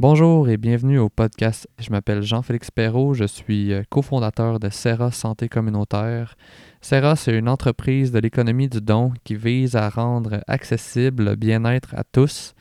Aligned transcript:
Bonjour 0.00 0.48
et 0.48 0.56
bienvenue 0.56 0.98
au 0.98 1.10
podcast. 1.10 1.68
Je 1.78 1.90
m'appelle 1.90 2.22
Jean-Félix 2.22 2.70
Perrault, 2.70 3.12
je 3.12 3.26
suis 3.26 3.74
euh, 3.74 3.82
cofondateur 3.90 4.58
de 4.58 4.70
Serra 4.70 5.10
Santé 5.10 5.50
Communautaire. 5.50 6.36
Serra, 6.80 7.16
c'est 7.16 7.36
une 7.36 7.50
entreprise 7.50 8.10
de 8.10 8.18
l'économie 8.18 8.70
du 8.70 8.80
don 8.80 9.12
qui 9.24 9.34
vise 9.34 9.76
à 9.76 9.90
rendre 9.90 10.40
accessible 10.46 11.24
le 11.24 11.36
bien-être 11.36 11.94
à 11.94 12.02
tous 12.02 12.54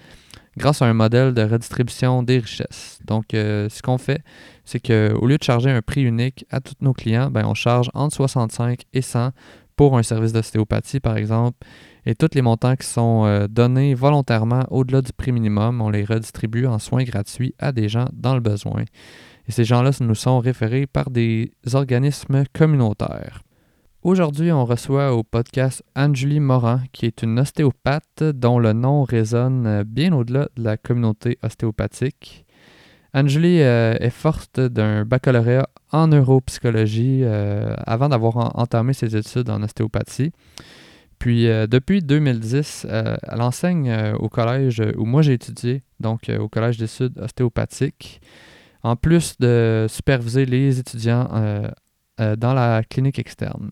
grâce 0.57 0.81
à 0.81 0.87
un 0.87 0.93
modèle 0.93 1.33
de 1.33 1.41
redistribution 1.41 2.23
des 2.23 2.39
richesses. 2.39 2.99
Donc, 3.05 3.33
euh, 3.33 3.69
ce 3.69 3.81
qu'on 3.81 3.97
fait, 3.97 4.21
c'est 4.65 4.85
qu'au 4.85 5.25
lieu 5.25 5.37
de 5.37 5.43
charger 5.43 5.71
un 5.71 5.81
prix 5.81 6.03
unique 6.03 6.45
à 6.49 6.59
tous 6.59 6.75
nos 6.81 6.91
clients, 6.91 7.31
ben, 7.31 7.45
on 7.45 7.53
charge 7.53 7.89
entre 7.93 8.17
65 8.17 8.81
et 8.91 9.01
100 9.01 9.31
pour 9.77 9.97
un 9.97 10.03
service 10.03 10.33
d'ostéopathie, 10.33 10.99
par 10.99 11.15
exemple. 11.15 11.57
Et 12.09 12.15
tous 12.15 12.29
les 12.33 12.41
montants 12.41 12.75
qui 12.75 12.87
sont 12.87 13.25
euh, 13.27 13.47
donnés 13.47 13.93
volontairement 13.93 14.63
au-delà 14.71 15.03
du 15.03 15.13
prix 15.13 15.31
minimum, 15.31 15.79
on 15.79 15.91
les 15.91 16.03
redistribue 16.03 16.65
en 16.65 16.79
soins 16.79 17.03
gratuits 17.03 17.53
à 17.59 17.71
des 17.71 17.87
gens 17.87 18.07
dans 18.13 18.33
le 18.33 18.39
besoin. 18.39 18.83
Et 19.47 19.51
ces 19.51 19.63
gens-là 19.63 19.91
nous 19.99 20.15
sont 20.15 20.39
référés 20.39 20.87
par 20.87 21.11
des 21.11 21.51
organismes 21.71 22.45
communautaires. 22.51 23.43
Aujourd'hui, 24.01 24.51
on 24.51 24.65
reçoit 24.65 25.13
au 25.13 25.21
podcast 25.21 25.83
Anne-Julie 25.93 26.39
Morin, 26.39 26.81
qui 26.93 27.05
est 27.05 27.21
une 27.21 27.39
ostéopathe 27.39 28.23
dont 28.23 28.57
le 28.57 28.73
nom 28.73 29.03
résonne 29.03 29.83
bien 29.83 30.11
au-delà 30.11 30.47
de 30.57 30.63
la 30.63 30.77
communauté 30.77 31.37
ostéopathique. 31.43 32.43
Anne-Julie 33.13 33.61
euh, 33.61 33.95
est 33.99 34.09
forte 34.09 34.59
d'un 34.59 35.05
baccalauréat 35.05 35.69
en 35.91 36.07
neuropsychologie 36.07 37.21
euh, 37.21 37.75
avant 37.85 38.09
d'avoir 38.09 38.57
entamé 38.57 38.93
ses 38.93 39.15
études 39.15 39.51
en 39.51 39.61
ostéopathie. 39.61 40.31
Puis 41.19 41.47
euh, 41.47 41.67
depuis 41.67 42.01
2010, 42.01 42.87
elle 42.89 43.41
enseigne 43.41 44.13
au 44.19 44.29
collège 44.29 44.81
où 44.97 45.05
moi 45.05 45.21
j'ai 45.21 45.33
étudié, 45.33 45.83
donc 45.99 46.31
au 46.39 46.47
collège 46.47 46.77
des 46.77 46.87
Sud 46.87 47.19
ostéopathique, 47.19 48.21
en 48.83 48.95
plus 48.95 49.37
de 49.39 49.85
superviser 49.89 50.45
les 50.45 50.79
étudiants 50.79 51.27
dans 52.17 52.53
la 52.53 52.83
clinique 52.83 53.19
externe. 53.19 53.69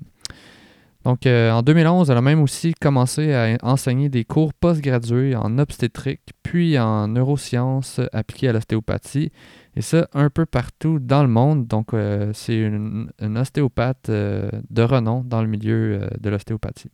Donc, 1.07 1.25
euh, 1.25 1.51
en 1.51 1.61
2011, 1.61 2.11
elle 2.11 2.17
a 2.17 2.21
même 2.21 2.41
aussi 2.41 2.73
commencé 2.73 3.33
à 3.33 3.55
enseigner 3.63 4.09
des 4.09 4.25
cours 4.25 4.53
postgradués 4.53 5.37
en 5.37 5.57
obstétrique, 5.57 6.33
puis 6.43 6.77
en 6.77 7.07
neurosciences 7.07 8.01
appliquées 8.11 8.49
à 8.49 8.51
l'ostéopathie, 8.51 9.31
et 9.77 9.81
ça 9.81 10.09
un 10.13 10.29
peu 10.29 10.45
partout 10.45 10.99
dans 10.99 11.21
le 11.21 11.29
monde. 11.29 11.65
Donc, 11.65 11.93
euh, 11.93 12.31
c'est 12.33 12.57
une, 12.57 13.09
ostéopathe 13.37 14.09
euh, 14.09 14.49
de 14.69 14.81
renom 14.81 15.23
dans 15.23 15.41
le 15.41 15.47
milieu 15.47 16.09
de 16.19 16.29
l'ostéopathie. 16.29 16.91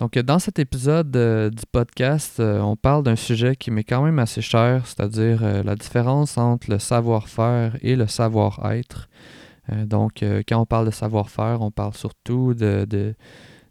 Donc, 0.00 0.18
dans 0.18 0.38
cet 0.38 0.58
épisode 0.58 1.10
du 1.10 1.62
podcast, 1.70 2.40
on 2.40 2.74
parle 2.74 3.04
d'un 3.04 3.16
sujet 3.16 3.54
qui 3.54 3.70
m'est 3.70 3.84
quand 3.84 4.02
même 4.02 4.18
assez 4.18 4.40
cher, 4.40 4.86
c'est-à-dire 4.86 5.62
la 5.62 5.76
différence 5.76 6.38
entre 6.38 6.70
le 6.70 6.78
savoir-faire 6.78 7.76
et 7.82 7.96
le 7.96 8.06
savoir-être. 8.06 9.08
Euh, 9.72 9.86
donc, 9.86 10.22
euh, 10.22 10.42
quand 10.46 10.60
on 10.60 10.66
parle 10.66 10.86
de 10.86 10.90
savoir-faire, 10.90 11.60
on 11.60 11.70
parle 11.70 11.94
surtout 11.94 12.54
de, 12.54 12.86
de, 12.88 13.14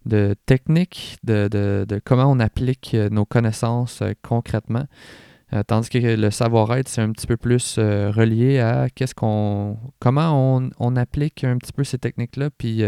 de 0.06 0.36
technique, 0.46 1.18
de, 1.24 1.86
comment 2.06 2.26
on 2.26 2.40
applique 2.40 2.94
euh, 2.94 3.10
nos 3.10 3.26
connaissances 3.26 4.04
concrètement. 4.22 4.86
tandis 5.68 5.90
que 5.90 5.98
le 5.98 6.32
savoir-être, 6.32 6.88
c'est 6.88 7.02
un 7.02 7.12
petit 7.12 7.28
peu 7.28 7.38
plus 7.38 7.80
relié 7.80 8.60
à 8.60 8.88
qu'est-ce 8.94 9.16
qu'on, 9.16 9.78
comment 10.00 10.62
on, 10.78 10.96
applique 10.96 11.44
un 11.44 11.58
petit 11.58 11.74
peu 11.74 11.84
ces 11.84 11.98
techniques-là, 11.98 12.52
puis 12.56 12.84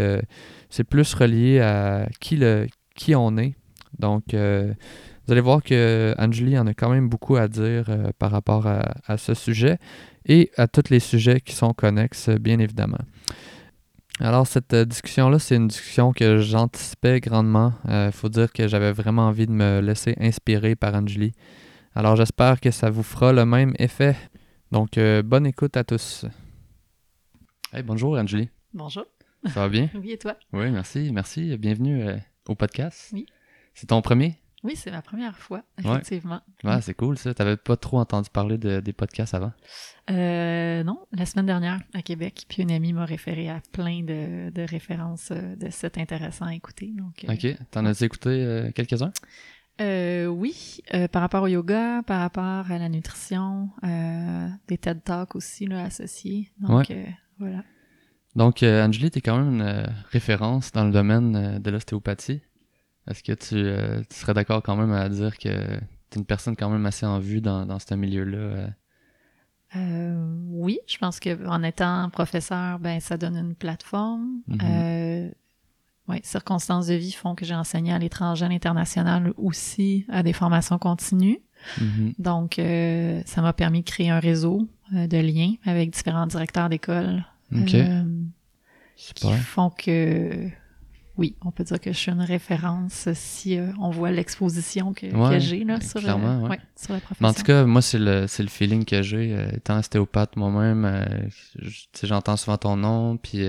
c'est 0.70 0.84
plus 0.84 1.12
relié 1.14 1.58
à 1.60 2.08
qui, 2.20 2.36
le, 2.36 2.68
qui 2.94 3.14
on 3.14 3.36
est. 3.38 3.54
Donc, 3.98 4.24
vous 4.32 5.32
allez 5.32 5.40
voir 5.40 5.62
que 5.62 6.14
Angeli 6.18 6.58
en 6.58 6.66
a 6.66 6.74
quand 6.74 6.90
même 6.90 7.08
beaucoup 7.08 7.36
à 7.36 7.48
dire 7.48 7.84
par 8.18 8.30
rapport 8.30 8.66
à, 8.66 9.16
ce 9.18 9.34
sujet 9.34 9.78
et 10.26 10.50
à 10.56 10.66
tous 10.66 10.90
les 10.90 11.00
sujets 11.00 11.40
qui 11.40 11.54
sont 11.54 11.72
connexes, 11.72 12.28
bien 12.28 12.58
évidemment. 12.58 12.98
Alors, 14.20 14.46
cette 14.46 14.72
euh, 14.74 14.84
discussion-là, 14.84 15.38
c'est 15.38 15.56
une 15.56 15.68
discussion 15.68 16.12
que 16.12 16.38
j'anticipais 16.38 17.20
grandement. 17.20 17.72
Il 17.86 17.90
euh, 17.90 18.12
faut 18.12 18.28
dire 18.28 18.52
que 18.52 18.68
j'avais 18.68 18.92
vraiment 18.92 19.26
envie 19.26 19.46
de 19.46 19.52
me 19.52 19.80
laisser 19.80 20.14
inspirer 20.20 20.76
par 20.76 20.94
Angeli. 20.94 21.32
Alors, 21.94 22.16
j'espère 22.16 22.60
que 22.60 22.70
ça 22.70 22.90
vous 22.90 23.02
fera 23.02 23.32
le 23.32 23.44
même 23.46 23.74
effet. 23.78 24.16
Donc, 24.70 24.98
euh, 24.98 25.22
bonne 25.22 25.46
écoute 25.46 25.76
à 25.76 25.84
tous. 25.84 26.26
Hey, 27.72 27.82
bonjour, 27.82 28.16
Angeli. 28.16 28.48
Bonjour. 28.74 29.06
Ça 29.46 29.60
va 29.60 29.68
bien? 29.68 29.88
oui, 29.94 30.12
et 30.12 30.18
toi? 30.18 30.36
Oui, 30.52 30.70
merci. 30.70 31.10
Merci. 31.12 31.56
Bienvenue 31.56 32.20
au 32.48 32.54
podcast? 32.54 33.10
Oui. 33.12 33.26
C'est 33.74 33.86
ton 33.86 34.02
premier? 34.02 34.42
Oui, 34.64 34.76
c'est 34.76 34.92
ma 34.92 35.02
première 35.02 35.36
fois, 35.36 35.64
effectivement. 35.76 36.40
Ouais, 36.62 36.80
c'est 36.82 36.94
cool 36.94 37.18
ça. 37.18 37.34
T'avais 37.34 37.56
pas 37.56 37.76
trop 37.76 37.98
entendu 37.98 38.30
parler 38.30 38.58
de, 38.58 38.78
des 38.78 38.92
podcasts 38.92 39.34
avant? 39.34 39.52
Euh, 40.10 40.84
non, 40.84 41.00
la 41.12 41.26
semaine 41.26 41.46
dernière 41.46 41.80
à 41.94 42.02
Québec, 42.02 42.44
puis 42.48 42.62
une 42.62 42.70
amie 42.70 42.92
m'a 42.92 43.04
référé 43.04 43.48
à 43.48 43.60
plein 43.72 44.02
de, 44.02 44.50
de 44.50 44.62
références 44.62 45.32
euh, 45.32 45.56
de 45.56 45.68
sites 45.70 45.98
intéressants 45.98 46.46
à 46.46 46.54
écouter. 46.54 46.92
Donc, 46.96 47.24
euh, 47.24 47.32
ok, 47.32 47.56
t'en 47.72 47.86
as 47.86 48.00
écouté 48.02 48.30
euh, 48.30 48.70
quelques-uns? 48.70 49.12
oui, 49.80 50.80
par 51.10 51.22
rapport 51.22 51.42
au 51.42 51.48
yoga, 51.48 52.02
par 52.06 52.20
rapport 52.20 52.70
à 52.70 52.78
la 52.78 52.88
nutrition, 52.88 53.68
des 54.68 54.78
TED 54.78 55.02
Talks 55.02 55.34
aussi 55.34 55.66
là, 55.66 55.82
associés. 55.82 56.52
Donc, 56.60 56.92
voilà. 57.40 57.64
Donc, 58.34 58.62
Angélie, 58.62 59.10
t'es 59.10 59.20
quand 59.20 59.36
même 59.36 59.60
une 59.60 59.86
référence 60.10 60.72
dans 60.72 60.84
le 60.84 60.90
domaine 60.90 61.58
de 61.58 61.70
l'ostéopathie. 61.70 62.40
Est-ce 63.08 63.22
que 63.22 63.32
euh, 63.54 64.02
tu, 64.08 64.16
serais 64.16 64.34
d'accord 64.34 64.62
quand 64.62 64.76
même 64.76 64.92
à 64.92 65.08
dire 65.08 65.36
que 65.36 65.42
tu 65.42 65.48
es 65.48 66.16
une 66.16 66.24
personne 66.24 66.56
quand 66.56 66.70
même 66.70 66.86
assez 66.86 67.06
en 67.06 67.18
vue 67.18 67.40
dans, 67.40 67.66
dans 67.66 67.78
ce 67.78 67.94
milieu-là? 67.94 68.38
Euh? 68.38 68.68
Euh, 69.74 70.36
oui, 70.50 70.78
je 70.86 70.98
pense 70.98 71.18
qu'en 71.18 71.62
étant 71.62 72.10
professeur, 72.10 72.78
ben 72.78 73.00
ça 73.00 73.16
donne 73.16 73.36
une 73.36 73.54
plateforme. 73.54 74.42
Mm-hmm. 74.48 75.32
oui, 76.08 76.20
circonstances 76.22 76.88
de 76.88 76.94
vie 76.94 77.12
font 77.12 77.34
que 77.34 77.44
j'ai 77.44 77.54
enseigné 77.54 77.92
à 77.92 77.98
l'étranger, 77.98 78.44
à 78.44 78.48
l'international 78.48 79.32
aussi, 79.36 80.04
à 80.10 80.22
des 80.22 80.34
formations 80.34 80.78
continues. 80.78 81.40
Mm-hmm. 81.78 82.14
Donc, 82.18 82.60
ça 83.26 83.42
m'a 83.42 83.52
permis 83.54 83.80
de 83.80 83.86
créer 83.86 84.10
un 84.10 84.20
réseau 84.20 84.68
de 84.92 85.18
liens 85.18 85.54
avec 85.64 85.90
différents 85.90 86.26
directeurs 86.26 86.68
d'école. 86.68 87.24
Qui 89.14 89.32
font 89.32 89.70
que 89.70 90.50
oui, 91.18 91.36
on 91.44 91.50
peut 91.50 91.64
dire 91.64 91.78
que 91.78 91.92
je 91.92 91.98
suis 91.98 92.10
une 92.10 92.22
référence 92.22 93.08
si 93.12 93.58
euh, 93.58 93.70
on 93.78 93.90
voit 93.90 94.10
l'exposition 94.10 94.94
que, 94.94 95.06
j'ai 95.38 95.62
là, 95.62 95.78
sur, 95.80 96.00
euh, 96.08 96.48
ouais. 96.48 96.58
sur, 96.74 96.94
la 96.94 97.00
profession. 97.00 97.26
en 97.26 97.34
tout 97.34 97.42
cas, 97.42 97.64
moi, 97.66 97.82
c'est 97.82 97.98
le, 97.98 98.22
le 98.22 98.48
feeling 98.48 98.84
que 98.84 99.02
j'ai. 99.02 99.34
Euh, 99.34 99.50
étant 99.52 99.78
ostéopathe 99.78 100.36
moi-même, 100.36 101.28
j'entends 102.02 102.36
souvent 102.38 102.56
ton 102.56 102.76
nom, 102.76 103.18
puis, 103.18 103.46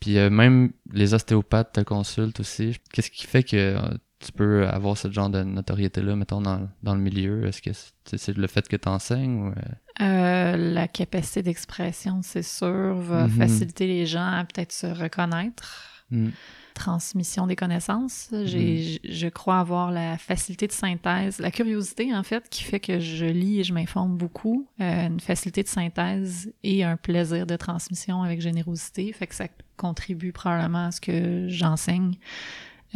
puis 0.00 0.16
même 0.30 0.72
les 0.92 1.14
ostéopathes 1.14 1.72
te 1.72 1.80
consultent 1.80 2.40
aussi. 2.40 2.76
Qu'est-ce 2.92 3.10
qui 3.10 3.26
fait 3.26 3.42
que 3.42 3.76
tu 4.18 4.30
peux 4.32 4.68
avoir 4.68 4.96
ce 4.98 5.10
genre 5.10 5.30
de 5.30 5.42
notoriété-là, 5.42 6.14
mettons, 6.14 6.42
dans, 6.42 6.68
dans, 6.82 6.94
le 6.94 7.00
milieu? 7.00 7.46
Est-ce 7.46 7.62
que 7.62 7.70
c'est 8.04 8.36
le 8.36 8.46
fait 8.46 8.68
que 8.68 8.76
tu 8.76 8.88
enseignes? 8.88 9.48
Ou, 9.48 9.54
la 9.98 10.88
capacité 10.88 11.42
d'expression, 11.42 12.20
c'est 12.22 12.42
sûr, 12.42 12.94
va 12.96 13.26
mm-hmm. 13.26 13.30
faciliter 13.30 13.86
les 13.86 14.06
gens 14.06 14.26
à 14.26 14.44
peut-être 14.44 14.72
se 14.72 14.86
reconnaître. 14.86 16.04
Mm 16.10 16.30
transmission 16.72 17.46
des 17.46 17.56
connaissances. 17.56 18.28
Mhm. 18.32 18.46
Je 18.46 19.28
crois 19.28 19.58
avoir 19.58 19.90
la 19.90 20.18
facilité 20.18 20.66
de 20.66 20.72
synthèse, 20.72 21.38
la 21.38 21.50
curiosité 21.50 22.14
en 22.14 22.22
fait, 22.22 22.48
qui 22.48 22.64
fait 22.64 22.80
que 22.80 22.98
je 22.98 23.26
lis 23.26 23.60
et 23.60 23.64
je 23.64 23.72
m'informe 23.72 24.16
beaucoup, 24.16 24.66
euh, 24.80 25.06
une 25.06 25.20
facilité 25.20 25.62
de 25.62 25.68
synthèse 25.68 26.52
et 26.62 26.84
un 26.84 26.96
plaisir 26.96 27.46
de 27.46 27.56
transmission 27.56 28.22
avec 28.22 28.40
générosité, 28.40 29.12
fait 29.12 29.26
que 29.26 29.34
ça 29.34 29.48
contribue 29.76 30.32
probablement 30.32 30.86
à 30.86 30.90
ce 30.90 31.00
que 31.00 31.46
j'enseigne 31.48 32.14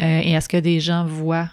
euh, 0.01 0.21
et 0.21 0.37
à 0.37 0.41
ce 0.41 0.49
que 0.49 0.57
des 0.57 0.81
gens 0.81 1.05
voient 1.05 1.51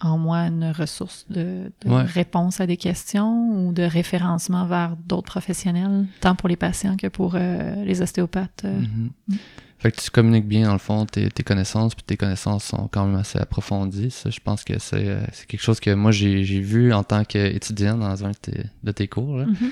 en 0.00 0.18
moi 0.18 0.38
une 0.46 0.70
ressource 0.70 1.26
de, 1.30 1.72
réponse 1.86 2.60
à 2.60 2.66
des 2.66 2.76
questions 2.76 3.50
ou 3.50 3.72
de 3.72 3.82
référencement 3.82 4.66
vers 4.66 4.96
d'autres 5.06 5.30
professionnels, 5.30 6.06
tant 6.20 6.34
pour 6.34 6.48
les 6.48 6.56
patients 6.56 6.96
que 6.96 7.06
pour 7.06 7.34
euh, 7.34 7.84
les 7.84 8.02
ostéopathes. 8.02 8.64
Mhm. 8.64 9.10
Mm. 9.28 9.34
Fait 9.78 9.92
que 9.92 10.00
tu 10.00 10.10
communiques 10.10 10.48
bien, 10.48 10.66
dans 10.66 10.72
le 10.72 10.78
fond, 10.78 11.04
tes, 11.04 11.28
tes 11.28 11.42
connaissances, 11.42 11.94
puis 11.94 12.04
tes 12.04 12.16
connaissances 12.16 12.64
sont 12.64 12.88
quand 12.88 13.04
même 13.04 13.16
assez 13.16 13.38
approfondies. 13.38 14.10
Ça, 14.10 14.30
je 14.30 14.40
pense 14.40 14.64
que 14.64 14.78
c'est, 14.78 15.06
euh, 15.06 15.20
c'est 15.32 15.46
quelque 15.46 15.60
chose 15.60 15.80
que 15.80 15.90
moi, 15.90 16.12
j'ai, 16.12 16.44
j'ai 16.44 16.60
vu 16.60 16.94
en 16.94 17.04
tant 17.04 17.24
qu'étudiant 17.24 17.98
dans 17.98 18.24
un 18.24 18.30
de 18.30 18.36
tes, 18.36 18.64
de 18.82 18.92
tes 18.92 19.06
cours. 19.06 19.40
Mm-hmm. 19.40 19.70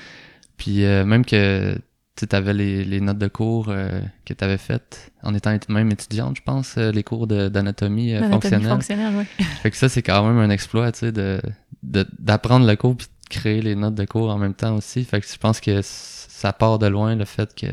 Puis 0.57 0.85
euh, 0.85 1.05
même 1.05 1.25
que 1.25 1.77
tu 2.15 2.35
avais 2.35 2.53
les, 2.53 2.85
les, 2.85 3.01
notes 3.01 3.17
de 3.17 3.27
cours 3.27 3.67
euh, 3.69 3.99
que 4.25 4.33
tu 4.33 4.43
avais 4.43 4.57
faites 4.57 5.11
en 5.23 5.33
étant 5.33 5.57
même 5.69 5.91
étudiante, 5.91 6.37
je 6.37 6.41
pense, 6.41 6.77
les 6.77 7.03
cours 7.03 7.27
d'anatomie 7.27 8.15
fonctionnelle. 8.31 8.69
fonctionnelle 8.69 9.15
ouais. 9.15 9.25
fait 9.63 9.71
que 9.71 9.77
ça, 9.77 9.89
c'est 9.89 10.01
quand 10.01 10.25
même 10.25 10.37
un 10.37 10.49
exploit, 10.49 10.91
tu 10.91 10.99
sais, 10.99 11.11
de, 11.11 11.41
de, 11.83 12.05
d'apprendre 12.19 12.67
le 12.67 12.75
cours 12.75 12.95
puis 12.95 13.07
créer 13.29 13.61
les 13.61 13.75
notes 13.75 13.95
de 13.95 14.05
cours 14.05 14.29
en 14.29 14.37
même 14.37 14.53
temps 14.53 14.75
aussi. 14.75 15.03
Fait 15.03 15.19
que 15.19 15.27
je 15.27 15.37
pense 15.37 15.59
que 15.59 15.81
ça 15.81 16.53
part 16.53 16.79
de 16.79 16.87
loin 16.87 17.15
le 17.15 17.25
fait 17.25 17.53
que. 17.55 17.67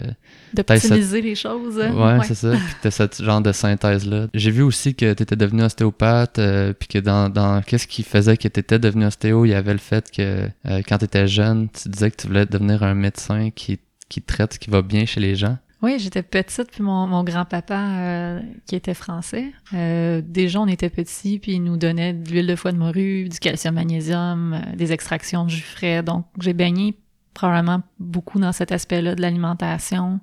D'optimiser 0.54 1.20
les 1.20 1.34
choses. 1.34 1.76
Ouais, 1.76 2.18
c'est 2.24 2.34
ça. 2.34 2.52
Puis 2.52 2.74
t'as 2.82 2.90
ce 2.90 3.22
genre 3.22 3.40
de 3.40 3.52
synthèse-là. 3.52 4.28
J'ai 4.34 4.50
vu 4.50 4.62
aussi 4.62 4.94
que 4.94 5.12
tu 5.14 5.22
étais 5.22 5.36
devenu 5.36 5.62
ostéopathe, 5.62 6.38
euh, 6.38 6.72
puis 6.72 6.88
que 6.88 6.98
dans, 6.98 7.28
dans 7.28 7.62
qu'est-ce 7.62 7.86
qui 7.86 8.02
faisait 8.02 8.36
que 8.36 8.48
tu 8.48 8.60
étais 8.60 8.78
devenu 8.78 9.06
ostéo, 9.06 9.44
il 9.44 9.50
y 9.50 9.54
avait 9.54 9.72
le 9.72 9.78
fait 9.78 10.10
que 10.10 10.48
euh, 10.66 10.82
quand 10.86 10.98
tu 10.98 11.04
étais 11.04 11.26
jeune, 11.26 11.68
tu 11.70 11.88
disais 11.88 12.10
que 12.10 12.16
tu 12.16 12.26
voulais 12.28 12.46
devenir 12.46 12.82
un 12.82 12.94
médecin 12.94 13.50
qui, 13.50 13.78
qui 14.12 14.20
traite 14.20 14.58
qui 14.58 14.68
va 14.68 14.82
bien 14.82 15.06
chez 15.06 15.20
les 15.20 15.34
gens? 15.34 15.56
Oui, 15.80 15.98
j'étais 15.98 16.22
petite, 16.22 16.70
puis 16.70 16.82
mon, 16.82 17.06
mon 17.06 17.24
grand-papa, 17.24 17.80
euh, 17.80 18.40
qui 18.66 18.76
était 18.76 18.94
français, 18.94 19.52
euh, 19.72 20.20
déjà 20.24 20.60
on 20.60 20.68
était 20.68 20.90
petits, 20.90 21.38
puis 21.40 21.54
il 21.54 21.64
nous 21.64 21.76
donnait 21.76 22.12
de 22.12 22.30
l'huile 22.30 22.46
de 22.46 22.54
foie 22.54 22.72
de 22.72 22.76
morue, 22.76 23.28
du 23.28 23.38
calcium 23.38 23.74
magnésium, 23.74 24.52
euh, 24.52 24.76
des 24.76 24.92
extractions 24.92 25.44
de 25.44 25.50
jus 25.50 25.62
frais. 25.62 26.02
Donc 26.02 26.26
j'ai 26.38 26.52
baigné 26.52 26.94
probablement 27.34 27.80
beaucoup 27.98 28.38
dans 28.38 28.52
cet 28.52 28.70
aspect-là 28.70 29.14
de 29.14 29.22
l'alimentation, 29.22 30.20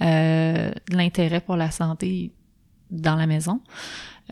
de 0.00 0.96
l'intérêt 0.96 1.40
pour 1.40 1.56
la 1.56 1.70
santé 1.70 2.32
dans 2.90 3.14
la 3.14 3.26
maison. 3.26 3.60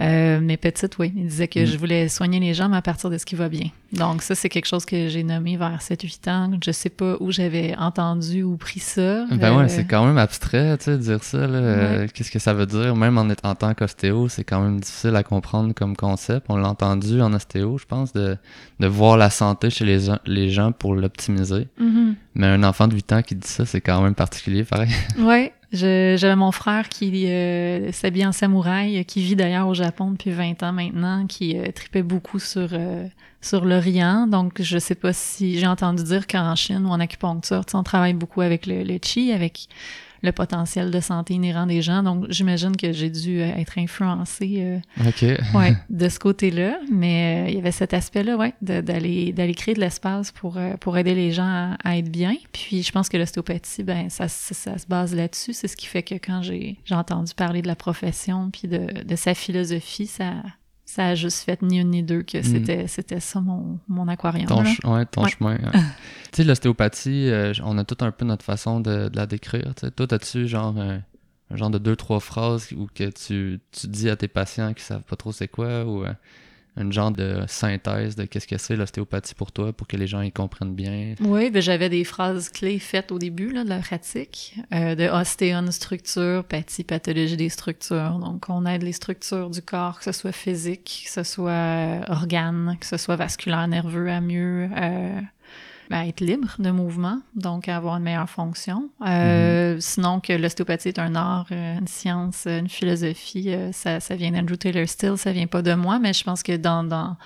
Euh, 0.00 0.38
mais 0.40 0.56
petite, 0.56 0.98
oui. 0.98 1.12
Il 1.16 1.26
disait 1.26 1.48
que 1.48 1.60
mm. 1.60 1.66
je 1.66 1.76
voulais 1.76 2.08
soigner 2.08 2.38
les 2.38 2.54
gens, 2.54 2.68
mais 2.68 2.76
à 2.76 2.82
partir 2.82 3.10
de 3.10 3.18
ce 3.18 3.26
qui 3.26 3.34
va 3.34 3.48
bien. 3.48 3.68
Donc, 3.92 4.22
ça, 4.22 4.34
c'est 4.34 4.48
quelque 4.48 4.66
chose 4.66 4.84
que 4.84 5.08
j'ai 5.08 5.22
nommé 5.22 5.56
vers 5.56 5.80
7-8 5.80 6.30
ans. 6.30 6.50
Je 6.64 6.70
sais 6.70 6.90
pas 6.90 7.16
où 7.20 7.32
j'avais 7.32 7.74
entendu 7.76 8.42
ou 8.42 8.56
pris 8.56 8.80
ça. 8.80 9.24
Ben 9.32 9.56
ouais, 9.56 9.64
euh, 9.64 9.68
c'est 9.68 9.86
quand 9.86 10.04
même 10.06 10.18
abstrait, 10.18 10.76
tu 10.78 10.84
sais, 10.84 10.98
dire 10.98 11.24
ça. 11.24 11.38
Euh, 11.38 12.06
qu'est-ce 12.12 12.30
que 12.30 12.38
ça 12.38 12.52
veut 12.52 12.66
dire? 12.66 12.94
Même 12.94 13.18
en, 13.18 13.28
en 13.42 13.54
tant 13.54 13.74
qu'ostéo, 13.74 14.28
c'est 14.28 14.44
quand 14.44 14.60
même 14.60 14.78
difficile 14.78 15.16
à 15.16 15.22
comprendre 15.22 15.72
comme 15.74 15.96
concept. 15.96 16.46
On 16.48 16.56
l'a 16.56 16.68
entendu 16.68 17.20
en 17.20 17.32
ostéo, 17.32 17.78
je 17.78 17.86
pense, 17.86 18.12
de, 18.12 18.36
de 18.78 18.86
voir 18.86 19.16
la 19.16 19.30
santé 19.30 19.70
chez 19.70 19.84
les, 19.84 20.08
les 20.26 20.50
gens 20.50 20.70
pour 20.72 20.94
l'optimiser. 20.94 21.66
Mm-hmm. 21.80 22.14
Mais 22.34 22.46
un 22.46 22.62
enfant 22.62 22.86
de 22.86 22.94
8 22.94 23.12
ans 23.14 23.22
qui 23.22 23.34
dit 23.34 23.48
ça, 23.48 23.66
c'est 23.66 23.80
quand 23.80 24.00
même 24.02 24.14
particulier, 24.14 24.64
pareil. 24.64 24.90
Oui, 25.18 25.50
j'avais 25.72 26.36
mon 26.36 26.52
frère 26.52 26.88
qui 26.88 27.26
euh, 27.26 27.92
s'habille 27.92 28.26
en 28.26 28.32
samouraï, 28.32 29.04
qui 29.04 29.20
vit 29.20 29.36
d'ailleurs 29.36 29.68
au 29.68 29.74
Japon 29.74 30.12
depuis 30.12 30.30
20 30.30 30.62
ans 30.62 30.72
maintenant, 30.72 31.26
qui 31.26 31.58
euh, 31.58 31.70
tripait 31.72 32.02
beaucoup 32.02 32.38
sur, 32.38 32.68
euh, 32.72 33.06
sur 33.42 33.64
l'Orient. 33.64 34.26
Donc, 34.26 34.62
je 34.62 34.78
sais 34.78 34.94
pas 34.94 35.12
si 35.12 35.58
j'ai 35.58 35.66
entendu 35.66 36.02
dire 36.04 36.26
qu'en 36.26 36.54
Chine 36.54 36.86
ou 36.86 36.88
en 36.88 37.00
acupuncture, 37.00 37.62
on 37.74 37.82
travaille 37.82 38.14
beaucoup 38.14 38.40
avec 38.40 38.66
le, 38.66 38.82
le 38.82 38.98
chi, 39.02 39.32
avec 39.32 39.68
le 40.22 40.32
potentiel 40.32 40.90
de 40.90 41.00
santé 41.00 41.34
inhérent 41.34 41.66
des 41.66 41.82
gens. 41.82 42.02
Donc, 42.02 42.26
j'imagine 42.28 42.76
que 42.76 42.92
j'ai 42.92 43.10
dû 43.10 43.40
euh, 43.40 43.56
être 43.56 43.78
influencée 43.78 44.56
euh, 44.58 45.36
ouais, 45.54 45.76
de 45.90 46.08
ce 46.08 46.18
côté-là. 46.18 46.78
Mais 46.90 47.46
euh, 47.46 47.50
il 47.50 47.54
y 47.56 47.58
avait 47.58 47.72
cet 47.72 47.94
aspect-là, 47.94 48.36
ouais, 48.36 48.54
d'aller 48.62 49.32
d'aller 49.32 49.54
créer 49.54 49.74
de 49.74 49.80
l'espace 49.80 50.32
pour, 50.32 50.58
pour 50.80 50.98
aider 50.98 51.14
les 51.14 51.32
gens 51.32 51.76
à, 51.82 51.98
être 51.98 52.10
bien. 52.10 52.34
Puis, 52.52 52.82
je 52.82 52.92
pense 52.92 53.08
que 53.08 53.16
l'ostéopathie, 53.16 53.82
ben 53.82 54.08
ça, 54.10 54.28
ça, 54.28 54.78
se 54.78 54.86
base 54.86 55.14
là-dessus. 55.14 55.52
C'est 55.52 55.68
ce 55.68 55.76
qui 55.76 55.86
fait 55.86 56.02
que 56.02 56.14
quand 56.14 56.42
j'ai 56.42 56.78
entendu 56.90 57.34
parler 57.34 57.62
de 57.62 57.68
la 57.68 57.76
profession 57.76 58.50
puis 58.50 58.68
de, 58.68 59.04
de 59.04 59.16
sa 59.16 59.34
philosophie, 59.34 60.06
ça, 60.06 60.34
ça 60.88 61.08
a 61.08 61.14
juste 61.14 61.44
fait 61.44 61.60
ni 61.60 61.78
une 61.80 61.90
ni 61.90 62.02
deux 62.02 62.22
que 62.22 62.38
hmm. 62.38 62.86
c'était 62.88 63.20
ça 63.20 63.42
mon, 63.42 63.78
mon 63.88 64.08
aquarium. 64.08 64.46
Ton, 64.46 64.64
ouais, 64.94 65.04
ton 65.04 65.26
chemin. 65.26 65.58
tu 65.72 65.80
sais, 66.32 66.44
l'ostéopathie, 66.44 67.28
euh, 67.28 67.52
on 67.62 67.76
a 67.76 67.84
tout 67.84 67.98
un 68.00 68.10
peu 68.10 68.24
notre 68.24 68.42
façon 68.42 68.80
de, 68.80 69.10
la 69.12 69.26
décrire. 69.26 69.74
Toi, 69.74 70.06
as-tu 70.14 70.48
genre 70.48 70.74
un, 70.78 71.02
genre 71.54 71.68
de 71.68 71.76
deux, 71.76 71.94
trois 71.94 72.20
phrases 72.20 72.72
où 72.72 72.86
que 72.94 73.10
tu, 73.10 73.60
tu 73.70 73.86
dis 73.86 74.08
à 74.08 74.16
tes 74.16 74.28
patients 74.28 74.72
qui 74.72 74.82
savent 74.82 75.02
pas 75.02 75.16
trop 75.16 75.30
c'est 75.30 75.46
quoi 75.46 75.84
ou 75.84 76.06
euh, 76.06 76.12
une 76.78 76.92
genre 76.92 77.10
de 77.10 77.42
synthèse 77.46 78.16
de 78.16 78.24
qu'est-ce 78.24 78.46
que 78.46 78.56
c'est 78.56 78.76
l'ostéopathie 78.76 79.34
pour 79.34 79.52
toi, 79.52 79.72
pour 79.72 79.86
que 79.86 79.96
les 79.96 80.06
gens 80.06 80.20
y 80.20 80.30
comprennent 80.30 80.74
bien. 80.74 81.14
Oui, 81.20 81.50
ben 81.50 81.60
j'avais 81.60 81.88
des 81.88 82.04
phrases 82.04 82.48
clés 82.48 82.78
faites 82.78 83.12
au 83.12 83.18
début 83.18 83.52
là, 83.52 83.64
de 83.64 83.68
la 83.68 83.78
pratique, 83.78 84.56
euh, 84.72 84.94
de 84.94 85.08
ostéon 85.08 85.70
structure, 85.70 86.44
pathie, 86.44 86.84
pathologie 86.84 87.36
des 87.36 87.48
structures. 87.48 88.18
Donc, 88.18 88.46
on 88.48 88.64
aide 88.66 88.82
les 88.82 88.92
structures 88.92 89.50
du 89.50 89.62
corps, 89.62 89.98
que 89.98 90.04
ce 90.04 90.12
soit 90.12 90.32
physique, 90.32 91.02
que 91.06 91.10
ce 91.10 91.22
soit 91.22 91.50
euh, 91.50 92.00
organe, 92.08 92.76
que 92.80 92.86
ce 92.86 92.96
soit 92.96 93.16
vasculaire, 93.16 93.66
nerveux, 93.68 94.08
à 94.08 94.20
mieux 94.20 94.68
euh, 94.76 95.20
à 95.90 96.06
être 96.06 96.20
libre 96.20 96.54
de 96.58 96.70
mouvement, 96.70 97.20
donc 97.34 97.68
à 97.68 97.76
avoir 97.76 97.96
une 97.96 98.02
meilleure 98.02 98.28
fonction. 98.28 98.90
Euh, 99.06 99.74
mhm. 99.74 99.80
Sinon, 99.80 100.20
que 100.20 100.32
l'ostéopathie 100.32 100.88
est 100.88 100.98
un 100.98 101.14
art, 101.14 101.46
euh, 101.52 101.78
une 101.78 101.86
science, 101.86 102.46
une 102.46 102.68
philosophie, 102.68 103.50
euh, 103.50 103.72
ça, 103.72 104.00
ça 104.00 104.16
vient 104.16 104.30
d'Andrew 104.30 104.56
Taylor 104.56 104.88
Still, 104.88 105.16
ça 105.16 105.32
vient 105.32 105.46
pas 105.46 105.62
de 105.62 105.74
moi, 105.74 105.98
mais 105.98 106.12
je 106.12 106.24
pense 106.24 106.42
que 106.42 106.56
dans, 106.56 106.84
dans, 106.84 107.16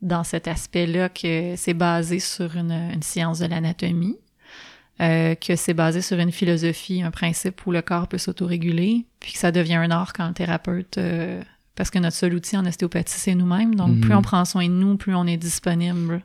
dans 0.00 0.24
cet 0.24 0.48
aspect-là, 0.48 1.08
que 1.08 1.54
c'est 1.56 1.74
basé 1.74 2.20
sur 2.20 2.56
une, 2.56 2.72
une 2.72 3.02
science 3.02 3.40
de 3.40 3.46
l'anatomie, 3.46 4.18
euh, 5.00 5.34
que 5.34 5.56
c'est 5.56 5.74
basé 5.74 6.02
sur 6.02 6.18
une 6.18 6.32
philosophie, 6.32 7.02
un 7.02 7.10
principe 7.10 7.66
où 7.66 7.72
le 7.72 7.82
corps 7.82 8.06
peut 8.06 8.18
s'autoréguler, 8.18 9.06
puis 9.20 9.32
que 9.32 9.38
ça 9.38 9.50
devient 9.50 9.76
un 9.76 9.90
art 9.90 10.12
quand 10.12 10.28
le 10.28 10.34
thérapeute 10.34 10.98
parce 11.74 11.90
que 11.90 11.98
notre 11.98 12.16
seul 12.16 12.34
outil 12.34 12.56
en 12.56 12.66
ostéopathie, 12.66 13.18
c'est 13.18 13.34
nous-mêmes. 13.34 13.74
Donc, 13.74 14.00
plus 14.00 14.10
mhm. 14.10 14.18
on 14.18 14.22
prend 14.22 14.44
soin 14.44 14.68
de 14.68 14.74
nous, 14.74 14.96
plus 14.96 15.14
on 15.14 15.26
est 15.26 15.38
disponible 15.38 16.22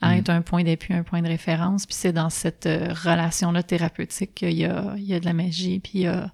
à 0.00 0.10
mm. 0.10 0.18
être 0.18 0.30
un 0.30 0.42
point 0.42 0.64
d'appui, 0.64 0.94
un 0.94 1.02
point 1.02 1.22
de 1.22 1.28
référence. 1.28 1.86
Puis 1.86 1.94
c'est 1.94 2.12
dans 2.12 2.30
cette 2.30 2.66
euh, 2.66 2.92
relation-là 2.92 3.62
thérapeutique 3.62 4.34
qu'il 4.34 4.52
y 4.52 4.64
a, 4.64 4.94
il 4.96 5.04
y 5.04 5.14
a 5.14 5.20
de 5.20 5.24
la 5.24 5.32
magie, 5.32 5.80
puis 5.80 5.92
il 5.94 6.00
y 6.02 6.06
a 6.06 6.32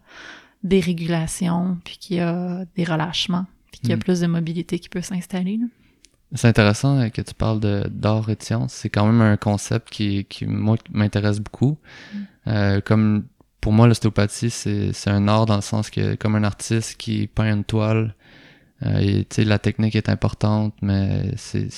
des 0.62 0.80
régulations, 0.80 1.78
puis 1.84 1.98
qu'il 1.98 2.16
y 2.16 2.20
a 2.20 2.64
des 2.76 2.84
relâchements, 2.84 3.46
puis 3.70 3.80
qu'il 3.80 3.90
y 3.90 3.92
a 3.92 3.96
mm. 3.96 4.00
plus 4.00 4.20
de 4.20 4.26
mobilité 4.26 4.78
qui 4.78 4.88
peut 4.88 5.02
s'installer. 5.02 5.60
C'est 6.34 6.48
intéressant 6.48 6.98
euh, 6.98 7.08
que 7.08 7.22
tu 7.22 7.34
parles 7.34 7.60
de 7.60 7.88
d'art 7.88 8.28
et 8.28 8.36
de 8.36 8.42
science. 8.42 8.72
C'est 8.72 8.90
quand 8.90 9.06
même 9.06 9.20
un 9.20 9.36
concept 9.36 9.90
qui, 9.90 10.24
qui 10.24 10.46
moi, 10.46 10.76
m'intéresse 10.90 11.40
beaucoup. 11.40 11.78
Mm. 12.12 12.18
Euh, 12.48 12.80
comme 12.80 13.24
pour 13.60 13.72
moi, 13.72 13.88
l'ostéopathie, 13.88 14.50
c'est, 14.50 14.92
c'est 14.92 15.10
un 15.10 15.26
art 15.26 15.46
dans 15.46 15.56
le 15.56 15.62
sens 15.62 15.90
que, 15.90 16.14
comme 16.14 16.36
un 16.36 16.44
artiste 16.44 16.96
qui 16.96 17.26
peint 17.26 17.52
une 17.52 17.64
toile, 17.64 18.14
euh, 18.84 19.22
la 19.38 19.58
technique 19.58 19.96
est 19.96 20.08
importante, 20.08 20.74
mais 20.82 21.32
c'est 21.36 21.68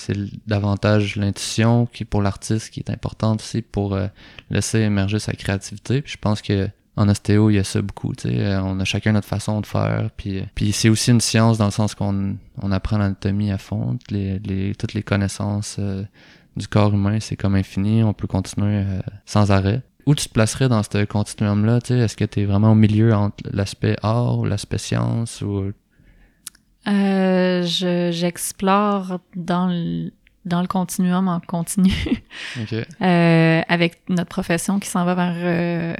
davantage 0.47 1.17
l'intuition 1.17 1.87
qui 1.87 2.05
pour 2.05 2.23
l'artiste 2.23 2.71
qui 2.71 2.81
est 2.81 2.91
importante 2.91 3.41
aussi 3.41 3.63
pour 3.63 3.95
euh, 3.95 4.09
laisser 4.51 4.81
émerger 4.81 5.19
sa 5.19 5.33
créativité. 5.33 6.03
Puis 6.03 6.15
je 6.15 6.19
pense 6.19 6.43
que 6.43 6.69
en 6.97 7.09
ostéo, 7.09 7.51
il 7.51 7.55
y 7.55 7.59
a 7.59 7.65
ça 7.65 7.81
beaucoup. 7.81 8.13
Euh, 8.27 8.61
on 8.65 8.81
a 8.81 8.85
chacun 8.85 9.13
notre 9.13 9.29
façon 9.29 9.61
de 9.61 9.67
faire. 9.67 10.11
Puis, 10.17 10.43
puis 10.57 10.73
c'est 10.73 10.89
aussi 10.89 11.13
une 11.13 11.21
science 11.21 11.57
dans 11.57 11.67
le 11.67 11.71
sens 11.71 11.95
qu'on 11.95 12.37
on 12.61 12.73
apprend 12.73 12.99
l'anatomie 12.99 13.53
à 13.53 13.59
fond. 13.59 13.97
Les, 14.11 14.41
les, 14.41 14.75
toutes 14.75 14.95
les 14.95 15.05
connaissances 15.05 15.79
du 16.57 16.67
corps 16.67 16.93
humain, 16.93 17.21
c'est 17.21 17.37
comme 17.37 17.55
infini. 17.55 18.03
On 18.03 18.15
peut 18.15 18.27
continuer 18.27 18.85
sans 19.27 19.53
arrêt 19.53 19.83
où 20.07 20.15
tu 20.15 20.27
te 20.27 20.33
placerais 20.33 20.71
dans 20.71 20.83
ce 20.83 21.05
continuum-là? 21.05 21.81
Est-ce 21.91 22.17
que 22.17 22.25
tu 22.25 22.41
es 22.41 22.45
vraiment 22.47 22.73
au 22.73 22.75
milieu 22.75 23.13
entre 23.13 23.45
l'aspect 23.53 23.95
art 24.03 24.39
ou 24.39 24.47
l'aspect 24.47 24.79
science 24.79 25.43
ou 25.43 25.71
euh, 26.87 27.63
j'explore 27.65 29.19
dans 29.35 29.67
le, 29.67 30.11
dans 30.45 30.61
le 30.61 30.67
continuum 30.67 31.29
en 31.29 31.41
continu. 31.41 31.93
euh, 33.03 33.63
avec 33.69 34.03
notre 34.09 34.29
profession 34.29 34.79
qui 34.79 34.89
s'en 34.89 35.05
va 35.05 35.15
vers, 35.15 35.35
euh, 35.37 35.95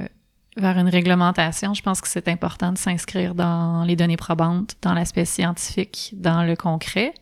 vers 0.57 0.77
une 0.77 0.89
réglementation, 0.89 1.73
je 1.73 1.81
pense 1.81 2.01
que 2.01 2.07
c'est 2.07 2.27
important 2.27 2.71
de 2.71 2.77
s'inscrire 2.77 3.35
dans 3.35 3.83
les 3.83 3.95
données 3.95 4.17
probantes, 4.17 4.75
dans 4.81 4.93
l'aspect 4.93 5.25
scientifique, 5.25 6.13
dans 6.17 6.43
le 6.43 6.55
concret, 6.55 7.13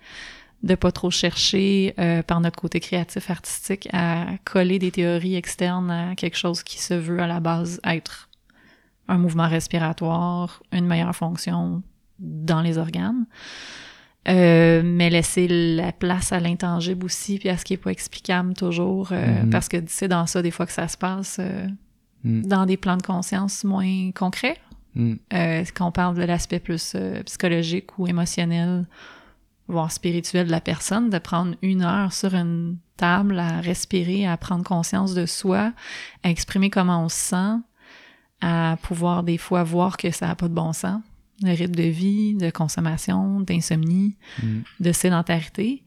de 0.63 0.75
pas 0.75 0.91
trop 0.91 1.11
chercher 1.11 1.93
euh, 1.99 2.23
par 2.23 2.41
notre 2.41 2.59
côté 2.59 2.79
créatif 2.79 3.29
artistique 3.29 3.87
à 3.93 4.25
coller 4.43 4.79
des 4.79 4.91
théories 4.91 5.35
externes 5.35 5.91
à 5.91 6.15
quelque 6.15 6.37
chose 6.37 6.63
qui 6.63 6.79
se 6.79 6.93
veut 6.93 7.19
à 7.19 7.27
la 7.27 7.39
base 7.39 7.79
être 7.83 8.29
un 9.07 9.17
mouvement 9.17 9.47
respiratoire, 9.47 10.63
une 10.71 10.85
meilleure 10.85 11.15
fonction, 11.15 11.81
dans 12.19 12.61
les 12.61 12.77
organes. 12.77 13.25
Euh, 14.27 14.81
mais 14.83 15.09
laisser 15.09 15.47
la 15.47 15.93
place 15.93 16.33
à 16.33 16.39
l'intangible 16.39 17.05
aussi, 17.05 17.39
puis 17.39 17.47
à 17.47 17.57
ce 17.57 17.63
qui 17.63 17.73
est 17.73 17.77
pas 17.77 17.91
explicable 17.91 18.53
toujours, 18.55 19.13
euh, 19.13 19.43
mm-hmm. 19.43 19.49
parce 19.49 19.69
que 19.69 19.77
c'est 19.87 20.09
dans 20.09 20.27
ça 20.27 20.41
des 20.41 20.51
fois 20.51 20.65
que 20.65 20.73
ça 20.73 20.89
se 20.89 20.97
passe, 20.97 21.37
euh, 21.39 21.65
mm. 22.25 22.41
dans 22.41 22.65
des 22.65 22.75
plans 22.75 22.97
de 22.97 23.03
conscience 23.03 23.63
moins 23.63 24.11
concrets. 24.11 24.57
Mm. 24.95 25.15
quand 25.75 25.87
on 25.87 25.91
parle 25.91 26.15
de 26.15 26.23
l'aspect 26.23 26.59
plus 26.59 26.95
psychologique 27.25 27.99
ou 27.99 28.07
émotionnel, 28.07 28.87
voire 29.67 29.91
spirituel 29.91 30.47
de 30.47 30.51
la 30.51 30.61
personne, 30.61 31.09
de 31.09 31.19
prendre 31.19 31.55
une 31.61 31.83
heure 31.83 32.11
sur 32.11 32.33
une 32.33 32.77
table 32.97 33.37
à 33.37 33.61
respirer, 33.61 34.25
à 34.25 34.35
prendre 34.37 34.63
conscience 34.63 35.13
de 35.13 35.25
soi, 35.27 35.71
à 36.23 36.29
exprimer 36.29 36.71
comment 36.71 37.05
on 37.05 37.09
se 37.09 37.15
sent, 37.15 37.59
à 38.41 38.77
pouvoir 38.81 39.23
des 39.23 39.37
fois 39.37 39.63
voir 39.63 39.97
que 39.97 40.09
ça 40.09 40.27
n'a 40.27 40.35
pas 40.35 40.47
de 40.47 40.53
bon 40.53 40.73
sens 40.73 41.01
de 41.41 41.49
rythme 41.49 41.75
de 41.75 41.83
vie, 41.83 42.33
de 42.35 42.49
consommation, 42.49 43.39
d'insomnie, 43.41 44.15
mm. 44.41 44.59
de 44.79 44.91
sédentarité, 44.91 45.83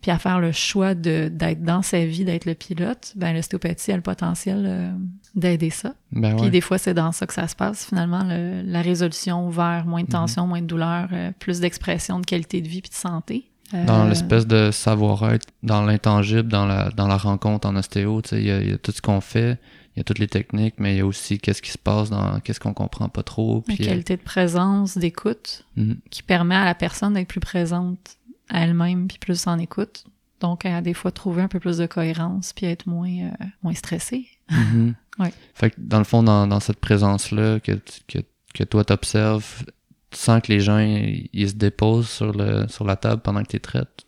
puis 0.00 0.10
à 0.10 0.18
faire 0.18 0.38
le 0.38 0.52
choix 0.52 0.94
de 0.94 1.28
d'être 1.32 1.62
dans 1.62 1.82
sa 1.82 2.04
vie, 2.04 2.24
d'être 2.24 2.44
le 2.44 2.54
pilote, 2.54 3.12
ben 3.16 3.32
l'ostéopathie 3.34 3.92
a 3.92 3.96
le 3.96 4.02
potentiel 4.02 4.64
euh, 4.66 4.92
d'aider 5.34 5.70
ça. 5.70 5.94
Ben 6.12 6.36
puis 6.36 6.50
des 6.50 6.60
fois, 6.60 6.78
c'est 6.78 6.94
dans 6.94 7.12
ça 7.12 7.26
que 7.26 7.32
ça 7.32 7.48
se 7.48 7.56
passe, 7.56 7.86
finalement, 7.86 8.22
la 8.24 8.82
résolution 8.82 9.48
vers 9.48 9.86
moins 9.86 10.02
de 10.02 10.08
mm-hmm. 10.08 10.10
tension, 10.10 10.46
moins 10.46 10.60
de 10.60 10.66
douleur, 10.66 11.08
euh, 11.12 11.30
plus 11.38 11.60
d'expression 11.60 12.20
de 12.20 12.26
qualité 12.26 12.60
de 12.60 12.68
vie 12.68 12.82
puis 12.82 12.90
de 12.90 12.96
santé. 12.96 13.50
Dans 13.86 14.04
l'espèce 14.04 14.46
de 14.46 14.70
savoir-être, 14.70 15.46
dans 15.64 15.82
l'intangible, 15.82 16.48
dans 16.48 16.66
la, 16.66 16.90
dans 16.90 17.08
la 17.08 17.16
rencontre 17.16 17.66
en 17.66 17.74
ostéo, 17.74 18.22
il 18.30 18.38
y, 18.38 18.44
y, 18.44 18.72
a 18.72 18.78
tout 18.78 18.92
ce 18.92 19.02
qu'on 19.02 19.20
fait, 19.20 19.58
il 19.94 19.98
y 19.98 20.00
a 20.00 20.04
toutes 20.04 20.18
les 20.18 20.26
techniques, 20.26 20.74
mais 20.78 20.94
il 20.94 20.98
y 20.98 21.00
a 21.00 21.06
aussi 21.06 21.38
qu'est-ce 21.38 21.62
qui 21.62 21.70
se 21.70 21.78
passe 21.78 22.10
dans 22.10 22.40
qu'est-ce 22.40 22.58
qu'on 22.58 22.74
comprend 22.74 23.08
pas 23.08 23.22
trop. 23.22 23.60
Puis, 23.60 23.76
la 23.78 23.86
qualité 23.86 24.16
de 24.16 24.22
présence, 24.22 24.98
d'écoute, 24.98 25.64
mhm. 25.76 25.98
qui 26.10 26.24
permet 26.24 26.56
à 26.56 26.64
la 26.64 26.74
personne 26.74 27.14
d'être 27.14 27.28
plus 27.28 27.40
présente 27.40 28.16
à 28.48 28.64
elle-même, 28.64 29.06
puis 29.06 29.18
plus 29.18 29.46
en 29.46 29.58
écoute. 29.58 30.04
Donc, 30.40 30.66
à 30.66 30.82
des 30.82 30.94
fois, 30.94 31.12
trouver 31.12 31.42
un 31.42 31.48
peu 31.48 31.60
plus 31.60 31.78
de 31.78 31.86
cohérence, 31.86 32.52
puis 32.52 32.66
être 32.66 32.86
moins, 32.86 33.08
euh, 33.08 33.44
moins 33.62 33.74
stressé. 33.74 34.26
Mhm. 34.50 34.94
Fait 35.54 35.70
que 35.70 35.76
dans 35.78 35.98
le 35.98 36.04
fond, 36.04 36.24
dans, 36.24 36.48
dans 36.48 36.58
cette 36.58 36.80
présence-là 36.80 37.60
que, 37.60 37.80
que, 38.08 38.18
que 38.52 38.64
toi 38.64 38.84
t'observes, 38.84 39.64
tu 40.10 40.18
sens 40.18 40.42
que 40.42 40.50
les 40.50 40.58
gens, 40.58 40.78
ils, 40.78 41.48
se 41.48 41.54
déposent 41.54 42.08
sur, 42.08 42.32
le, 42.32 42.66
sur 42.66 42.84
la 42.84 42.96
table 42.96 43.22
pendant 43.22 43.44
que 43.44 43.48
tu 43.48 43.60
traites? 43.60 44.04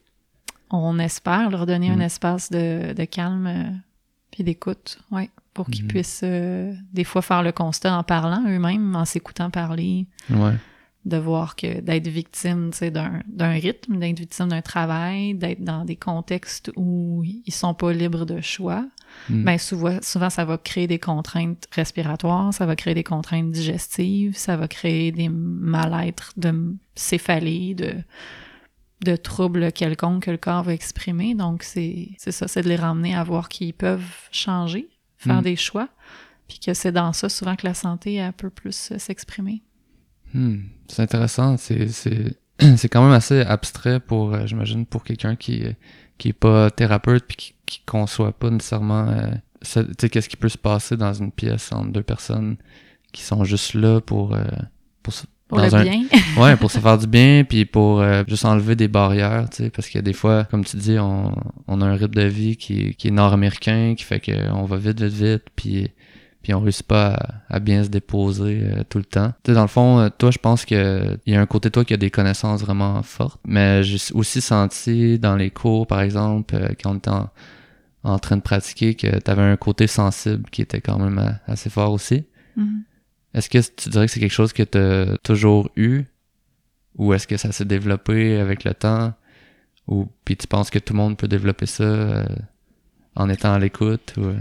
On 0.68 0.98
espère 0.98 1.48
leur 1.48 1.64
donner 1.64 1.90
un 1.90 1.96
mhm. 1.96 2.02
espace 2.02 2.50
de, 2.50 2.92
de 2.92 3.04
calme 3.04 3.46
euh, 3.46 3.70
puis 4.32 4.42
d'écoute, 4.42 4.98
ouais 5.12 5.30
pour 5.56 5.68
qu'ils 5.68 5.84
mhm. 5.84 5.88
puissent 5.88 6.20
euh, 6.22 6.74
des 6.92 7.04
fois 7.04 7.22
faire 7.22 7.42
le 7.42 7.50
constat 7.50 7.96
en 7.96 8.02
parlant 8.02 8.44
eux-mêmes, 8.46 8.94
en 8.94 9.06
s'écoutant 9.06 9.48
parler. 9.48 10.06
De 11.06 11.16
voir 11.16 11.54
que 11.54 11.80
d'être 11.80 12.08
victime 12.08 12.72
d'un 12.82 13.52
rythme, 13.52 13.96
d'être 13.96 14.18
victime 14.18 14.48
d'un 14.48 14.60
travail, 14.60 15.34
d'être 15.34 15.62
dans 15.62 15.84
des 15.84 15.94
contextes 15.94 16.72
où 16.74 17.22
ils 17.24 17.52
sont 17.52 17.74
pas 17.74 17.92
libres 17.92 18.26
de 18.26 18.40
choix, 18.40 18.84
mm. 19.30 19.44
ben 19.44 19.56
souvent, 19.56 19.98
souvent 20.02 20.30
ça 20.30 20.44
va 20.44 20.58
créer 20.58 20.88
des 20.88 20.98
contraintes 20.98 21.68
respiratoires, 21.70 22.52
ça 22.52 22.66
va 22.66 22.74
créer 22.74 22.94
des 22.94 23.04
contraintes 23.04 23.52
digestives, 23.52 24.36
ça 24.36 24.56
va 24.56 24.66
créer 24.66 25.12
des 25.12 25.28
mal-être 25.28 26.32
de 26.36 26.74
céphalée, 26.96 27.74
de, 27.74 27.94
de 29.04 29.16
troubles 29.16 29.70
quelconques 29.70 30.24
que 30.24 30.32
le 30.32 30.38
corps 30.38 30.64
va 30.64 30.74
exprimer. 30.74 31.34
Donc, 31.34 31.62
c'est 31.62 32.16
ça, 32.18 32.48
c'est 32.48 32.62
de 32.62 32.68
les 32.68 32.76
ramener 32.76 33.14
à 33.14 33.22
voir 33.22 33.48
qu'ils 33.48 33.74
peuvent 33.74 34.28
changer, 34.32 34.88
faire 35.26 35.40
mm. 35.40 35.44
des 35.44 35.56
choix, 35.56 35.88
puis 36.48 36.58
que 36.58 36.74
c'est 36.74 36.92
dans 36.92 37.12
ça 37.12 37.28
souvent 37.28 37.56
que 37.56 37.66
la 37.66 37.74
santé 37.74 38.20
a 38.20 38.32
peut 38.32 38.50
plus 38.50 38.92
euh, 38.92 38.98
s'exprimer. 38.98 39.62
Hmm. 40.34 40.58
C'est 40.88 41.02
intéressant, 41.02 41.56
c'est 41.58 42.88
quand 42.88 43.02
même 43.02 43.12
assez 43.12 43.40
abstrait 43.40 44.00
pour, 44.00 44.34
euh, 44.34 44.46
j'imagine, 44.46 44.86
pour 44.86 45.04
quelqu'un 45.04 45.36
qui 45.36 45.64
qui 46.18 46.28
est 46.28 46.32
pas 46.32 46.70
thérapeute 46.70 47.24
puis 47.26 47.36
qui, 47.36 47.54
qui 47.66 47.80
conçoit 47.84 48.32
pas 48.32 48.48
nécessairement 48.48 49.06
euh, 49.08 49.30
tu 49.60 49.84
sais 50.00 50.08
qu'est-ce 50.08 50.30
qui 50.30 50.38
peut 50.38 50.48
se 50.48 50.56
passer 50.56 50.96
dans 50.96 51.12
une 51.12 51.30
pièce 51.30 51.70
entre 51.72 51.92
deux 51.92 52.02
personnes 52.02 52.56
qui 53.12 53.20
sont 53.22 53.44
juste 53.44 53.74
là 53.74 54.00
pour 54.00 54.34
pour, 55.02 55.14
pour 55.48 55.58
le 55.58 55.68
bien. 55.68 56.04
ouais, 56.42 56.56
pour 56.56 56.70
se 56.70 56.78
faire 56.78 56.98
du 56.98 57.06
bien, 57.06 57.44
puis 57.48 57.64
pour 57.64 58.02
juste 58.26 58.44
enlever 58.44 58.76
des 58.76 58.88
barrières, 58.88 59.48
tu 59.50 59.64
sais, 59.64 59.70
parce 59.70 59.88
qu'il 59.88 59.98
a 59.98 60.02
des 60.02 60.12
fois, 60.12 60.44
comme 60.44 60.64
tu 60.64 60.76
dis, 60.76 60.98
on, 60.98 61.32
on 61.68 61.80
a 61.80 61.86
un 61.86 61.94
rythme 61.94 62.14
de 62.14 62.26
vie 62.26 62.56
qui, 62.56 62.94
qui 62.96 63.08
est 63.08 63.12
nord-américain, 63.12 63.94
qui 63.96 64.04
fait 64.04 64.20
qu'on 64.20 64.64
va 64.64 64.76
vite, 64.76 65.00
vite, 65.00 65.12
vite, 65.12 65.44
puis 65.54 65.90
puis 66.46 66.54
on 66.54 66.60
réussit 66.60 66.86
pas 66.86 67.18
à, 67.48 67.58
bien 67.58 67.82
se 67.82 67.88
déposer 67.88 68.60
euh, 68.62 68.84
tout 68.88 68.98
le 68.98 69.04
temps. 69.04 69.32
Tu 69.42 69.50
sais, 69.50 69.54
dans 69.56 69.62
le 69.62 69.66
fond, 69.66 69.98
euh, 69.98 70.10
toi, 70.16 70.30
je 70.30 70.38
pense 70.38 70.64
que 70.64 71.18
il 71.26 71.34
y 71.34 71.36
a 71.36 71.40
un 71.40 71.46
côté 71.46 71.70
de 71.70 71.72
toi 71.72 71.84
qui 71.84 71.92
a 71.92 71.96
des 71.96 72.12
connaissances 72.12 72.60
vraiment 72.60 73.02
fortes, 73.02 73.40
mais 73.44 73.82
j'ai 73.82 73.98
aussi 74.14 74.40
senti 74.40 75.18
dans 75.18 75.34
les 75.34 75.50
cours, 75.50 75.88
par 75.88 76.02
exemple, 76.02 76.54
euh, 76.54 76.68
quand 76.80 76.92
on 76.92 76.98
était 76.98 77.10
en, 78.04 78.18
train 78.20 78.36
de 78.36 78.42
pratiquer, 78.42 78.94
que 78.94 79.18
tu 79.18 79.28
avais 79.28 79.42
un 79.42 79.56
côté 79.56 79.88
sensible 79.88 80.48
qui 80.52 80.62
était 80.62 80.80
quand 80.80 81.00
même 81.00 81.36
assez 81.48 81.68
fort 81.68 81.90
aussi. 81.90 82.22
Mm-hmm. 82.56 82.82
Est-ce 83.36 83.50
que 83.50 83.58
tu 83.58 83.90
dirais 83.90 84.06
que 84.06 84.12
c'est 84.12 84.20
quelque 84.20 84.32
chose 84.32 84.54
que 84.54 84.62
tu 84.62 84.78
as 84.78 85.18
toujours 85.18 85.70
eu? 85.76 86.04
Ou 86.96 87.12
est-ce 87.12 87.26
que 87.26 87.36
ça 87.36 87.52
s'est 87.52 87.66
développé 87.66 88.40
avec 88.40 88.64
le 88.64 88.72
temps? 88.72 89.12
Ou 89.86 90.08
puis 90.24 90.38
tu 90.38 90.46
penses 90.46 90.70
que 90.70 90.78
tout 90.78 90.94
le 90.94 90.98
monde 90.98 91.18
peut 91.18 91.28
développer 91.28 91.66
ça 91.66 92.26
en 93.14 93.28
étant 93.28 93.52
à 93.52 93.58
l'écoute? 93.58 94.14
Ou... 94.16 94.32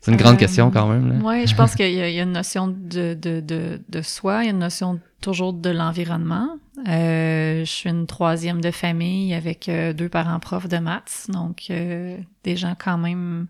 C'est 0.00 0.12
une 0.12 0.16
grande 0.16 0.36
euh, 0.36 0.38
question 0.38 0.70
quand 0.70 0.86
même. 0.86 1.20
Oui, 1.24 1.48
je 1.48 1.56
pense 1.56 1.74
qu'il 1.74 1.90
y, 1.90 2.00
a 2.00 2.22
une 2.22 2.30
notion 2.30 2.68
de, 2.68 3.14
de, 3.14 3.40
de, 3.40 3.80
de, 3.88 4.02
soi, 4.02 4.44
il 4.44 4.46
y 4.46 4.48
a 4.48 4.52
une 4.52 4.60
notion 4.60 5.00
toujours 5.20 5.52
de 5.52 5.70
l'environnement. 5.70 6.58
Euh, 6.86 7.64
je 7.64 7.70
suis 7.70 7.90
une 7.90 8.06
troisième 8.06 8.60
de 8.60 8.70
famille 8.70 9.34
avec 9.34 9.68
euh, 9.68 9.92
deux 9.92 10.08
parents 10.08 10.38
profs 10.38 10.68
de 10.68 10.78
maths, 10.78 11.26
donc 11.28 11.66
des 11.70 12.56
gens 12.56 12.76
quand 12.78 12.98
même 12.98 13.48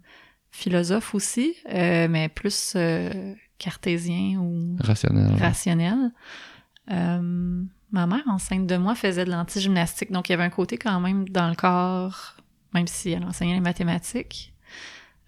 philosophes 0.50 1.14
aussi, 1.14 1.54
mais 1.68 2.30
plus 2.34 2.74
cartésiens 3.58 4.38
ou 4.38 4.76
rationnels. 4.80 5.34
Rationnel. 5.40 6.12
ma 6.88 8.06
mère, 8.06 8.22
enceinte 8.26 8.66
de 8.66 8.76
moi, 8.76 8.94
faisait 8.94 9.24
de 9.24 9.30
l'anti-gymnastique, 9.30 10.12
donc 10.12 10.28
il 10.28 10.32
y 10.32 10.34
avait 10.34 10.44
un 10.44 10.50
côté 10.50 10.78
quand 10.78 11.00
même 11.00 11.28
dans 11.28 11.48
le 11.48 11.54
corps, 11.54 12.36
même 12.74 12.86
si 12.86 13.10
elle 13.10 13.24
enseignait 13.24 13.54
les 13.54 13.60
mathématiques, 13.60 14.52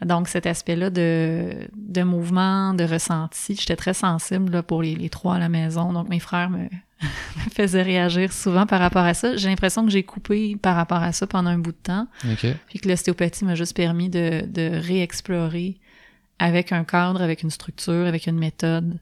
donc, 0.05 0.29
cet 0.29 0.47
aspect-là 0.47 0.89
de, 0.89 1.69
de 1.77 2.03
mouvement, 2.03 2.73
de 2.73 2.85
ressenti, 2.85 3.55
j'étais 3.55 3.77
très 3.77 3.93
sensible 3.93 4.51
là, 4.51 4.63
pour 4.63 4.83
les, 4.83 4.95
les, 4.95 5.11
trois 5.11 5.35
à 5.35 5.39
la 5.39 5.51
maison. 5.51 5.93
Donc, 5.93 6.09
mes 6.09 6.21
frères 6.21 6.49
me, 6.49 6.69
faisaient 7.55 7.83
réagir 7.83 8.33
souvent 8.33 8.67
par 8.67 8.81
rapport 8.81 9.05
à 9.05 9.13
ça. 9.13 9.37
J'ai 9.37 9.49
l'impression 9.49 9.85
que 9.85 9.91
j'ai 9.91 10.03
coupé 10.03 10.57
par 10.57 10.75
rapport 10.75 11.03
à 11.03 11.13
ça 11.13 11.27
pendant 11.27 11.51
un 11.51 11.59
bout 11.59 11.73
de 11.73 11.77
temps. 11.77 12.07
Puis 12.69 12.79
que 12.79 12.89
l'ostéopathie 12.89 13.45
m'a 13.45 13.55
juste 13.55 13.77
permis 13.77 14.09
de, 14.09 14.47
de 14.47 14.71
réexplorer 14.75 15.77
avec 16.40 16.73
un 16.73 16.82
cadre, 16.82 17.23
avec 17.23 17.44
une 17.44 17.50
structure, 17.50 18.06
avec 18.06 18.26
une 18.26 18.38
méthode, 18.38 18.99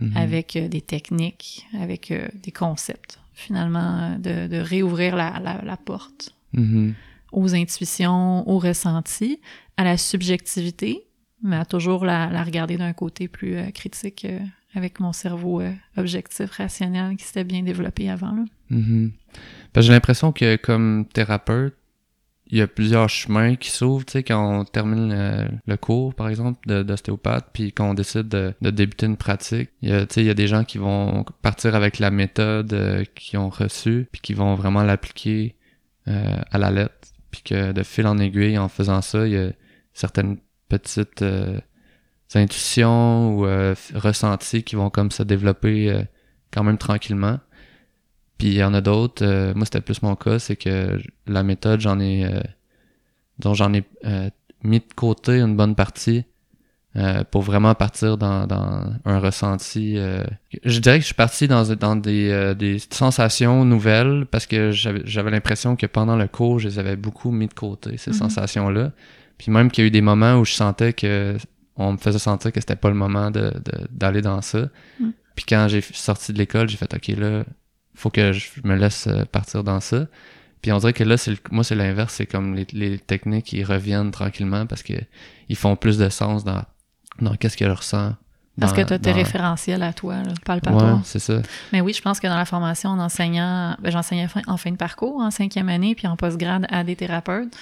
mm-hmm. 0.00 0.16
avec 0.16 0.56
euh, 0.56 0.66
des 0.66 0.80
techniques, 0.80 1.64
avec 1.80 2.10
euh, 2.10 2.26
des 2.42 2.50
concepts. 2.50 3.20
Finalement, 3.34 4.18
de, 4.18 4.48
de 4.48 4.58
réouvrir 4.58 5.16
la, 5.16 5.38
la, 5.40 5.62
la 5.64 5.76
porte. 5.78 6.34
Mm-hmm 6.54 6.92
aux 7.32 7.54
intuitions, 7.54 8.48
aux 8.48 8.58
ressentis, 8.58 9.40
à 9.76 9.84
la 9.84 9.96
subjectivité, 9.96 11.04
mais 11.42 11.56
à 11.56 11.64
toujours 11.64 12.04
la, 12.04 12.42
regarder 12.42 12.76
d'un 12.76 12.92
côté 12.92 13.28
plus 13.28 13.56
euh, 13.56 13.70
critique 13.70 14.24
euh, 14.24 14.38
avec 14.74 15.00
mon 15.00 15.12
cerveau 15.12 15.60
euh, 15.60 15.72
objectif, 15.96 16.50
rationnel 16.50 17.16
qui 17.16 17.24
s'était 17.24 17.44
bien 17.44 17.62
développé 17.62 18.10
avant. 18.10 18.32
Là. 18.32 18.44
Mm-hmm. 18.70 19.10
J'ai 19.76 19.92
l'impression 19.92 20.32
que 20.32 20.56
comme 20.56 21.06
thérapeute, 21.12 21.76
il 22.50 22.58
y 22.58 22.62
a 22.62 22.66
plusieurs 22.66 23.08
chemins 23.08 23.56
qui 23.56 23.70
s'ouvrent, 23.70 24.04
tu 24.04 24.12
sais, 24.12 24.22
quand 24.22 24.60
on 24.60 24.64
termine 24.64 25.60
le, 25.66 25.76
cours, 25.76 26.14
par 26.14 26.28
exemple, 26.28 26.58
d'ostéopathe, 26.84 27.48
puis 27.52 27.72
quand 27.72 27.90
on 27.90 27.94
décide 27.94 28.28
de, 28.28 28.54
débuter 28.60 29.06
une 29.06 29.16
pratique, 29.16 29.70
il 29.82 29.90
y 29.90 29.92
a, 29.92 30.06
tu 30.06 30.14
sais, 30.14 30.20
il 30.22 30.26
y 30.26 30.30
a 30.30 30.34
des 30.34 30.48
gens 30.48 30.64
qui 30.64 30.78
vont 30.78 31.24
partir 31.42 31.74
avec 31.74 31.98
la 31.98 32.10
méthode 32.10 33.06
qu'ils 33.14 33.38
ont 33.38 33.50
reçue, 33.50 34.08
puis 34.10 34.20
qui 34.20 34.34
vont 34.34 34.54
vraiment 34.54 34.82
l'appliquer 34.82 35.54
à 36.06 36.58
la 36.58 36.70
lettre 36.70 37.10
puis 37.30 37.42
que 37.42 37.72
de 37.72 37.82
fil 37.82 38.06
en 38.06 38.18
aiguille, 38.18 38.58
en 38.58 38.68
faisant 38.68 39.02
ça, 39.02 39.26
il 39.26 39.32
y 39.32 39.38
a 39.38 39.50
certaines 39.92 40.38
petites 40.68 41.22
euh, 41.22 41.58
intuitions 42.34 43.36
ou 43.36 43.46
euh, 43.46 43.74
ressentis 43.94 44.62
qui 44.62 44.76
vont 44.76 44.90
comme 44.90 45.10
se 45.10 45.22
développer 45.22 45.90
euh, 45.90 46.02
quand 46.52 46.64
même 46.64 46.78
tranquillement. 46.78 47.38
Puis 48.40 48.48
il 48.48 48.54
y 48.54 48.64
en 48.64 48.72
a 48.72 48.80
d'autres, 48.80 49.52
moi 49.54 49.66
c'était 49.66 49.82
plus 49.82 50.00
mon 50.02 50.16
cas, 50.16 50.38
c'est 50.38 50.56
que 50.56 50.98
la 51.26 51.42
méthode, 51.42 51.80
j'en 51.80 52.00
ai 52.00 52.26
dont 53.38 53.52
j'en 53.52 53.74
ai 53.74 53.84
mis 54.62 54.80
de 54.80 54.94
côté 54.94 55.40
une 55.40 55.56
bonne 55.56 55.74
partie 55.74 56.24
euh, 56.96 57.22
pour 57.22 57.42
vraiment 57.42 57.72
partir 57.76 58.18
dans, 58.18 58.48
dans 58.48 58.92
un 59.04 59.20
ressenti. 59.20 59.94
Euh, 59.96 60.24
je 60.64 60.80
dirais 60.80 60.96
que 60.96 61.02
je 61.02 61.06
suis 61.06 61.14
parti 61.14 61.46
dans, 61.46 61.62
dans 61.76 61.94
des, 61.94 62.30
euh, 62.30 62.54
des 62.54 62.78
sensations 62.90 63.64
nouvelles 63.64 64.26
parce 64.28 64.46
que 64.46 64.72
j'avais 64.72 65.30
l'impression 65.30 65.76
que 65.76 65.86
pendant 65.86 66.16
le 66.16 66.26
cours, 66.26 66.58
je 66.58 66.66
les 66.66 66.78
avais 66.80 66.96
beaucoup 66.96 67.30
mis 67.30 67.46
de 67.46 67.54
côté, 67.54 67.96
ces 67.96 68.10
mm-hmm. 68.10 68.14
sensations-là. 68.14 68.90
Puis 69.38 69.52
même 69.52 69.70
qu'il 69.70 69.84
y 69.84 69.86
a 69.86 69.86
eu 69.86 69.92
des 69.92 70.00
moments 70.00 70.34
où 70.40 70.44
je 70.44 70.52
sentais 70.52 70.92
que 70.92 71.36
on 71.76 71.92
me 71.92 71.96
faisait 71.96 72.18
sentir 72.18 72.50
que 72.50 72.58
c'était 72.58 72.74
pas 72.74 72.88
le 72.88 72.96
moment 72.96 73.30
d'aller 73.30 73.52
de, 73.52 73.86
d'aller 73.92 74.20
dans 74.20 74.42
ça. 74.42 74.68
Mm. 74.98 75.10
Puis 75.36 75.44
quand 75.48 75.68
j'ai 75.68 75.80
sorti 75.80 76.32
de 76.32 76.38
l'école, 76.38 76.68
j'ai 76.68 76.76
fait 76.76 76.92
OK 76.92 77.06
là, 77.16 77.44
faut 77.94 78.10
que 78.10 78.32
je 78.32 78.48
me 78.64 78.76
laisse 78.76 79.08
partir 79.32 79.64
dans 79.64 79.80
ça. 79.80 80.06
Puis 80.62 80.72
on 80.72 80.78
dirait 80.78 80.92
que 80.92 81.04
là, 81.04 81.16
c'est 81.16 81.36
moi 81.50 81.64
c'est 81.64 81.74
l'inverse, 81.74 82.14
c'est 82.14 82.26
comme 82.26 82.54
les, 82.54 82.66
les 82.72 82.98
techniques 82.98 83.46
qui 83.46 83.64
reviennent 83.64 84.10
tranquillement 84.10 84.66
parce 84.66 84.82
que 84.82 84.94
ils 85.48 85.56
font 85.56 85.76
plus 85.76 85.98
de 85.98 86.08
sens 86.08 86.44
dans 86.44 86.64
qu'est-ce 87.38 87.56
qu'elle 87.56 87.72
ressent. 87.72 88.14
Parce 88.58 88.72
que 88.72 88.82
tu 88.82 88.92
as 88.92 88.98
tes 88.98 89.12
référentiels 89.12 89.82
à 89.82 89.92
toi, 89.92 90.22
là, 90.22 90.32
palpatoires. 90.44 90.96
Ouais, 90.96 91.00
c'est 91.04 91.18
ça. 91.18 91.40
Mais 91.72 91.80
oui, 91.80 91.92
je 91.92 92.02
pense 92.02 92.20
que 92.20 92.26
dans 92.26 92.36
la 92.36 92.44
formation, 92.44 92.90
en 92.90 92.98
enseignant, 92.98 93.76
ben, 93.80 93.90
j'enseignais 93.90 94.28
en 94.46 94.56
fin 94.56 94.70
de 94.70 94.76
parcours, 94.76 95.20
en 95.20 95.30
cinquième 95.30 95.68
année, 95.68 95.94
puis 95.94 96.06
en 96.06 96.16
postgrade 96.16 96.66
à 96.68 96.84
des 96.84 96.96
thérapeutes. 96.96 97.56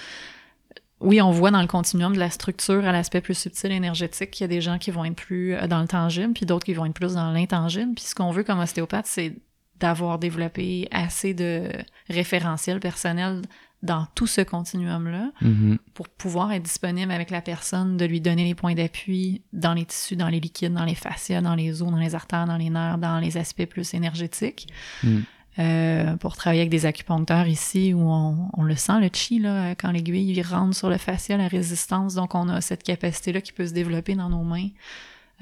Oui, 1.01 1.23
on 1.23 1.31
voit 1.31 1.53
dans 1.53 1.61
le 1.61 1.69
continuum 1.69 2.13
de 2.13 2.19
la 2.19 2.31
structure 2.31 2.85
à 2.85 2.91
l'aspect 2.91 3.21
plus 3.21 3.39
subtil 3.39 3.71
énergétique 3.71 4.33
qu'il 4.33 4.43
y 4.43 4.47
a 4.47 4.49
des 4.49 4.61
gens 4.61 4.79
qui 4.79 4.91
vont 4.91 5.05
être 5.05 5.15
plus 5.15 5.55
euh, 5.55 5.69
dans 5.69 5.81
le 5.81 5.87
tangible, 5.87 6.33
puis 6.33 6.45
d'autres 6.45 6.65
qui 6.65 6.75
vont 6.75 6.87
être 6.87 6.95
plus 6.95 7.15
dans 7.15 7.31
l'intangible. 7.31 7.95
Puis 7.95 8.07
ce 8.07 8.15
qu'on 8.17 8.33
veut 8.33 8.43
comme 8.43 8.59
ostéopathe, 8.59 9.07
c'est 9.07 9.37
d'avoir 9.81 10.19
développé 10.19 10.89
assez 10.91 11.35
de 11.35 11.71
référentiels 12.09 12.81
personnels 12.81 13.43
dans 13.83 14.07
tout 14.15 14.27
ce 14.27 14.41
continuum-là 14.41 15.31
mm-hmm. 15.41 15.79
pour 15.95 16.09
pouvoir 16.09 16.53
être 16.53 16.65
disponible 16.65 17.13
avec 17.13 17.31
la 17.31 17.41
personne, 17.41 17.97
de 17.97 18.05
lui 18.05 18.21
donner 18.21 18.45
les 18.45 18.55
points 18.55 18.75
d'appui 18.75 19.43
dans 19.53 19.73
les 19.73 19.85
tissus, 19.85 20.17
dans 20.17 20.29
les 20.29 20.41
liquides, 20.41 20.75
dans 20.75 20.85
les 20.85 20.97
fascias, 20.97 21.41
dans 21.41 21.55
les 21.55 21.81
os, 21.83 21.91
dans 21.91 21.99
les 21.99 22.15
artères, 22.15 22.47
dans 22.47 22.57
les 22.57 22.71
nerfs, 22.71 22.99
dans 22.99 23.21
les 23.21 23.37
aspects 23.37 23.67
plus 23.67 23.95
énergétiques. 23.95 24.67
Mm. 25.05 25.21
Euh, 25.61 26.17
pour 26.19 26.37
travailler 26.37 26.61
avec 26.61 26.71
des 26.71 26.87
acupuncteurs 26.87 27.49
ici 27.49 27.93
où 27.93 28.09
on, 28.09 28.63
le 28.63 28.77
sent, 28.77 29.01
le 29.01 29.09
chi, 29.13 29.41
là, 29.41 29.75
quand 29.75 29.91
l'aiguille 29.91 30.41
rentre 30.43 30.77
sur 30.77 30.89
le 30.89 30.99
fascia, 30.99 31.37
la 31.37 31.49
résistance. 31.49 32.15
Donc, 32.15 32.37
on 32.37 32.49
a 32.49 32.61
cette 32.61 32.85
capacité-là 32.85 33.41
qui 33.41 33.53
peut 33.53 33.67
se 33.67 33.73
développer 33.73 34.15
dans 34.15 34.29
nos 34.29 34.45
mains 34.45 34.69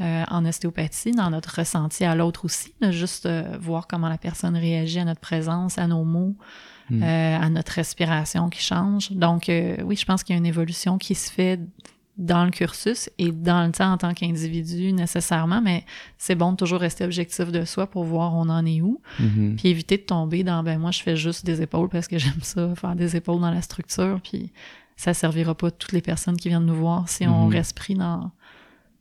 euh, 0.00 0.25
en 0.29 0.45
ostéopathie, 0.45 1.12
dans 1.12 1.31
notre 1.31 1.59
ressenti 1.59 2.05
à 2.05 2.15
l'autre 2.15 2.45
aussi. 2.45 2.75
juste 2.91 3.26
euh, 3.26 3.57
voir 3.61 3.87
comment 3.87 4.09
la 4.09 4.19
personne 4.19 4.57
réagit 4.57 4.99
à 4.99 5.05
notre 5.05 5.21
présence, 5.21 5.79
à 5.79 5.87
nos 5.87 6.05
mots, 6.05 6.37
hmm. 6.91 7.03
à 7.03 7.49
notre 7.50 7.73
respiration 7.73 8.49
qui 8.49 8.62
change. 8.62 9.12
Donc, 9.12 9.45
oui, 9.49 9.97
je 9.97 10.05
pense 10.05 10.23
qu'il 10.23 10.35
y 10.35 10.37
a 10.37 10.38
une 10.38 10.47
évolution 10.47 10.99
qui 10.99 11.15
se 11.15 11.31
fait 11.31 11.61
dans 12.17 12.45
le 12.45 12.50
cursus 12.50 13.11
et 13.19 13.31
dans 13.31 13.67
le 13.67 13.73
temps 13.73 13.93
en 13.93 13.99
tant 13.99 14.15
qu'individu 14.15 14.93
nécessairement, 14.93 15.61
mais 15.61 15.85
c'est 16.17 16.35
bon 16.35 16.53
de 16.53 16.57
toujours 16.57 16.81
rester 16.81 17.05
objectif 17.05 17.53
de 17.53 17.65
soi 17.65 17.87
pour 17.87 18.05
voir 18.05 18.35
on 18.35 18.49
en 18.49 18.65
est 18.65 18.81
où, 18.81 19.00
mm-hmm. 19.21 19.57
puis 19.57 19.69
éviter 19.69 19.99
de 19.99 20.03
tomber 20.03 20.43
dans 20.43 20.62
ben 20.62 20.79
moi 20.79 20.93
je 20.93 21.03
fais 21.03 21.17
juste 21.17 21.45
des 21.45 21.61
épaules 21.61 21.88
parce 21.88 22.09
que 22.09 22.19
j'aime 22.19 22.41
ça, 22.43 22.75
faire 22.75 22.97
des 22.97 23.17
épaules 23.17 23.41
dans 23.41 23.50
la 23.50 23.62
structure, 23.62 24.21
puis 24.23 24.50
ça 24.97 25.12
servira 25.12 25.55
pas 25.55 25.69
à 25.69 25.71
toutes 25.71 25.93
les 25.93 26.00
personnes 26.00 26.37
qui 26.37 26.49
viennent 26.49 26.65
nous 26.65 26.75
voir 26.75 27.09
si 27.09 27.26
on 27.26 27.49
mm-hmm. 27.49 27.53
reste 27.53 27.76
pris 27.76 27.95
dans, 27.95 28.31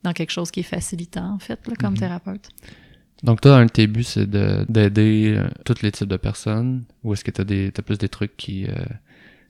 dans 0.06 0.12
quelque 0.12 0.30
chose 0.30 0.50
qui 0.50 0.60
est 0.60 0.70
facilitant 0.76 1.34
en 1.34 1.38
fait, 1.38 1.60
comme 1.78 1.94
mm-hmm. 1.94 1.98
thérapeute. 1.98 2.48
Donc 3.22 3.40
toi, 3.40 3.56
un 3.56 3.66
de 3.66 3.70
tes 3.70 3.86
buts, 3.86 4.04
c'est 4.04 4.28
d'aider 4.28 5.34
euh, 5.36 5.48
tous 5.64 5.82
les 5.82 5.90
types 5.90 6.08
de 6.08 6.16
personnes, 6.16 6.84
ou 7.02 7.12
est-ce 7.12 7.24
que 7.24 7.30
tu 7.30 7.40
as, 7.40 7.78
as, 7.78 7.82
plus 7.82 7.98
des 7.98 8.08
trucs 8.08 8.36
qui... 8.36 8.66
Euh, 8.66 8.72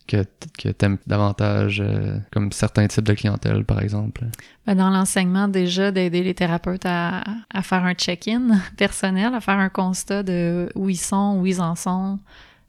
que, 0.07 0.25
que 0.57 0.69
tu 0.69 0.85
aimes 0.85 0.99
davantage, 1.09 1.83
euh, 1.85 2.21
comme 2.31 2.53
certains 2.53 2.87
types 2.87 3.03
de 3.03 3.13
clientèle, 3.13 3.65
par 3.65 3.83
exemple? 3.83 4.25
Ben, 4.65 4.77
dans 4.77 4.89
l'enseignement, 4.89 5.49
déjà, 5.49 5.91
d'aider 5.91 6.23
les 6.23 6.33
thérapeutes 6.33 6.87
à, 6.87 7.25
à 7.53 7.63
faire 7.63 7.85
un 7.85 7.95
check-in 7.95 8.61
personnel, 8.77 9.35
à 9.35 9.41
faire 9.41 9.59
un 9.59 9.69
constat 9.69 10.23
de 10.23 10.71
où 10.77 10.89
ils 10.89 10.97
sont, 10.97 11.39
où 11.41 11.47
ils 11.47 11.61
en 11.61 11.75
sont, 11.75 12.21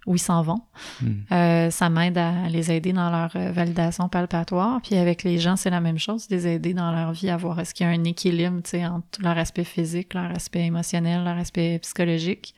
où 0.07 0.15
ils 0.15 0.19
s'en 0.19 0.41
vont. 0.41 0.61
Hmm. 1.01 1.11
Euh, 1.31 1.69
ça 1.69 1.89
m'aide 1.89 2.17
à 2.17 2.49
les 2.49 2.71
aider 2.71 2.93
dans 2.93 3.11
leur 3.11 3.31
euh, 3.35 3.51
validation 3.51 4.09
palpatoire. 4.09 4.81
Puis 4.81 4.95
avec 4.95 5.23
les 5.23 5.37
gens, 5.37 5.55
c'est 5.55 5.69
la 5.69 5.81
même 5.81 5.99
chose, 5.99 6.25
les 6.31 6.47
aider 6.47 6.73
dans 6.73 6.91
leur 6.91 7.11
vie 7.11 7.29
à 7.29 7.37
voir 7.37 7.59
est-ce 7.59 7.73
qu'il 7.73 7.85
y 7.85 7.89
a 7.89 7.91
un 7.91 8.03
équilibre 8.05 8.61
entre 8.89 9.21
leur 9.21 9.37
aspect 9.37 9.65
physique, 9.65 10.13
leur 10.13 10.31
aspect 10.31 10.65
émotionnel, 10.65 11.23
leur 11.23 11.37
aspect 11.37 11.77
psychologique. 11.79 12.55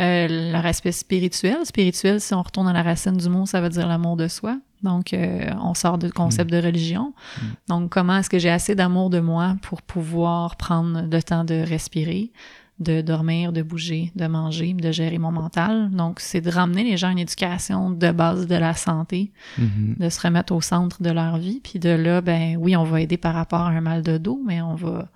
Euh, 0.00 0.52
leur 0.52 0.64
aspect 0.64 0.92
spirituel. 0.92 1.58
Spirituel, 1.64 2.20
si 2.20 2.32
on 2.32 2.42
retourne 2.42 2.66
à 2.66 2.72
la 2.72 2.82
racine 2.82 3.16
du 3.16 3.28
mot, 3.28 3.44
ça 3.44 3.60
veut 3.60 3.68
dire 3.68 3.86
l'amour 3.86 4.16
de 4.16 4.26
soi. 4.26 4.58
Donc, 4.82 5.12
euh, 5.12 5.50
on 5.62 5.74
sort 5.74 5.98
du 5.98 6.10
concept 6.10 6.50
mm. 6.50 6.54
de 6.54 6.66
religion. 6.66 7.12
Mm. 7.12 7.46
Donc, 7.68 7.90
comment 7.90 8.16
est-ce 8.16 8.30
que 8.30 8.38
j'ai 8.38 8.50
assez 8.50 8.74
d'amour 8.74 9.10
de 9.10 9.20
moi 9.20 9.56
pour 9.62 9.82
pouvoir 9.82 10.56
prendre 10.56 11.02
le 11.02 11.22
temps 11.22 11.44
de 11.44 11.54
respirer, 11.54 12.32
de 12.82 13.00
dormir, 13.00 13.52
de 13.52 13.62
bouger, 13.62 14.12
de 14.14 14.26
manger, 14.26 14.74
de 14.74 14.90
gérer 14.90 15.18
mon 15.18 15.32
mental. 15.32 15.90
Donc, 15.90 16.20
c'est 16.20 16.40
de 16.40 16.50
ramener 16.50 16.84
les 16.84 16.96
gens 16.96 17.08
à 17.08 17.12
une 17.12 17.18
éducation 17.18 17.90
de 17.90 18.10
base 18.10 18.46
de 18.46 18.56
la 18.56 18.74
santé, 18.74 19.32
mm-hmm. 19.58 19.98
de 19.98 20.08
se 20.08 20.20
remettre 20.20 20.54
au 20.54 20.60
centre 20.60 21.02
de 21.02 21.10
leur 21.10 21.38
vie. 21.38 21.60
Puis 21.62 21.78
de 21.78 21.90
là, 21.90 22.20
ben 22.20 22.56
oui, 22.58 22.76
on 22.76 22.84
va 22.84 23.00
aider 23.00 23.16
par 23.16 23.34
rapport 23.34 23.60
à 23.60 23.68
un 23.68 23.80
mal 23.80 24.02
de 24.02 24.18
dos, 24.18 24.40
mais 24.44 24.60
on 24.60 24.74
va 24.74 25.08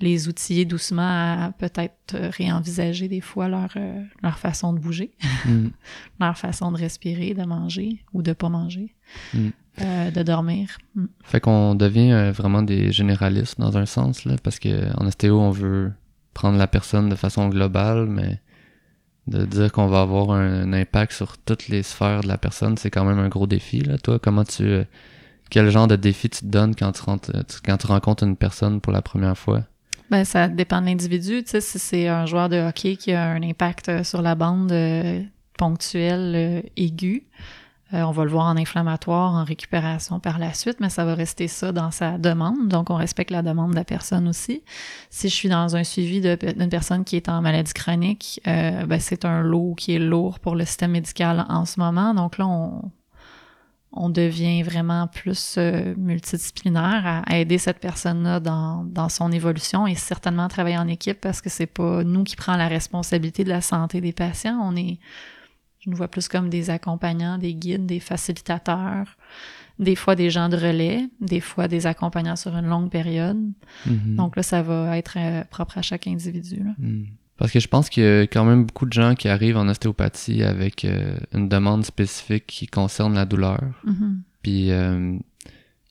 les 0.00 0.28
outiller 0.28 0.64
doucement 0.64 1.02
à 1.02 1.52
peut-être 1.58 2.16
réenvisager 2.16 3.08
des 3.08 3.20
fois 3.20 3.48
leur, 3.48 3.70
euh, 3.76 4.02
leur 4.22 4.38
façon 4.38 4.72
de 4.72 4.78
bouger, 4.78 5.12
mm. 5.44 5.68
leur 6.20 6.38
façon 6.38 6.72
de 6.72 6.78
respirer, 6.78 7.34
de 7.34 7.44
manger 7.44 8.02
ou 8.12 8.22
de 8.22 8.32
pas 8.32 8.48
manger, 8.48 8.94
mm. 9.34 9.48
euh, 9.82 10.10
de 10.10 10.22
dormir. 10.22 10.78
Mm. 10.94 11.04
Fait 11.22 11.40
qu'on 11.40 11.74
devient 11.74 12.12
euh, 12.12 12.32
vraiment 12.32 12.62
des 12.62 12.92
généralistes 12.92 13.60
dans 13.60 13.76
un 13.76 13.86
sens, 13.86 14.24
là, 14.24 14.36
parce 14.42 14.58
qu'en 14.58 15.06
ostéo, 15.06 15.38
on 15.38 15.50
veut 15.50 15.92
prendre 16.34 16.58
la 16.58 16.66
personne 16.66 17.08
de 17.08 17.14
façon 17.14 17.48
globale, 17.48 18.06
mais 18.06 18.40
de 19.26 19.44
dire 19.44 19.70
qu'on 19.70 19.86
va 19.86 20.00
avoir 20.00 20.30
un, 20.30 20.72
impact 20.72 21.12
sur 21.12 21.38
toutes 21.38 21.68
les 21.68 21.82
sphères 21.82 22.22
de 22.22 22.28
la 22.28 22.38
personne, 22.38 22.76
c'est 22.76 22.90
quand 22.90 23.04
même 23.04 23.18
un 23.18 23.28
gros 23.28 23.46
défi. 23.46 23.80
Là. 23.80 23.98
Toi, 23.98 24.18
comment 24.18 24.44
tu... 24.44 24.82
quel 25.50 25.70
genre 25.70 25.86
de 25.86 25.96
défi 25.96 26.28
tu 26.30 26.40
te 26.40 26.46
donnes 26.46 26.74
quand 26.74 26.92
tu, 26.92 27.30
quand 27.64 27.76
tu 27.76 27.86
rencontres 27.86 28.24
une 28.24 28.36
personne 28.36 28.80
pour 28.80 28.92
la 28.92 29.02
première 29.02 29.38
fois? 29.38 29.64
Ben, 30.10 30.24
ça 30.24 30.48
dépend 30.48 30.80
de 30.80 30.86
l'individu. 30.86 31.44
Tu 31.44 31.50
sais, 31.50 31.60
si 31.60 31.78
c'est 31.78 32.08
un 32.08 32.26
joueur 32.26 32.48
de 32.48 32.56
hockey 32.56 32.96
qui 32.96 33.12
a 33.12 33.26
un 33.26 33.42
impact 33.42 33.88
euh, 33.88 34.04
sur 34.04 34.22
la 34.22 34.34
bande 34.34 34.72
euh, 34.72 35.22
ponctuelle 35.56 36.32
euh, 36.34 36.62
aiguë, 37.92 38.02
on 38.02 38.10
va 38.10 38.24
le 38.24 38.30
voir 38.30 38.46
en 38.46 38.56
inflammatoire, 38.56 39.34
en 39.34 39.44
récupération 39.44 40.20
par 40.20 40.38
la 40.38 40.54
suite, 40.54 40.78
mais 40.80 40.88
ça 40.90 41.04
va 41.04 41.14
rester 41.14 41.48
ça 41.48 41.72
dans 41.72 41.90
sa 41.90 42.18
demande. 42.18 42.68
Donc, 42.68 42.90
on 42.90 42.96
respecte 42.96 43.30
la 43.30 43.42
demande 43.42 43.70
de 43.70 43.76
la 43.76 43.84
personne 43.84 44.28
aussi. 44.28 44.62
Si 45.10 45.28
je 45.28 45.34
suis 45.34 45.48
dans 45.48 45.76
un 45.76 45.84
suivi 45.84 46.20
d'une 46.20 46.68
personne 46.68 47.04
qui 47.04 47.16
est 47.16 47.28
en 47.28 47.40
maladie 47.42 47.72
chronique, 47.72 48.40
ben, 48.44 48.98
c'est 49.00 49.24
un 49.24 49.42
lot 49.42 49.74
qui 49.76 49.94
est 49.94 49.98
lourd 49.98 50.38
pour 50.40 50.54
le 50.54 50.64
système 50.64 50.92
médical 50.92 51.46
en 51.48 51.64
ce 51.64 51.80
moment. 51.80 52.14
Donc 52.14 52.38
là, 52.38 52.46
on, 52.46 52.90
on 53.92 54.08
devient 54.08 54.62
vraiment 54.62 55.08
plus 55.08 55.56
euh, 55.58 55.94
multidisciplinaire 55.96 57.22
à, 57.26 57.38
aider 57.38 57.58
cette 57.58 57.80
personne-là 57.80 58.40
dans, 58.40 58.84
dans, 58.84 59.08
son 59.08 59.32
évolution 59.32 59.86
et 59.86 59.94
certainement 59.94 60.48
travailler 60.48 60.78
en 60.78 60.86
équipe 60.86 61.20
parce 61.20 61.40
que 61.40 61.50
c'est 61.50 61.66
pas 61.66 62.04
nous 62.04 62.22
qui 62.24 62.36
prenons 62.36 62.58
la 62.58 62.68
responsabilité 62.68 63.42
de 63.42 63.48
la 63.48 63.60
santé 63.60 64.00
des 64.00 64.12
patients. 64.12 64.58
On 64.62 64.76
est, 64.76 64.98
je 65.80 65.90
nous 65.90 65.96
vois 65.96 66.08
plus 66.08 66.28
comme 66.28 66.50
des 66.50 66.70
accompagnants, 66.70 67.38
des 67.38 67.54
guides, 67.54 67.86
des 67.86 68.00
facilitateurs, 68.00 69.16
des 69.78 69.96
fois 69.96 70.14
des 70.14 70.30
gens 70.30 70.48
de 70.48 70.56
relais, 70.56 71.08
des 71.20 71.40
fois 71.40 71.66
des 71.68 71.86
accompagnants 71.86 72.36
sur 72.36 72.54
une 72.54 72.66
longue 72.66 72.90
période. 72.90 73.38
Mm-hmm. 73.88 74.14
Donc 74.14 74.36
là, 74.36 74.42
ça 74.42 74.62
va 74.62 74.98
être 74.98 75.14
euh, 75.16 75.42
propre 75.50 75.78
à 75.78 75.82
chaque 75.82 76.06
individu. 76.06 76.62
Là. 76.62 76.72
Mm. 76.78 77.04
Parce 77.38 77.50
que 77.50 77.60
je 77.60 77.68
pense 77.68 77.88
qu'il 77.88 78.02
y 78.02 78.06
a 78.06 78.22
quand 78.22 78.44
même 78.44 78.66
beaucoup 78.66 78.84
de 78.84 78.92
gens 78.92 79.14
qui 79.14 79.26
arrivent 79.28 79.56
en 79.56 79.66
ostéopathie 79.66 80.42
avec 80.42 80.84
euh, 80.84 81.16
une 81.32 81.48
demande 81.48 81.86
spécifique 81.86 82.46
qui 82.46 82.66
concerne 82.66 83.14
la 83.14 83.24
douleur. 83.24 83.62
Mm-hmm. 83.86 84.16
Puis 84.42 84.70
euh, 84.70 85.16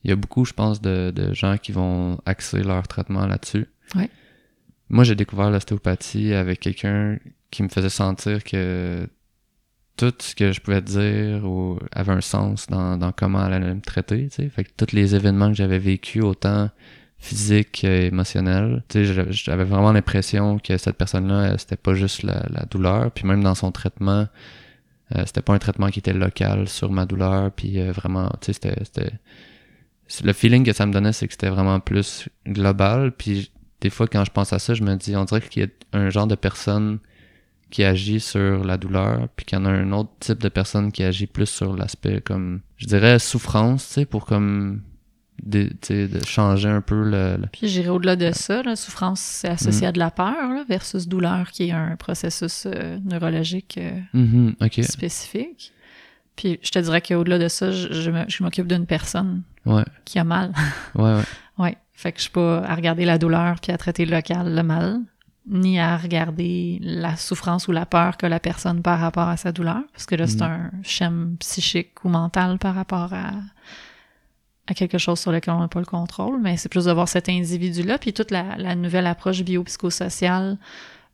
il 0.04 0.10
y 0.10 0.12
a 0.12 0.16
beaucoup, 0.16 0.44
je 0.44 0.52
pense, 0.52 0.80
de, 0.80 1.12
gens 1.34 1.58
qui 1.58 1.72
vont 1.72 2.20
axer 2.24 2.62
leur 2.62 2.86
traitement 2.86 3.26
là-dessus. 3.26 3.66
Moi, 4.92 5.04
j'ai 5.04 5.14
découvert 5.14 5.50
l'ostéopathie 5.50 6.34
avec 6.34 6.58
quelqu'un 6.58 7.16
qui 7.52 7.62
me 7.62 7.68
faisait 7.68 7.90
sentir 7.90 8.42
que 8.42 9.08
tout 9.96 10.12
ce 10.18 10.34
que 10.34 10.52
je 10.52 10.60
pouvais 10.60 10.80
dire 10.80 11.42
avait 11.92 12.12
un 12.12 12.20
sens 12.20 12.66
dans, 12.68 12.96
dans 12.96 13.12
comment 13.12 13.46
elle 13.46 13.54
allait 13.54 13.74
me 13.74 13.80
traiter. 13.80 14.28
Fait 14.30 14.64
que 14.64 14.70
tous 14.76 14.94
les 14.94 15.14
événements 15.14 15.48
que 15.48 15.56
j'avais 15.56 15.78
vécus, 15.78 16.22
autant 16.22 16.70
physique, 17.20 17.84
et 17.84 18.06
émotionnel. 18.06 18.82
J'avais 18.92 19.64
vraiment 19.64 19.92
l'impression 19.92 20.58
que 20.58 20.76
cette 20.78 20.96
personne-là, 20.96 21.56
c'était 21.58 21.76
pas 21.76 21.94
juste 21.94 22.22
la, 22.22 22.64
douleur, 22.70 23.12
puis 23.12 23.26
même 23.26 23.42
dans 23.42 23.54
son 23.54 23.70
traitement, 23.70 24.26
euh, 25.14 25.22
c'était 25.26 25.42
pas 25.42 25.52
un 25.52 25.58
traitement 25.58 25.88
qui 25.88 25.98
était 25.98 26.14
local 26.14 26.66
sur 26.66 26.90
ma 26.90 27.04
douleur, 27.04 27.52
puis 27.52 27.78
euh, 27.78 27.92
vraiment, 27.92 28.30
tu 28.40 28.52
sais, 28.52 28.74
c'était, 28.82 29.12
le 30.24 30.32
feeling 30.32 30.64
que 30.64 30.72
ça 30.72 30.86
me 30.86 30.92
donnait, 30.92 31.12
c'est 31.12 31.26
que 31.26 31.34
c'était 31.34 31.50
vraiment 31.50 31.78
plus 31.78 32.28
global, 32.46 33.12
puis 33.12 33.52
des 33.82 33.90
fois, 33.90 34.06
quand 34.08 34.24
je 34.24 34.30
pense 34.30 34.52
à 34.52 34.58
ça, 34.58 34.74
je 34.74 34.82
me 34.82 34.96
dis, 34.96 35.14
on 35.14 35.24
dirait 35.24 35.42
qu'il 35.42 35.62
y 35.62 35.66
a 35.66 35.98
un 35.98 36.10
genre 36.10 36.26
de 36.26 36.34
personne 36.34 36.98
qui 37.70 37.84
agit 37.84 38.20
sur 38.20 38.64
la 38.64 38.76
douleur, 38.76 39.28
puis 39.36 39.46
qu'il 39.46 39.58
y 39.58 39.60
en 39.60 39.64
a 39.64 39.70
un 39.70 39.92
autre 39.92 40.10
type 40.20 40.40
de 40.40 40.48
personne 40.48 40.92
qui 40.92 41.02
agit 41.02 41.26
plus 41.26 41.46
sur 41.46 41.76
l'aspect 41.76 42.20
comme, 42.20 42.60
je 42.76 42.86
dirais, 42.86 43.18
souffrance, 43.18 43.86
tu 43.88 43.94
sais, 43.94 44.04
pour 44.04 44.26
comme 44.26 44.82
de, 45.42 45.70
de 45.88 46.24
changer 46.24 46.68
un 46.68 46.80
peu 46.80 47.02
le. 47.02 47.38
Puis 47.52 47.68
j'irai 47.68 47.88
au-delà 47.88 48.16
de 48.16 48.30
ça. 48.32 48.62
La 48.62 48.76
souffrance, 48.76 49.20
c'est 49.20 49.48
associé 49.48 49.86
à 49.86 49.92
de 49.92 49.98
la 49.98 50.10
peur 50.10 50.64
versus 50.68 51.08
douleur, 51.08 51.50
qui 51.50 51.68
est 51.68 51.72
un 51.72 51.96
processus 51.96 52.66
euh, 52.66 52.98
neurologique 53.04 53.78
euh, 53.78 54.00
mm-hmm, 54.14 54.82
spécifique. 54.82 55.72
Puis 56.36 56.58
je 56.62 56.70
te 56.70 56.78
dirais 56.78 57.00
qu'au-delà 57.00 57.38
de 57.38 57.48
ça, 57.48 57.70
je, 57.70 57.88
je 57.92 58.42
m'occupe 58.42 58.66
d'une 58.66 58.86
personne 58.86 59.42
qui 60.04 60.18
a 60.18 60.24
mal. 60.24 60.52
ouais, 60.94 61.02
ouais. 61.02 61.22
ouais. 61.58 61.76
Fait 61.92 62.12
que 62.12 62.18
je 62.18 62.22
suis 62.22 62.30
pas 62.30 62.62
à 62.62 62.74
regarder 62.74 63.04
la 63.04 63.18
douleur 63.18 63.60
puis 63.60 63.72
à 63.72 63.76
traiter 63.76 64.06
local 64.06 64.54
le 64.54 64.62
mal, 64.62 65.00
ni 65.46 65.80
à 65.80 65.96
regarder 65.96 66.78
la 66.82 67.16
souffrance 67.16 67.66
ou 67.68 67.72
la 67.72 67.86
peur 67.86 68.16
que 68.16 68.26
la 68.26 68.40
personne 68.40 68.82
par 68.82 69.00
rapport 69.00 69.28
à 69.28 69.36
sa 69.36 69.52
douleur, 69.52 69.82
parce 69.92 70.06
que 70.06 70.14
là, 70.14 70.26
c'est 70.26 70.38
mm-hmm. 70.38 70.44
un 70.44 70.70
schéma 70.82 71.26
psychique 71.40 72.04
ou 72.04 72.08
mental 72.08 72.58
par 72.58 72.74
rapport 72.74 73.12
à 73.14 73.32
à 74.70 74.74
quelque 74.74 74.98
chose 74.98 75.18
sur 75.18 75.32
lequel 75.32 75.54
on 75.54 75.60
n'a 75.60 75.68
pas 75.68 75.80
le 75.80 75.86
contrôle, 75.86 76.40
mais 76.40 76.56
c'est 76.56 76.68
plus 76.68 76.84
de 76.84 76.92
voir 76.92 77.08
cet 77.08 77.28
individu-là, 77.28 77.98
puis 77.98 78.12
toute 78.12 78.30
la, 78.30 78.74
nouvelle 78.76 79.06
approche 79.06 79.42
biopsychosociale 79.42 80.58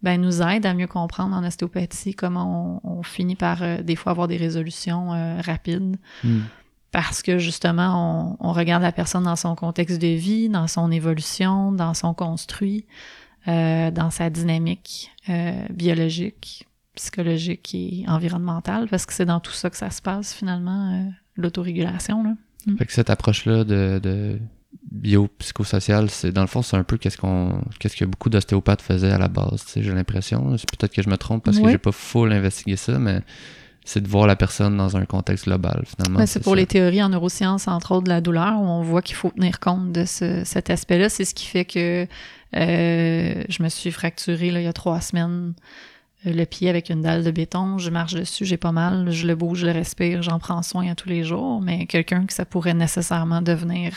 ben, 0.03 0.21
nous 0.21 0.43
aide 0.43 0.67
à 0.67 0.75
mieux 0.75 0.87
comprendre 0.87 1.35
en 1.35 1.43
ostéopathie 1.43 2.15
comment 2.15 2.81
on, 2.85 3.03
finit 3.03 3.35
par 3.35 3.62
euh, 3.62 3.83
des 3.83 3.97
fois 3.97 4.12
avoir 4.12 4.29
des 4.29 4.37
résolutions 4.37 5.15
euh, 5.15 5.41
rapides. 5.41 5.97
Hmm. 6.23 6.41
Parce 6.93 7.23
que 7.23 7.39
justement, 7.39 8.37
on, 8.41 8.53
regarde 8.53 8.83
la 8.83 8.93
personne 8.93 9.25
dans 9.25 9.37
son 9.37 9.55
contexte 9.55 10.01
de 10.01 10.07
vie, 10.07 10.49
dans 10.49 10.67
son 10.67 10.91
évolution, 10.91 11.73
dans 11.73 11.95
son 11.95 12.15
construit, 12.15 12.85
euh, 13.49 13.91
dans 13.91 14.11
sa 14.11 14.31
dynamique 14.31 15.11
biologique, 15.71 16.67
psychologique 16.95 17.75
et 17.75 18.05
environnementale, 18.07 18.87
parce 18.89 19.07
que 19.07 19.13
c'est 19.13 19.25
dans 19.25 19.41
tout 19.41 19.53
ça 19.53 19.71
que 19.71 19.77
ça 19.77 19.91
se 19.91 20.01
passe 20.01 20.33
finalement, 20.33 21.13
l'autorégulation. 21.37 22.23
Là. 22.23 22.35
Mm. 22.67 22.77
Fait 22.77 22.87
que 22.87 22.93
cette 22.93 23.11
approche-là 23.11 23.65
de, 23.65 24.39
biopsychosocial, 24.93 26.11
c'est 26.11 26.33
dans 26.33 26.43
le 26.43 26.47
fond, 26.47 26.63
c'est 26.63 26.77
un 26.77 26.85
peu 26.85 26.97
qu'est-ce 26.97 27.19
qu'on 27.19 27.61
qu'est-ce 27.79 27.97
que 27.97 28.05
beaucoup 28.05 28.31
d'ostéopathes 28.31 28.83
faisaient 28.83 29.11
à 29.11 29.19
la 29.19 29.29
base, 29.29 29.65
j'ai 29.75 29.93
l'impression. 29.93 30.57
C'est 30.57 30.71
peut-être 30.71 30.93
que 30.93 31.03
je 31.03 31.09
me 31.09 31.17
trompe 31.17 31.45
parce 31.45 31.59
que 31.59 31.69
j'ai 31.69 31.79
pas 31.79 31.93
full 31.93 32.33
investigué 32.33 32.77
ça, 32.77 32.99
mais 32.99 33.21
c'est 33.85 34.01
de 34.01 34.09
voir 34.09 34.27
la 34.27 34.35
personne 34.35 34.77
dans 34.77 34.97
un 34.97 35.05
contexte 35.05 35.45
global, 35.45 35.85
finalement. 35.87 36.27
c'est 36.27 36.43
pour 36.43 36.57
les 36.57 36.67
théories 36.67 37.03
en 37.03 37.09
neurosciences, 37.09 37.69
entre 37.69 37.93
autres 37.93 38.05
de 38.05 38.09
la 38.09 38.21
douleur, 38.21 38.61
où 38.61 38.65
on 38.65 38.83
voit 38.83 39.01
qu'il 39.01 39.15
faut 39.15 39.31
tenir 39.31 39.61
compte 39.61 39.93
de 39.93 40.05
cet 40.05 40.71
aspect-là. 40.71 41.09
C'est 41.09 41.25
ce 41.25 41.35
qui 41.35 41.47
fait 41.47 41.65
que 41.65 42.07
euh, 42.55 43.43
je 43.49 43.63
me 43.63 43.69
suis 43.69 43.91
fracturée 43.91 44.51
là, 44.51 44.61
il 44.61 44.65
y 44.65 44.69
a 44.69 44.73
trois 44.73 45.01
semaines 45.01 45.55
euh, 46.27 46.33
le 46.33 46.45
pied 46.45 46.69
avec 46.69 46.91
une 46.91 47.03
dalle 47.03 47.25
de 47.25 47.31
béton, 47.31 47.79
je 47.79 47.91
marche 47.91 48.15
dessus, 48.15 48.45
j'ai 48.45 48.57
pas 48.57 48.73
mal, 48.73 49.11
je 49.11 49.27
le 49.27 49.35
bouge, 49.35 49.61
je 49.61 49.67
le 49.67 49.73
respire, 49.73 50.23
j'en 50.23 50.39
prends 50.39 50.63
soin 50.63 50.91
à 50.91 50.95
tous 50.95 51.09
les 51.09 51.25
jours, 51.25 51.61
mais 51.61 51.87
quelqu'un 51.87 52.27
que 52.27 52.33
ça 52.33 52.45
pourrait 52.45 52.75
nécessairement 52.75 53.43
devenir 53.43 53.93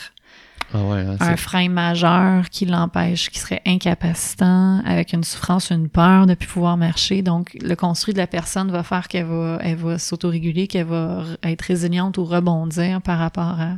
ah 0.74 0.78
hein, 0.78 1.18
un 1.20 1.36
frein 1.36 1.70
majeur 1.70 2.50
qui 2.50 2.66
l'empêche, 2.66 3.32
qui 3.32 3.40
serait 3.40 3.62
incapacitant, 3.66 4.82
avec 4.86 5.14
une 5.14 5.24
souffrance, 5.24 5.72
une 5.72 5.90
peur 5.90 6.28
de 6.28 6.36
plus 6.36 6.48
pouvoir 6.48 6.78
marcher. 6.78 7.24
Donc, 7.24 7.58
le 7.60 7.76
construit 7.76 8.14
de 8.14 8.20
la 8.20 8.28
personne 8.28 8.70
va 8.70 8.84
faire 8.84 9.08
qu'elle 9.08 9.26
va, 9.26 9.58
elle 9.62 9.78
va 9.78 9.98
s'autoréguler, 9.98 10.68
qu'elle 10.68 10.86
va 10.86 11.24
être 11.42 11.64
résiliente 11.64 12.20
ou 12.20 12.26
rebondir 12.26 13.02
par 13.02 13.18
rapport 13.18 13.60
à, 13.60 13.78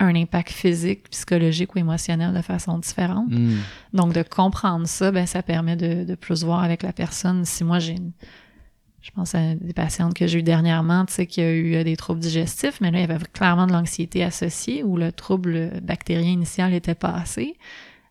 un 0.00 0.16
impact 0.16 0.50
physique, 0.50 1.10
psychologique 1.10 1.74
ou 1.74 1.78
émotionnel 1.78 2.34
de 2.34 2.42
façon 2.42 2.78
différente. 2.78 3.30
Hmm. 3.30 3.58
Donc, 3.92 4.12
de 4.14 4.22
comprendre 4.22 4.86
ça, 4.86 5.12
ben, 5.12 5.26
ça 5.26 5.42
permet 5.42 5.76
de, 5.76 6.04
de, 6.04 6.14
plus 6.14 6.42
voir 6.42 6.64
avec 6.64 6.82
la 6.82 6.92
personne. 6.92 7.44
Si 7.44 7.62
moi, 7.64 7.78
j'ai 7.78 7.92
une, 7.92 8.12
je 9.02 9.10
pense 9.10 9.34
à 9.34 9.54
des 9.54 9.74
patientes 9.74 10.14
que 10.14 10.26
j'ai 10.26 10.38
eues 10.38 10.42
dernièrement, 10.42 11.04
tu 11.04 11.12
sais, 11.12 11.26
qui 11.26 11.42
a 11.42 11.50
eu 11.50 11.74
euh, 11.74 11.84
des 11.84 11.96
troubles 11.96 12.20
digestifs, 12.20 12.80
mais 12.80 12.90
là, 12.90 12.98
il 12.98 13.02
y 13.02 13.04
avait 13.04 13.18
clairement 13.32 13.66
de 13.66 13.72
l'anxiété 13.72 14.24
associée 14.24 14.82
où 14.82 14.96
le 14.96 15.12
trouble 15.12 15.80
bactérien 15.82 16.32
initial 16.32 16.72
était 16.72 16.94
passé. 16.94 17.56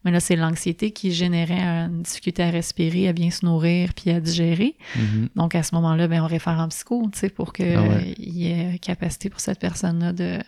Mais 0.05 0.11
là, 0.11 0.21
c'est 0.21 0.37
l'anxiété 0.37 0.91
qui 0.91 1.11
générait 1.11 1.59
une 1.59 2.03
difficulté 2.03 2.43
à 2.43 2.49
respirer, 2.51 3.09
à 3.09 3.13
bien 3.13 3.31
se 3.31 3.45
nourrir, 3.45 3.93
puis 3.93 4.11
à 4.11 4.21
digérer. 4.21 4.75
Mm-hmm. 4.95 5.27
Donc, 5.35 5.55
à 5.55 5.63
ce 5.63 5.75
moment-là, 5.75 6.07
ben, 6.07 6.23
on 6.23 6.27
réfère 6.27 6.57
en 6.59 6.69
psycho, 6.69 7.09
tu 7.11 7.19
sais, 7.19 7.29
pour 7.29 7.51
qu'il 7.51 7.75
ah 7.75 7.99
y 8.17 8.47
ait 8.47 8.79
capacité 8.79 9.29
pour 9.29 9.41
cette 9.41 9.59
personne-là 9.59 10.13
de 10.13 10.39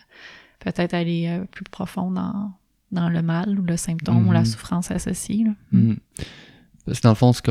peut-être 0.61 0.93
aller 0.93 1.27
euh, 1.27 1.45
plus 1.45 1.65
profond 1.65 2.11
dans, 2.11 2.51
dans 2.91 3.09
le 3.09 3.21
mal 3.21 3.59
ou 3.59 3.63
le 3.63 3.75
symptôme 3.77 4.27
ou 4.27 4.31
la 4.31 4.39
mhm. 4.39 4.45
souffrance 4.45 4.91
associée. 4.91 5.45
Mhm. 5.71 5.97
Parce 6.85 6.99
que 6.99 7.03
dans 7.03 7.09
le 7.09 7.15
fond, 7.15 7.33
ce, 7.33 7.41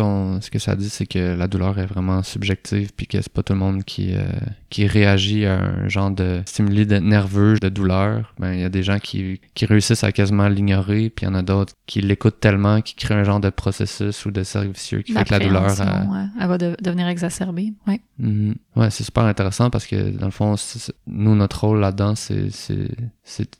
ce 0.41 0.51
que 0.51 0.59
ça 0.59 0.77
dit, 0.77 0.89
c'est 0.89 1.07
que 1.07 1.37
la 1.37 1.47
douleur 1.47 1.79
est 1.79 1.87
vraiment 1.87 2.23
subjective, 2.23 2.91
puis 2.97 3.07
que 3.07 3.21
c'est 3.21 3.33
pas 3.33 3.43
tout 3.43 3.53
le 3.53 3.59
monde 3.59 3.85
qui, 3.85 4.15
euh, 4.15 4.25
qui 4.71 4.87
réagit 4.87 5.47
à 5.47 5.61
un 5.61 5.89
genre 5.89 6.11
de 6.11 6.43
stimuli 6.47 6.87
de 6.87 6.97
nerveux, 6.97 7.59
de 7.59 7.69
douleur. 7.69 8.35
Ben, 8.39 8.53
il 8.53 8.61
y 8.61 8.65
a 8.65 8.69
des 8.69 8.83
gens 8.83 8.99
qui, 8.99 9.41
qui 9.55 9.67
réussissent 9.67 10.05
à 10.05 10.13
quasiment 10.13 10.49
l'ignorer, 10.49 11.11
puis 11.11 11.27
il 11.27 11.29
y 11.29 11.33
en 11.33 11.35
a 11.35 11.43
d'autres 11.43 11.75
qui 11.87 12.01
l'écoutent 12.01 12.41
tellement, 12.41 12.81
qui 12.81 12.95
créent 12.95 13.15
un 13.15 13.25
genre 13.25 13.41
de 13.41 13.51
processus 13.51 14.25
ou 14.27 14.31
de 14.31 14.43
cercle 14.43 14.73
vicieux 14.73 15.03
qui 15.03 15.13
fait 15.13 15.25
que 15.25 15.31
la 15.31 15.39
douleur... 15.39 15.67
Elle, 16.41 16.49
va 16.49 16.59
devenir 16.59 17.09
exacerbée, 17.09 17.73
ouais. 17.87 18.01
Mm-hmm. 18.21 18.55
Ouais, 18.77 18.91
c'est 18.91 19.05
super 19.05 19.25
intéressant 19.25 19.71
parce 19.71 19.87
que, 19.87 20.11
dans 20.11 20.27
le 20.27 20.33
fond, 20.33 20.55
nous, 21.07 21.35
notre 21.35 21.61
rôle 21.61 21.81
là-dedans, 21.81 22.15
c'est 22.15 22.49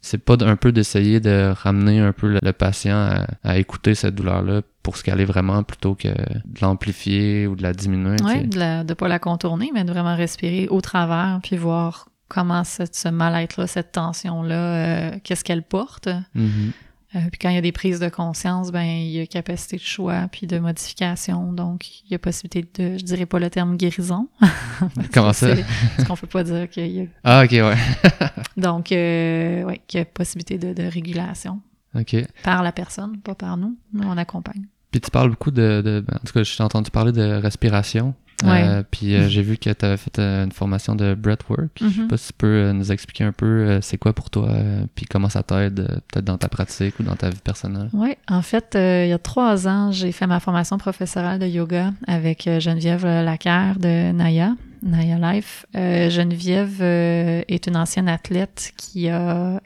c'est 0.03 0.19
pas 0.19 0.37
un 0.41 0.57
peu 0.57 0.73
d'essayer 0.73 1.21
de 1.21 1.53
ramener 1.55 2.01
un 2.01 2.13
peu 2.13 2.39
le, 2.43 2.53
patient 2.53 2.97
à, 2.97 3.27
à 3.45 3.59
écouter 3.59 3.95
cette 3.95 4.15
douleur-là 4.15 4.63
pour 4.83 4.97
ce 4.97 5.05
qu'elle 5.05 5.21
est 5.21 5.27
vraiment 5.27 5.63
plutôt 5.63 5.95
que 5.95 6.09
de 6.09 6.61
l'amplifier 6.63 7.47
ou 7.47 7.55
de 7.55 7.63
la 7.63 7.73
diminuer. 7.73 8.17
Oui, 8.25 8.47
de 8.47 8.83
ne 8.83 8.95
pas 8.95 9.09
la 9.09 9.19
contourner, 9.19 9.71
mais 9.75 9.85
de 9.85 9.93
vraiment 9.93 10.17
respirer 10.17 10.69
au 10.69 10.81
travers 10.81 11.41
puis 11.43 11.57
voir 11.57 12.09
comment 12.29 12.63
ce 12.65 13.09
mal-être-là, 13.09 13.67
cette 13.67 13.93
tension-là, 13.93 14.55
euh, 14.55 15.11
qu'est-ce 15.23 15.45
qu'elle 15.45 15.63
porte. 15.63 16.09
Mm-hmm. 16.37 16.71
Euh, 17.17 17.19
puis 17.33 17.41
quand 17.41 17.49
il 17.49 17.57
y 17.57 17.59
a 17.59 17.61
des 17.61 17.73
prises 17.73 17.99
de 17.99 18.09
conscience, 18.09 18.71
ben 18.71 18.85
il 18.85 19.11
y 19.11 19.21
a 19.21 19.27
capacité 19.27 19.77
de 19.77 19.83
choix 19.83 20.29
puis 20.31 20.47
de 20.47 20.61
modification. 20.61 21.53
Donc, 21.53 22.03
il 22.05 22.13
y 22.13 22.15
a 22.15 22.21
possibilité 22.21 22.63
de, 22.63 22.99
je 22.99 23.05
dirais 23.05 23.27
pas 23.27 23.41
le 23.41 23.51
terme 23.51 23.77
guérison. 23.77 24.29
Comment 25.13 25.33
ça? 25.33 25.49
Parce 25.97 26.09
qu'on 26.09 26.15
peut 26.15 26.29
pas 26.29 26.45
dire 26.45 26.71
qu'il 26.71 26.87
y 26.87 27.01
a... 27.01 27.07
Ah, 27.25 27.45
OK, 27.45 27.51
ouais. 27.51 27.75
Donc, 28.57 28.93
euh, 28.93 29.65
oui, 29.65 29.81
qu'il 29.89 29.99
y 29.99 30.03
a 30.03 30.05
possibilité 30.05 30.57
de, 30.57 30.73
de 30.73 30.89
régulation. 30.89 31.61
OK. 31.95 32.17
Par 32.43 32.63
la 32.63 32.73
personne, 32.73 33.19
pas 33.19 33.35
par 33.35 33.57
nous. 33.57 33.77
Nous, 33.93 34.07
on 34.07 34.17
accompagne. 34.17 34.67
Puis 34.91 35.01
tu 35.01 35.11
parles 35.11 35.31
beaucoup 35.31 35.51
de, 35.51 35.83
de 35.83 36.05
en 36.13 36.19
tout 36.27 36.33
cas, 36.33 36.43
je 36.43 36.57
t'ai 36.57 36.63
entendu 36.63 36.91
parler 36.91 37.13
de 37.13 37.23
respiration. 37.23 38.15
Euh, 38.45 38.83
puis 38.91 39.15
euh, 39.15 39.29
j'ai 39.29 39.43
vu 39.43 39.59
que 39.59 39.71
tu 39.71 39.85
avais 39.85 39.97
fait 39.97 40.19
euh, 40.19 40.45
une 40.45 40.53
formation 40.53 40.95
de 40.95 41.15
breathwork. 41.15 41.71
Je 41.77 41.89
sais 41.89 42.01
mm-hmm. 42.01 42.07
pas 42.07 42.17
si 42.17 42.27
tu 42.29 42.33
peux 42.35 42.73
nous 42.73 42.91
expliquer 42.91 43.25
un 43.25 43.33
peu 43.33 43.81
c'est 43.83 43.99
quoi 43.99 44.13
pour 44.13 44.31
toi, 44.31 44.51
puis 44.95 45.07
comment 45.07 45.29
ça 45.29 45.43
t'aide 45.43 46.01
peut-être 46.09 46.25
dans 46.25 46.39
ta 46.39 46.49
pratique 46.49 46.99
ou 47.01 47.03
dans 47.03 47.17
ta 47.17 47.31
vie 47.31 47.41
personnelle. 47.43 47.91
Oui, 47.93 48.15
en 48.29 48.43
fait, 48.43 48.71
il 48.75 49.09
y 49.09 49.13
a 49.13 49.19
trois 49.19 49.69
ans, 49.69 49.93
j'ai 49.93 50.13
fait 50.13 50.27
ma 50.27 50.41
formation 50.41 50.79
professorale 50.79 51.39
de 51.39 51.47
yoga 51.47 51.93
avec 52.07 52.49
Geneviève 52.59 53.05
Lacaire 53.05 53.79
de 53.79 54.13
Naya. 54.13 54.55
Naya 54.83 55.19
Life. 55.33 55.67
Geneviève 55.75 56.83
est 56.83 57.67
une 57.67 57.77
ancienne 57.77 58.09
athlète 58.09 58.73
qui 58.77 59.09
a 59.09 59.61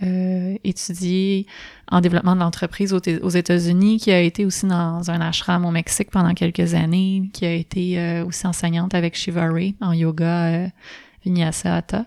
étudié 0.64 1.46
en 1.90 2.00
développement 2.00 2.34
de 2.34 2.40
l'entreprise 2.40 2.92
aux, 2.92 3.28
États-Unis, 3.28 3.98
qui 3.98 4.10
a 4.10 4.20
été 4.20 4.44
aussi 4.44 4.66
dans 4.66 5.10
un 5.10 5.20
ashram 5.20 5.64
au 5.64 5.70
Mexique 5.70 6.10
pendant 6.10 6.34
quelques 6.34 6.74
années, 6.74 7.30
qui 7.32 7.44
a 7.44 7.52
été 7.52 7.98
euh, 7.98 8.24
aussi 8.24 8.46
enseignante 8.46 8.94
avec 8.94 9.14
Shiva 9.16 9.50
Ray 9.50 9.74
en 9.80 9.92
yoga 9.92 10.46
euh, 10.46 10.66
Vinyasa 11.24 11.76
Hatha. 11.76 12.06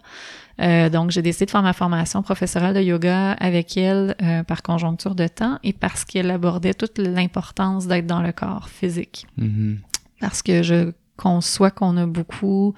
Euh, 0.59 0.89
donc, 0.89 1.11
j'ai 1.11 1.21
décidé 1.21 1.45
de 1.45 1.51
faire 1.51 1.61
ma 1.61 1.73
formation 1.73 2.23
professorale 2.23 2.73
de 2.73 2.81
yoga 2.81 3.33
avec 3.33 3.77
elle 3.77 4.15
par 4.47 4.63
conjoncture 4.63 5.13
de 5.13 5.27
temps 5.27 5.59
et 5.63 5.71
parce 5.71 6.03
qu'elle 6.03 6.31
abordait 6.31 6.73
toute 6.73 6.97
l'importance 6.97 7.85
d'être 7.85 8.07
dans 8.07 8.23
le 8.23 8.31
corps 8.31 8.67
physique. 8.67 9.27
Mm-hmm. 9.39 9.77
Parce 10.19 10.41
que 10.41 10.63
je 10.63 10.91
conçois 11.17 11.71
qu'on 11.71 11.97
a 11.97 12.05
beaucoup 12.05 12.73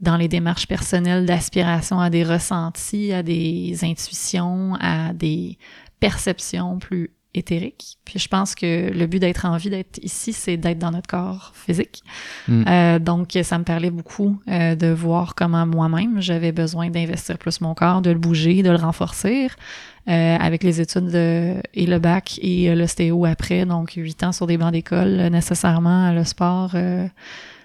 dans 0.00 0.16
les 0.16 0.28
démarches 0.28 0.66
personnelles 0.66 1.26
d'aspiration 1.26 2.00
à 2.00 2.10
des 2.10 2.24
ressentis, 2.24 3.12
à 3.12 3.22
des 3.22 3.78
intuitions, 3.82 4.76
à 4.80 5.12
des 5.14 5.58
perceptions 6.00 6.78
plus 6.78 7.10
éthériques. 7.36 7.98
Puis 8.04 8.18
je 8.18 8.28
pense 8.28 8.54
que 8.54 8.90
le 8.92 9.06
but 9.06 9.18
d'être 9.18 9.44
en 9.44 9.56
vie, 9.56 9.70
d'être 9.70 9.98
ici, 10.02 10.32
c'est 10.32 10.56
d'être 10.56 10.78
dans 10.78 10.90
notre 10.90 11.08
corps 11.08 11.52
physique. 11.54 12.02
Mm. 12.48 12.64
Euh, 12.66 12.98
donc 12.98 13.38
ça 13.42 13.58
me 13.58 13.64
parlait 13.64 13.90
beaucoup 13.90 14.38
euh, 14.48 14.74
de 14.74 14.88
voir 14.88 15.34
comment 15.34 15.66
moi-même 15.66 16.20
j'avais 16.20 16.52
besoin 16.52 16.90
d'investir 16.90 17.38
plus 17.38 17.60
mon 17.60 17.74
corps, 17.74 18.02
de 18.02 18.10
le 18.10 18.18
bouger, 18.18 18.62
de 18.62 18.70
le 18.70 18.76
renforcer. 18.76 19.48
Euh, 20.08 20.36
avec 20.38 20.62
les 20.62 20.80
études 20.80 21.10
de, 21.10 21.54
et 21.74 21.84
le 21.84 21.98
bac 21.98 22.38
et 22.40 22.72
l'ostéo 22.76 23.24
après, 23.24 23.66
donc 23.66 23.94
huit 23.96 24.22
ans 24.22 24.30
sur 24.30 24.46
des 24.46 24.56
bancs 24.56 24.70
d'école, 24.70 25.16
nécessairement 25.32 26.12
le 26.12 26.22
sport 26.22 26.76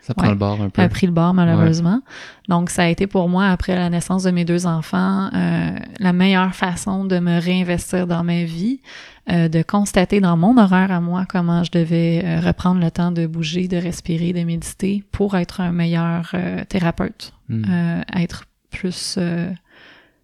ça 0.02 0.16
prend 0.16 0.30
le 0.30 0.36
bord 0.36 0.60
un 0.60 0.70
peu. 0.70 0.82
a 0.82 0.90
pris 0.90 1.06
le 1.06 1.14
bord, 1.14 1.34
malheureusement. 1.34 2.02
Donc, 2.50 2.72
ça 2.72 2.84
a 2.84 2.88
été 2.88 3.06
pour 3.06 3.30
moi, 3.30 3.48
après 3.48 3.76
la 3.76 3.90
naissance 3.90 4.24
de 4.24 4.32
mes 4.32 4.46
deux 4.46 4.66
enfants, 4.66 5.30
euh, 5.34 5.78
la 6.00 6.14
meilleure 6.14 6.56
façon 6.56 7.06
de 7.06 7.20
me 7.20 7.40
réinvestir 7.40 8.08
dans 8.08 8.24
ma 8.24 8.44
vie, 8.44 8.82
euh, 9.30 9.48
de 9.48 9.62
constater 9.62 10.20
dans 10.20 10.38
mon 10.38 10.58
horaire 10.58 10.92
à 10.92 11.00
moi 11.00 11.26
comment 11.30 11.64
je 11.64 11.72
devais 11.72 12.24
euh, 12.26 12.40
reprendre 12.40 12.82
le 12.82 12.90
temps 12.90 13.12
de 13.12 13.28
bouger, 13.28 13.68
de 13.68 13.78
respirer, 13.78 14.34
de 14.34 14.44
méditer 14.44 15.04
pour 15.12 15.38
être 15.38 15.62
un 15.62 15.72
meilleur 15.72 16.34
thérapeute, 16.68 17.34
hmm. 17.50 18.02
être 18.16 18.46
plus 18.72 19.20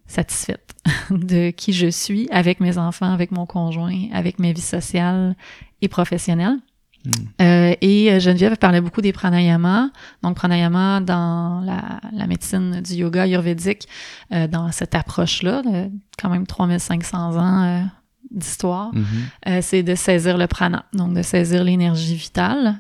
satisfaite 0.08 0.74
de 1.12 1.52
qui 1.52 1.74
je 1.74 1.88
suis 1.88 2.28
avec 2.32 2.60
mes 2.60 2.80
enfants, 2.80 3.14
avec 3.14 3.32
mon 3.32 3.46
conjoint, 3.46 4.08
avec 4.12 4.40
mes 4.40 4.54
vies 4.54 4.62
sociales 4.62 5.36
et 5.84 5.88
professionnelles. 5.88 6.58
Hmm. 7.06 7.12
Euh, 7.42 7.76
et 7.82 8.12
euh, 8.12 8.20
Geneviève 8.20 8.58
parlait 8.58 8.82
beaucoup 8.82 9.02
des 9.02 9.14
pranayamas. 9.14 9.90
Donc, 10.24 10.36
pranayama 10.36 11.00
dans 11.02 11.62
la, 11.62 12.02
la 12.12 12.28
médecine 12.28 12.82
du 12.82 12.94
yoga 12.96 13.24
ayurvédique, 13.24 13.88
euh, 14.34 14.48
dans 14.48 14.72
cette 14.72 14.96
approche-là, 14.96 15.62
de 15.62 15.90
quand 16.22 16.30
même 16.30 16.46
3500 16.46 17.38
ans 17.38 17.64
euh, 17.64 17.82
d'histoire, 18.30 18.92
mm-hmm. 18.94 19.62
c'est 19.62 19.84
de 19.84 19.96
saisir 19.96 20.38
le 20.38 20.48
prana, 20.48 20.84
donc 20.92 21.14
de 21.14 21.22
saisir 21.22 21.64
l'énergie 21.64 22.16
vitale. 22.16 22.76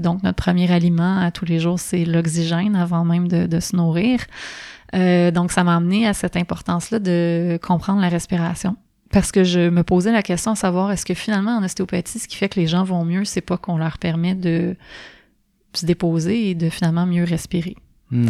donc, 0.00 0.22
notre 0.22 0.36
premier 0.36 0.70
aliment 0.72 1.18
à 1.18 1.32
tous 1.32 1.44
les 1.44 1.58
jours, 1.58 1.80
c'est 1.80 2.04
l'oxygène 2.04 2.76
avant 2.76 3.04
même 3.04 3.26
de, 3.26 3.48
de 3.48 3.58
se 3.58 3.74
nourrir. 3.74 4.20
donc, 4.92 5.50
ça 5.50 5.64
m'a 5.64 5.74
amené 5.74 6.06
à 6.06 6.14
cette 6.14 6.36
importance-là 6.36 7.00
de 7.00 7.58
comprendre 7.60 8.00
la 8.00 8.08
respiration 8.08 8.76
parce 9.12 9.30
que 9.30 9.44
je 9.44 9.68
me 9.68 9.84
posais 9.84 10.10
la 10.10 10.22
question 10.22 10.54
de 10.54 10.58
savoir 10.58 10.90
est-ce 10.90 11.04
que 11.04 11.14
finalement 11.14 11.58
en 11.58 11.64
ostéopathie, 11.64 12.18
ce 12.18 12.26
qui 12.26 12.36
fait 12.36 12.48
que 12.48 12.58
les 12.58 12.66
gens 12.66 12.82
vont 12.82 13.04
mieux, 13.04 13.24
c'est 13.24 13.42
pas 13.42 13.58
qu'on 13.58 13.76
leur 13.76 13.98
permet 13.98 14.34
de 14.34 14.74
se 15.74 15.86
déposer 15.86 16.50
et 16.50 16.54
de 16.54 16.70
finalement 16.70 17.06
mieux 17.06 17.24
respirer? 17.24 17.76
Hmm. 18.10 18.28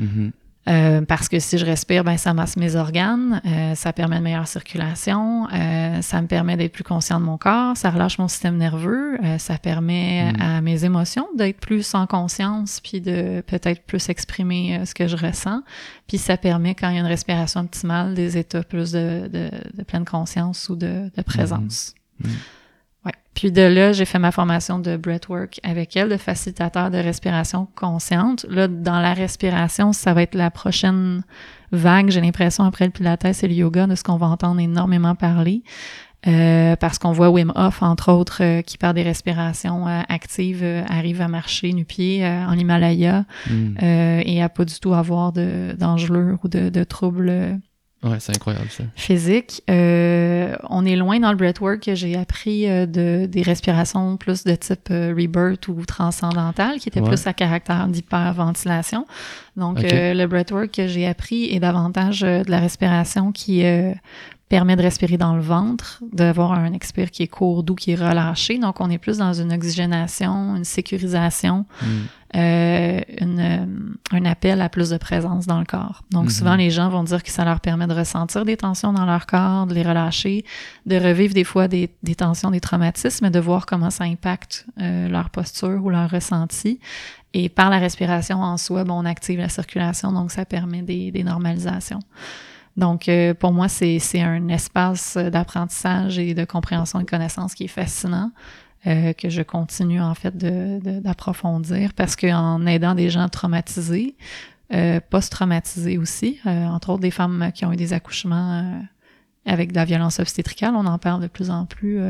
Mm-hmm. 0.00 0.30
Euh, 0.66 1.02
parce 1.02 1.28
que 1.28 1.38
si 1.38 1.58
je 1.58 1.66
respire, 1.66 2.04
ben 2.04 2.16
ça 2.16 2.32
masse 2.32 2.56
mes 2.56 2.74
organes, 2.74 3.42
euh, 3.44 3.74
ça 3.74 3.92
permet 3.92 4.16
une 4.16 4.22
meilleure 4.22 4.48
circulation, 4.48 5.46
euh, 5.52 6.00
ça 6.00 6.22
me 6.22 6.26
permet 6.26 6.56
d'être 6.56 6.72
plus 6.72 6.84
conscient 6.84 7.20
de 7.20 7.24
mon 7.26 7.36
corps, 7.36 7.76
ça 7.76 7.90
relâche 7.90 8.18
mon 8.18 8.28
système 8.28 8.56
nerveux, 8.56 9.18
ça 9.38 9.58
permet 9.58 10.32
mm. 10.32 10.40
à 10.40 10.60
mes 10.62 10.84
émotions 10.84 11.26
d'être 11.36 11.60
plus 11.60 11.94
en 11.94 12.06
conscience, 12.06 12.80
puis 12.80 13.02
de 13.02 13.42
peut-être 13.46 13.82
plus 13.82 14.08
exprimer 14.08 14.80
ce 14.86 14.94
que 14.94 15.06
je 15.06 15.16
ressens, 15.16 15.62
puis 16.06 16.16
ça 16.16 16.38
permet 16.38 16.74
quand 16.74 16.88
il 16.88 16.94
y 16.94 16.98
a 16.98 17.00
une 17.00 17.06
respiration 17.06 17.60
optimale 17.60 18.14
des 18.14 18.38
états 18.38 18.62
plus 18.62 18.92
de, 18.92 19.28
de, 19.30 19.50
de 19.74 19.82
pleine 19.82 20.06
conscience 20.06 20.70
ou 20.70 20.76
de, 20.76 21.10
de 21.14 21.22
présence. 21.22 21.94
Mm. 22.20 22.28
Mm. 22.28 22.32
Puis 23.34 23.50
de 23.50 23.62
là, 23.62 23.92
j'ai 23.92 24.04
fait 24.04 24.18
ma 24.18 24.30
formation 24.30 24.78
de 24.78 24.96
breathwork 24.96 25.60
avec 25.62 25.96
elle, 25.96 26.08
de 26.08 26.16
facilitateur 26.16 26.90
de 26.90 26.98
respiration 26.98 27.66
consciente. 27.74 28.46
Là, 28.48 28.68
dans 28.68 29.00
la 29.00 29.12
respiration, 29.12 29.92
ça 29.92 30.14
va 30.14 30.22
être 30.22 30.34
la 30.34 30.50
prochaine 30.50 31.24
vague, 31.72 32.10
j'ai 32.10 32.20
l'impression, 32.20 32.64
après 32.64 32.84
le 32.84 32.92
pilates 32.92 33.24
et 33.24 33.48
le 33.48 33.54
yoga, 33.54 33.86
de 33.86 33.94
ce 33.96 34.04
qu'on 34.04 34.16
va 34.16 34.26
entendre 34.26 34.60
énormément 34.60 35.14
parler. 35.14 35.62
Euh, 36.26 36.74
parce 36.76 36.98
qu'on 36.98 37.12
voit 37.12 37.28
Wim 37.28 37.52
Hof, 37.54 37.82
entre 37.82 38.10
autres, 38.10 38.42
euh, 38.42 38.62
qui 38.62 38.78
par 38.78 38.94
des 38.94 39.02
respirations 39.02 39.86
euh, 39.86 40.00
actives 40.08 40.64
arrive 40.88 41.20
à 41.20 41.28
marcher 41.28 41.72
nu-pied 41.72 42.26
en 42.26 42.56
Himalaya 42.56 43.24
hmm. 43.50 43.76
et 43.82 44.42
à 44.42 44.48
pas 44.48 44.64
du 44.64 44.78
tout 44.80 44.94
avoir 44.94 45.32
d'engelure 45.32 46.38
ou 46.42 46.48
de, 46.48 46.70
de 46.70 46.84
troubles 46.84 47.58
Ouais, 48.04 48.20
c'est 48.20 48.36
incroyable 48.36 48.68
ça. 48.68 48.84
Physique. 48.96 49.62
Euh, 49.70 50.54
on 50.68 50.84
est 50.84 50.96
loin 50.96 51.18
dans 51.20 51.30
le 51.30 51.36
breathwork 51.36 51.80
que 51.80 51.94
j'ai 51.94 52.16
appris 52.16 52.68
euh, 52.68 52.84
de, 52.84 53.26
des 53.26 53.40
respirations 53.40 54.18
plus 54.18 54.44
de 54.44 54.54
type 54.54 54.88
euh, 54.90 55.14
rebirth 55.16 55.68
ou 55.68 55.84
transcendantal, 55.86 56.78
qui 56.78 56.90
était 56.90 57.00
plus 57.00 57.26
à 57.26 57.32
caractère 57.32 57.88
d'hyperventilation. 57.88 59.06
Donc, 59.56 59.78
le 59.82 60.26
breathwork 60.26 60.70
que 60.70 60.86
j'ai 60.86 61.06
appris 61.06 61.44
est 61.54 61.60
davantage 61.60 62.20
de 62.20 62.50
la 62.50 62.60
respiration 62.60 63.32
qui 63.32 63.64
permet 64.48 64.76
de 64.76 64.82
respirer 64.82 65.16
dans 65.16 65.34
le 65.34 65.40
ventre, 65.40 66.02
d'avoir 66.12 66.52
un 66.52 66.72
expire 66.74 67.10
qui 67.10 67.22
est 67.22 67.28
court, 67.28 67.62
doux, 67.62 67.74
qui 67.74 67.92
est 67.92 67.96
relâché. 67.96 68.58
Donc, 68.58 68.80
on 68.80 68.90
est 68.90 68.98
plus 68.98 69.18
dans 69.18 69.32
une 69.32 69.52
oxygénation, 69.52 70.56
une 70.56 70.64
sécurisation, 70.64 71.64
hmm. 71.82 71.86
Euh, 72.34 73.00
une, 73.20 73.38
euh, 73.38 73.66
un 74.10 74.24
appel 74.24 74.60
à 74.60 74.68
plus 74.68 74.90
de 74.90 74.96
présence 74.96 75.46
dans 75.46 75.58
le 75.58 75.64
corps. 75.64 76.02
Donc, 76.10 76.26
hmm. 76.26 76.30
souvent, 76.30 76.56
les 76.56 76.70
gens 76.70 76.88
vont 76.88 77.04
dire 77.04 77.22
que 77.22 77.30
ça 77.30 77.44
leur 77.44 77.60
permet 77.60 77.86
de 77.86 77.94
ressentir 77.94 78.44
des 78.44 78.56
tensions 78.56 78.92
dans 78.92 79.06
leur 79.06 79.26
corps, 79.26 79.66
de 79.66 79.74
les 79.74 79.82
relâcher, 79.82 80.44
de 80.86 80.96
revivre 80.96 81.34
des 81.34 81.44
fois 81.44 81.68
des, 81.68 81.90
des 82.02 82.14
tensions, 82.14 82.50
des 82.50 82.60
traumatismes, 82.60 83.30
de 83.30 83.38
voir 83.38 83.66
comment 83.66 83.90
ça 83.90 84.04
impacte 84.04 84.66
euh, 84.80 85.08
leur 85.08 85.30
posture 85.30 85.84
ou 85.84 85.90
leur 85.90 86.10
ressenti. 86.10 86.80
Et 87.34 87.48
par 87.48 87.70
la 87.70 87.78
respiration 87.78 88.40
en 88.40 88.56
soi, 88.56 88.84
bon, 88.84 88.94
on 88.94 89.04
active 89.04 89.38
la 89.38 89.48
circulation, 89.48 90.12
donc 90.12 90.30
ça 90.30 90.44
permet 90.44 90.82
des, 90.82 91.10
des 91.10 91.24
normalisations. 91.24 92.00
Donc, 92.76 93.08
euh, 93.08 93.34
pour 93.34 93.52
moi, 93.52 93.68
c'est 93.68 94.00
un 94.20 94.48
espace 94.48 95.16
d'apprentissage 95.16 96.18
et 96.18 96.34
de 96.34 96.44
compréhension 96.44 96.98
et 97.00 97.04
de 97.04 97.08
connaissance 97.08 97.54
qui 97.54 97.64
est 97.64 97.68
fascinant, 97.68 98.32
euh, 98.86 99.12
que 99.12 99.28
je 99.28 99.42
continue 99.42 100.00
en 100.00 100.14
fait 100.14 100.36
d'approfondir 100.36 101.90
de, 101.90 101.94
parce 101.94 102.16
qu'en 102.16 102.66
aidant 102.66 102.94
des 102.94 103.10
gens 103.10 103.28
traumatisés, 103.28 104.16
euh, 104.72 105.00
post-traumatisés 105.10 105.98
aussi, 105.98 106.38
entre 106.44 106.90
autres 106.90 107.02
des 107.02 107.10
femmes 107.10 107.50
qui 107.54 107.64
ont 107.64 107.72
eu 107.72 107.76
des 107.76 107.92
accouchements 107.92 108.82
avec 109.46 109.72
de 109.72 109.76
la 109.76 109.84
violence 109.84 110.20
obstétricale, 110.20 110.74
on 110.74 110.86
en 110.86 110.98
parle 110.98 111.20
de 111.20 111.26
plus 111.26 111.50
en 111.50 111.66
plus 111.66 112.00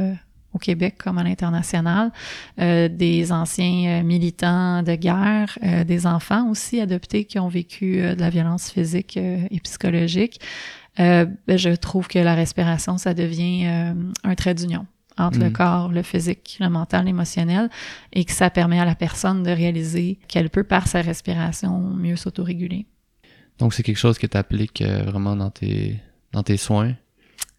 au 0.55 0.59
Québec 0.59 0.95
comme 0.97 1.19
à 1.19 1.25
l'international, 1.25 2.13
euh, 2.61 2.89
des 2.89 3.33
anciens 3.33 4.01
euh, 4.01 4.03
militants 4.03 4.83
de 4.83 4.95
guerre, 4.95 5.59
euh, 5.63 5.85
des 5.85 6.07
enfants 6.07 6.49
aussi 6.49 6.81
adoptés 6.81 7.25
qui 7.25 7.39
ont 7.39 7.49
vécu 7.49 7.97
de 8.01 8.21
la 8.21 8.31
violence 8.31 8.71
physique 8.71 9.17
et 9.17 9.61
psychologique. 9.63 10.41
Ben, 10.97 11.37
je 11.49 11.75
trouve 11.75 12.07
que 12.07 12.21
la 12.21 12.35
respiration, 12.35 12.99
ça 12.99 13.15
devient 13.15 13.67
un 14.23 14.35
trait 14.37 14.55
d'union 14.55 14.87
entre 15.19 15.39
le 15.39 15.51
mm. 15.51 15.53
corps, 15.53 15.89
le 15.93 16.03
physique, 16.03 16.57
le 16.61 16.69
mental, 16.69 17.05
l'émotionnel, 17.05 17.71
et 18.13 18.25
que 18.25 18.33
ça 18.33 18.51
permet 18.51 18.81
à 18.81 18.85
la 18.85 18.95
personne 18.95 19.43
de 19.43 19.51
réaliser 19.51 20.19
qu'elle 20.29 20.51
peut, 20.51 20.65
par 20.65 20.89
sa 20.89 21.03
respiration, 21.03 21.79
mieux 21.81 22.17
s'autoréguler. 22.17 22.87
Donc, 23.59 23.75
c'est 23.75 23.83
quelque 23.83 23.99
chose 23.99 24.19
que 24.19 24.27
tu 24.27 24.37
appliques 24.37 24.83
vraiment 24.83 25.37
dans 25.37 25.51
tes, 25.51 26.01
dans 26.33 26.43
tes 26.43 26.57
soins? 26.57 26.95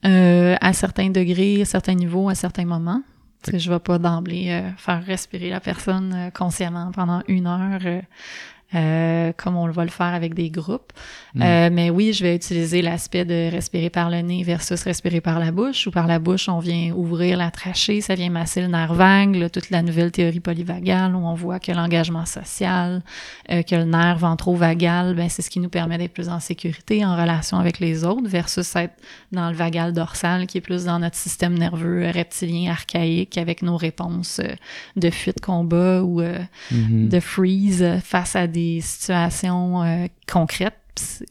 Euh, 0.06 0.56
à 0.62 0.74
certains 0.74 1.10
degrés, 1.10 1.62
à 1.62 1.66
certains 1.66 1.96
niveaux, 1.96 2.30
à 2.30 2.36
certains 2.36 2.66
moments. 2.66 3.02
Parce 3.42 3.52
que 3.54 3.58
je 3.58 3.70
ne 3.70 3.76
vais 3.76 3.80
pas 3.80 3.98
d'emblée 3.98 4.50
euh, 4.50 4.72
faire 4.78 5.04
respirer 5.04 5.50
la 5.50 5.60
personne 5.60 6.14
euh, 6.14 6.30
consciemment 6.30 6.92
pendant 6.92 7.22
une 7.28 7.48
heure 7.48 7.82
euh, 8.74 9.32
comme 9.38 9.56
on 9.56 9.70
va 9.70 9.84
le 9.84 9.92
faire 9.92 10.08
avec 10.08 10.34
des 10.34 10.50
groupes. 10.50 10.92
Mm. 11.36 11.42
Euh, 11.42 11.70
mais 11.72 11.90
oui, 11.92 12.14
je 12.14 12.24
vais 12.24 12.36
utiliser 12.36 12.82
l'aspect 12.82 13.24
de 13.24 13.52
respirer 13.52 13.92
par 13.92 14.10
le 14.10 14.22
nez 14.22 14.44
versus 14.44 14.82
respirer 14.84 15.22
par 15.22 15.40
la 15.40 15.52
bouche, 15.52 15.86
ou 15.86 15.92
par 15.92 16.08
la 16.08 16.18
bouche, 16.18 16.50
on 16.50 16.58
vient 16.60 16.92
ouvrir 16.94 17.38
la 17.38 17.52
trachée, 17.52 18.02
ça 18.02 18.16
vient 18.16 18.32
masser 18.32 18.62
le 18.62 18.68
nerf 18.68 18.94
vague, 18.94 19.52
toute 19.52 19.70
la 19.70 19.84
nouvelle 19.84 20.12
théorie 20.12 20.40
polyvagale, 20.40 21.16
où 21.16 21.20
on 21.20 21.36
voit 21.36 21.60
que 21.60 21.72
l'engagement 21.72 22.26
social, 22.26 23.04
euh, 23.52 23.62
que 23.62 23.76
le 23.76 23.84
nerf 23.84 24.18
ventrovagal, 24.18 25.14
ben, 25.16 25.30
c'est 25.30 25.44
ce 25.44 25.52
qui 25.52 25.60
nous 25.60 25.70
permet 25.70 26.00
d'être 26.00 26.14
plus 26.14 26.30
en 26.30 26.40
sécurité 26.40 27.06
en 27.06 27.16
relation 27.16 27.58
avec 27.60 27.80
les 27.80 28.04
autres, 28.04 28.28
versus 28.28 28.76
être 28.76 28.96
dans 29.32 29.52
le 29.52 29.56
vagal 29.56 29.94
dorsal, 29.94 30.48
qui 30.48 30.58
est 30.58 30.62
plus 30.62 30.86
dans 30.86 30.98
notre 30.98 31.18
système 31.18 31.56
nerveux 31.56 32.10
reptilien 32.10 32.72
archaïque, 32.72 33.38
avec 33.38 33.62
nos 33.62 33.78
réponses 33.78 34.42
de 34.96 35.10
fuite, 35.12 35.40
combat 35.40 36.02
ou 36.02 36.22
mm-hmm. 36.22 37.10
de 37.10 37.20
freeze 37.20 37.86
face 38.04 38.36
à 38.36 38.48
des 38.56 38.82
situations 38.82 39.84
euh, 39.84 40.08
concrètes 40.32 40.74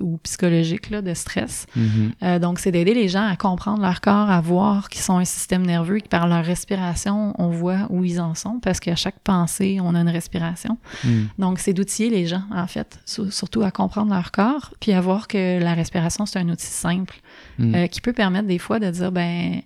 ou 0.00 0.18
psychologiques 0.18 0.90
là, 0.90 1.00
de 1.00 1.14
stress. 1.14 1.66
Mm-hmm. 1.74 2.12
Euh, 2.22 2.38
donc, 2.38 2.58
c'est 2.58 2.70
d'aider 2.70 2.92
les 2.92 3.08
gens 3.08 3.26
à 3.26 3.34
comprendre 3.34 3.80
leur 3.80 4.02
corps, 4.02 4.30
à 4.30 4.40
voir 4.42 4.90
qu'ils 4.90 5.00
sont 5.00 5.16
un 5.16 5.24
système 5.24 5.64
nerveux 5.64 5.96
et 5.96 6.00
que 6.02 6.08
par 6.08 6.28
leur 6.28 6.44
respiration, 6.44 7.34
on 7.38 7.48
voit 7.48 7.87
où 7.88 8.04
ils 8.04 8.20
en 8.20 8.34
sont 8.34 8.60
parce 8.60 8.78
qu'à 8.78 8.94
chaque 8.94 9.18
pensée, 9.20 9.78
on 9.82 9.94
a 9.94 10.00
une 10.00 10.10
respiration. 10.10 10.76
Mm. 11.02 11.22
Donc, 11.38 11.58
c'est 11.60 11.72
d'outiller 11.72 12.10
les 12.10 12.26
gens, 12.26 12.42
en 12.50 12.66
fait, 12.66 13.00
surtout 13.06 13.62
à 13.62 13.70
comprendre 13.70 14.12
leur 14.12 14.32
corps, 14.32 14.74
puis 14.80 14.92
à 14.92 15.00
voir 15.00 15.28
que 15.28 15.58
la 15.58 15.72
respiration, 15.72 16.26
c'est 16.26 16.38
un 16.38 16.48
outil 16.50 16.66
simple 16.66 17.16
mm. 17.58 17.74
euh, 17.74 17.87
qui 17.87 18.02
peut 18.02 18.12
permettre 18.12 18.48
des 18.48 18.58
fois 18.58 18.78
de 18.78 18.90
dire, 18.90 19.12
ben 19.12 19.62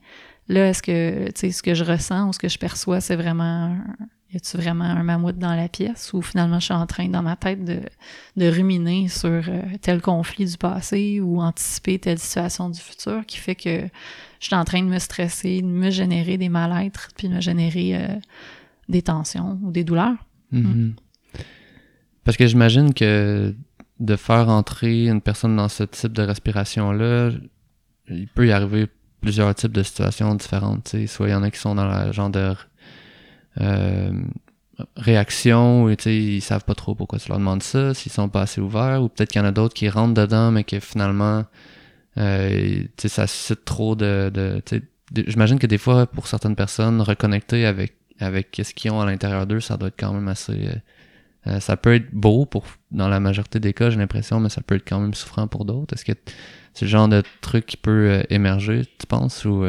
là, 0.49 0.68
est-ce 0.68 0.83
que, 0.83 1.27
tu 1.27 1.33
sais, 1.35 1.51
ce 1.51 1.62
que 1.62 1.75
je 1.75 1.83
ressens 1.83 2.29
ou 2.29 2.33
ce 2.33 2.38
que 2.38 2.49
je 2.49 2.59
perçois, 2.59 3.01
c'est 3.01 3.16
vraiment 3.16 3.77
y 4.33 4.37
a-tu 4.37 4.57
vraiment 4.59 4.85
un 4.85 5.03
mammouth 5.03 5.38
dans 5.38 5.55
la 5.55 5.69
pièce 5.69 6.12
ou 6.12 6.21
finalement 6.21 6.61
je 6.61 6.67
suis 6.67 6.75
en 6.75 6.87
train 6.87 7.09
dans 7.09 7.23
ma 7.23 7.37
tête 7.37 7.64
de, 7.64 7.81
de 8.37 8.47
ruminer 8.47 9.09
sur 9.09 9.29
euh, 9.29 9.62
tel 9.81 10.03
conflit 10.03 10.45
du 10.45 10.59
passé 10.59 11.21
ou 11.21 11.41
anticiper 11.41 11.99
telle 11.99 12.19
situation 12.19 12.69
du 12.69 12.79
futur 12.79 13.25
qui 13.27 13.38
fait 13.38 13.55
que 13.55 13.88
je 14.41 14.47
suis 14.47 14.55
en 14.55 14.64
train 14.64 14.83
de 14.83 14.88
me 14.88 14.99
stresser, 14.99 15.62
de 15.62 15.67
me 15.67 15.91
générer 15.91 16.37
des 16.37 16.51
mal-être 16.51 17.09
puis 17.17 17.29
de 17.29 17.35
me 17.35 17.41
générer 17.41 17.97
euh, 17.97 18.17
des 18.88 19.03
tensions 19.03 19.59
ou 19.62 19.71
des 19.71 19.85
douleurs. 19.85 20.17
Mm-hmm. 20.53 20.62
Mm. 20.62 20.95
Parce 22.25 22.37
que 22.37 22.47
j'imagine 22.47 22.93
que 22.93 23.55
de 24.01 24.17
faire 24.17 24.49
entrer 24.51 25.07
une 25.07 25.23
personne 25.23 25.57
dans 25.57 25.69
ce 25.69 25.85
type 25.85 26.12
de 26.12 26.23
respiration-là, 26.23 27.31
il 28.11 28.29
peut 28.29 28.47
y 28.47 28.53
arriver 28.53 28.87
plusieurs 29.21 29.55
types 29.55 29.73
de 29.73 29.83
situations 29.83 30.35
différentes. 30.35 30.95
Soit 31.07 31.29
il 31.29 31.31
y 31.31 31.35
en 31.35 31.43
a 31.43 31.51
qui 31.51 31.59
sont 31.59 31.75
dans 31.75 31.87
le 31.87 32.12
genre 32.12 32.31
de 32.31 32.55
euh, 33.61 34.12
réaction 34.97 35.85
ou 35.85 35.90
ils 35.90 36.40
savent 36.40 36.64
pas 36.64 36.75
trop 36.75 36.94
pourquoi 36.94 37.18
tu 37.18 37.29
leur 37.29 37.38
demandes 37.38 37.62
ça, 37.62 37.94
s'ils 37.94 38.12
sont 38.12 38.29
pas 38.29 38.42
assez 38.42 38.61
ouverts, 38.61 39.03
ou 39.03 39.09
peut-être 39.09 39.31
qu'il 39.31 39.40
y 39.40 39.44
en 39.44 39.49
a 39.49 39.53
d'autres 39.53 39.75
qui 39.75 39.88
rentrent 39.88 40.14
dedans, 40.14 40.51
mais 40.51 40.64
que 40.64 40.81
finalement 40.81 41.44
euh, 42.18 42.85
ça 42.97 43.27
suscite 43.27 43.64
trop 43.64 43.94
de. 43.94 44.31
de, 44.33 44.62
J'imagine 45.27 45.59
que 45.59 45.66
des 45.66 45.79
fois, 45.79 46.07
pour 46.07 46.27
certaines 46.27 46.57
personnes, 46.57 47.01
reconnecter 47.01 47.64
avec, 47.64 47.94
avec 48.21 48.61
ce 48.62 48.75
qu'ils 48.75 48.90
ont 48.90 49.01
à 49.01 49.07
l'intérieur 49.07 49.47
d'eux, 49.47 49.61
ça 49.61 49.77
doit 49.77 49.88
être 49.88 49.99
quand 49.99 50.12
même 50.12 50.29
assez. 50.29 50.53
Euh, 50.53 50.73
euh, 51.47 51.61
ça 51.61 51.77
peut 51.77 51.94
être 51.94 52.12
beau 52.12 52.44
pour 52.44 52.64
dans 52.90 53.09
la 53.09 53.21
majorité 53.21 53.61
des 53.61 53.73
cas, 53.73 53.90
j'ai 53.90 53.97
l'impression, 53.97 54.40
mais 54.40 54.49
ça 54.49 54.61
peut 54.61 54.75
être 54.75 54.87
quand 54.87 55.01
même 55.01 55.14
souffrant 55.14 55.47
pour 55.47 55.64
d'autres. 55.64 55.94
Est-ce 55.94 56.05
que 56.05 56.12
c'est 56.75 56.85
le 56.85 56.90
genre 56.90 57.09
de 57.09 57.23
truc 57.40 57.66
qui 57.66 57.77
peut 57.77 58.23
émerger, 58.29 58.83
tu 58.99 59.07
penses, 59.07 59.44
ou 59.44 59.64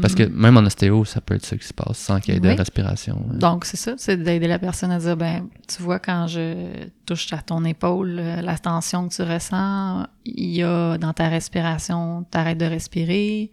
parce 0.00 0.14
que 0.14 0.22
même 0.22 0.56
en 0.56 0.60
ostéo, 0.60 1.04
ça 1.04 1.20
peut 1.20 1.34
être 1.34 1.44
ça 1.44 1.56
qui 1.56 1.66
se 1.66 1.74
passe 1.74 1.98
sans 1.98 2.18
qu'il 2.18 2.34
y 2.34 2.36
ait 2.36 2.40
de 2.40 2.48
respiration. 2.48 3.24
Donc, 3.30 3.66
c'est 3.66 3.76
ça, 3.76 3.94
c'est 3.98 4.16
d'aider 4.16 4.48
la 4.48 4.58
personne 4.58 4.90
à 4.90 4.98
dire, 4.98 5.16
ben, 5.16 5.48
tu 5.68 5.82
vois, 5.82 5.98
quand 5.98 6.26
je 6.26 6.86
touche 7.04 7.32
à 7.32 7.38
ton 7.38 7.64
épaule, 7.64 8.16
euh, 8.18 8.40
la 8.40 8.56
tension 8.56 9.06
que 9.06 9.14
tu 9.14 9.22
ressens, 9.22 10.06
il 10.24 10.50
y 10.50 10.62
a 10.62 10.96
dans 10.96 11.12
ta 11.12 11.28
respiration, 11.28 12.24
tu 12.30 12.38
arrêtes 12.38 12.58
de 12.58 12.64
respirer, 12.64 13.50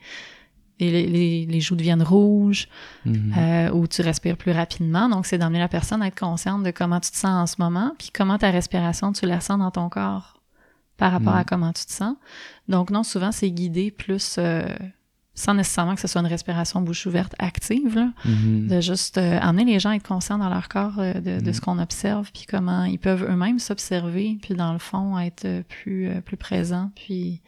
et 0.80 1.45
les, 1.45 1.60
joues 1.60 1.75
deviennent 1.75 2.01
rouges, 2.01 2.67
mm-hmm. 3.06 3.38
euh, 3.38 3.71
ou 3.71 3.86
tu 3.86 4.01
respires 4.01 4.38
plus 4.38 4.51
rapidement. 4.51 5.10
Donc, 5.10 5.25
c'est 5.25 5.38
d'emmener 5.38 5.60
la 5.60 5.67
personne 5.67 6.01
à 6.01 6.08
être 6.08 6.19
consciente 6.19 6.63
de 6.63 6.71
comment 6.71 6.99
tu 6.99 7.12
te 7.12 7.17
sens 7.17 7.32
en 7.32 7.47
ce 7.47 7.56
moment, 7.60 7.93
puis 7.99 8.10
comment 8.13 8.38
ta 8.38 8.49
respiration, 8.49 9.12
tu 9.12 9.25
la 9.25 9.41
sens 9.41 9.60
dans 9.60 9.71
ton 9.71 9.89
corps 9.89 10.41
par 10.97 11.12
rapport 11.12 11.36
à 11.36 11.41
mm. 11.41 11.45
comment 11.45 11.73
tu 11.73 11.86
te 11.86 11.91
sens. 11.91 12.15
Donc, 12.67 12.91
non, 12.91 13.04
souvent, 13.04 13.34
c'est 13.34 13.51
guidé 13.51 13.91
plus... 13.91 14.38
Euh, 14.39 14.63
sans 15.34 15.54
nécessairement 15.54 15.96
que 15.96 16.02
ce 16.02 16.08
soit 16.08 16.22
une 16.22 16.28
respiration 16.28 16.82
bouche 16.82 17.06
ouverte 17.06 17.34
active, 17.39 17.96
là, 17.96 18.10
Mhm. 18.26 18.67
de 18.67 18.82
juste 18.82 19.17
euh, 19.17 19.39
amener 19.41 19.63
les 19.65 19.80
gens 19.80 19.91
à 19.91 19.96
être 19.96 20.08
conscients 20.08 20.38
dans 20.38 20.50
leur 20.50 20.67
corps 20.67 21.00
euh, 21.00 21.13
de, 21.13 21.39
de 21.39 21.48
Mhm. 21.48 21.54
ce 21.54 21.62
qu'on 21.62 21.80
observe, 21.80 22.30
puis 22.34 22.46
comment 22.48 22.84
ils 22.84 23.00
peuvent 23.00 23.24
eux-mêmes 23.24 23.60
s'observer, 23.60 24.38
puis 24.41 24.56
dans 24.56 24.74
le 24.74 24.80
fond 24.80 25.17
être 25.20 25.46
euh, 25.46 25.63
plus, 25.67 26.08
euh, 26.10 26.22
plus 26.22 26.38
présents, 26.38 26.91
puis 26.96 27.41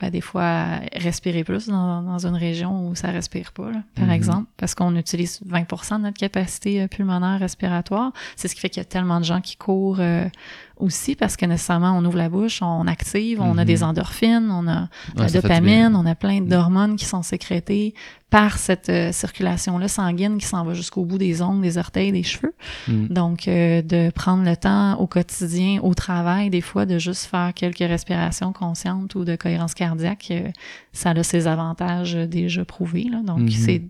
ben, 0.00 0.10
des 0.10 0.20
fois 0.20 0.76
respirer 0.94 1.42
plus 1.42 1.66
dans, 1.66 2.02
dans 2.02 2.24
une 2.24 2.36
région 2.36 2.86
où 2.88 2.94
ça 2.94 3.08
respire 3.10 3.50
pas, 3.50 3.72
là, 3.72 3.82
par 3.96 4.04
Mhm. 4.04 4.10
exemple, 4.12 4.48
parce 4.56 4.76
qu'on 4.76 4.94
utilise 4.94 5.40
20% 5.44 5.98
de 5.98 6.04
notre 6.04 6.18
capacité 6.18 6.86
pulmonaire 6.86 7.40
respiratoire. 7.40 8.12
C'est 8.36 8.46
ce 8.46 8.54
qui 8.54 8.60
fait 8.60 8.68
qu'il 8.70 8.80
y 8.80 8.82
a 8.82 8.84
tellement 8.84 9.18
de 9.18 9.24
gens 9.24 9.40
qui 9.40 9.56
courent 9.56 9.98
aussi 10.78 11.14
parce 11.16 11.36
que 11.36 11.46
nécessairement 11.46 11.92
on 11.96 12.04
ouvre 12.04 12.16
la 12.18 12.28
bouche, 12.28 12.60
on 12.62 12.86
active, 12.86 13.40
on 13.40 13.52
a 13.58 13.62
Mhm. 13.62 13.64
des 13.64 13.82
endorphines, 13.82 14.48
on 14.50 14.66
a 14.68 14.82
Ouais, 14.82 14.88
la 15.16 15.30
dopamine, 15.30 15.94
on 15.96 16.06
a 16.06 16.14
plein 16.14 16.40
Mm. 16.40 16.48
d'hormones 16.48 16.96
qui 16.96 17.04
sont 17.04 17.22
sécrétées 17.22 17.94
par 18.30 18.58
cette 18.58 18.90
euh, 18.90 19.10
circulation-là 19.10 19.88
sanguine 19.88 20.36
qui 20.38 20.44
s'en 20.46 20.62
va 20.62 20.74
jusqu'au 20.74 21.04
bout 21.06 21.16
des 21.16 21.40
ongles, 21.40 21.62
des 21.62 21.78
orteils, 21.78 22.12
des 22.12 22.22
cheveux. 22.22 22.52
Mm. 22.86 23.06
Donc, 23.08 23.48
euh, 23.48 23.80
de 23.80 24.10
prendre 24.10 24.44
le 24.44 24.54
temps 24.54 24.94
au 25.00 25.06
quotidien, 25.06 25.80
au 25.82 25.94
travail, 25.94 26.50
des 26.50 26.60
fois, 26.60 26.84
de 26.84 26.98
juste 26.98 27.24
faire 27.24 27.52
quelques 27.54 27.78
respirations 27.78 28.52
conscientes 28.52 29.14
ou 29.14 29.24
de 29.24 29.34
cohérence 29.36 29.72
cardiaque, 29.74 30.28
euh, 30.30 30.48
ça 30.92 31.10
a 31.10 31.22
ses 31.22 31.46
avantages 31.46 32.14
déjà 32.14 32.64
prouvés. 32.66 33.06
Là. 33.10 33.22
Donc, 33.22 33.40
Mhm. 33.40 33.48
c'est 33.50 33.82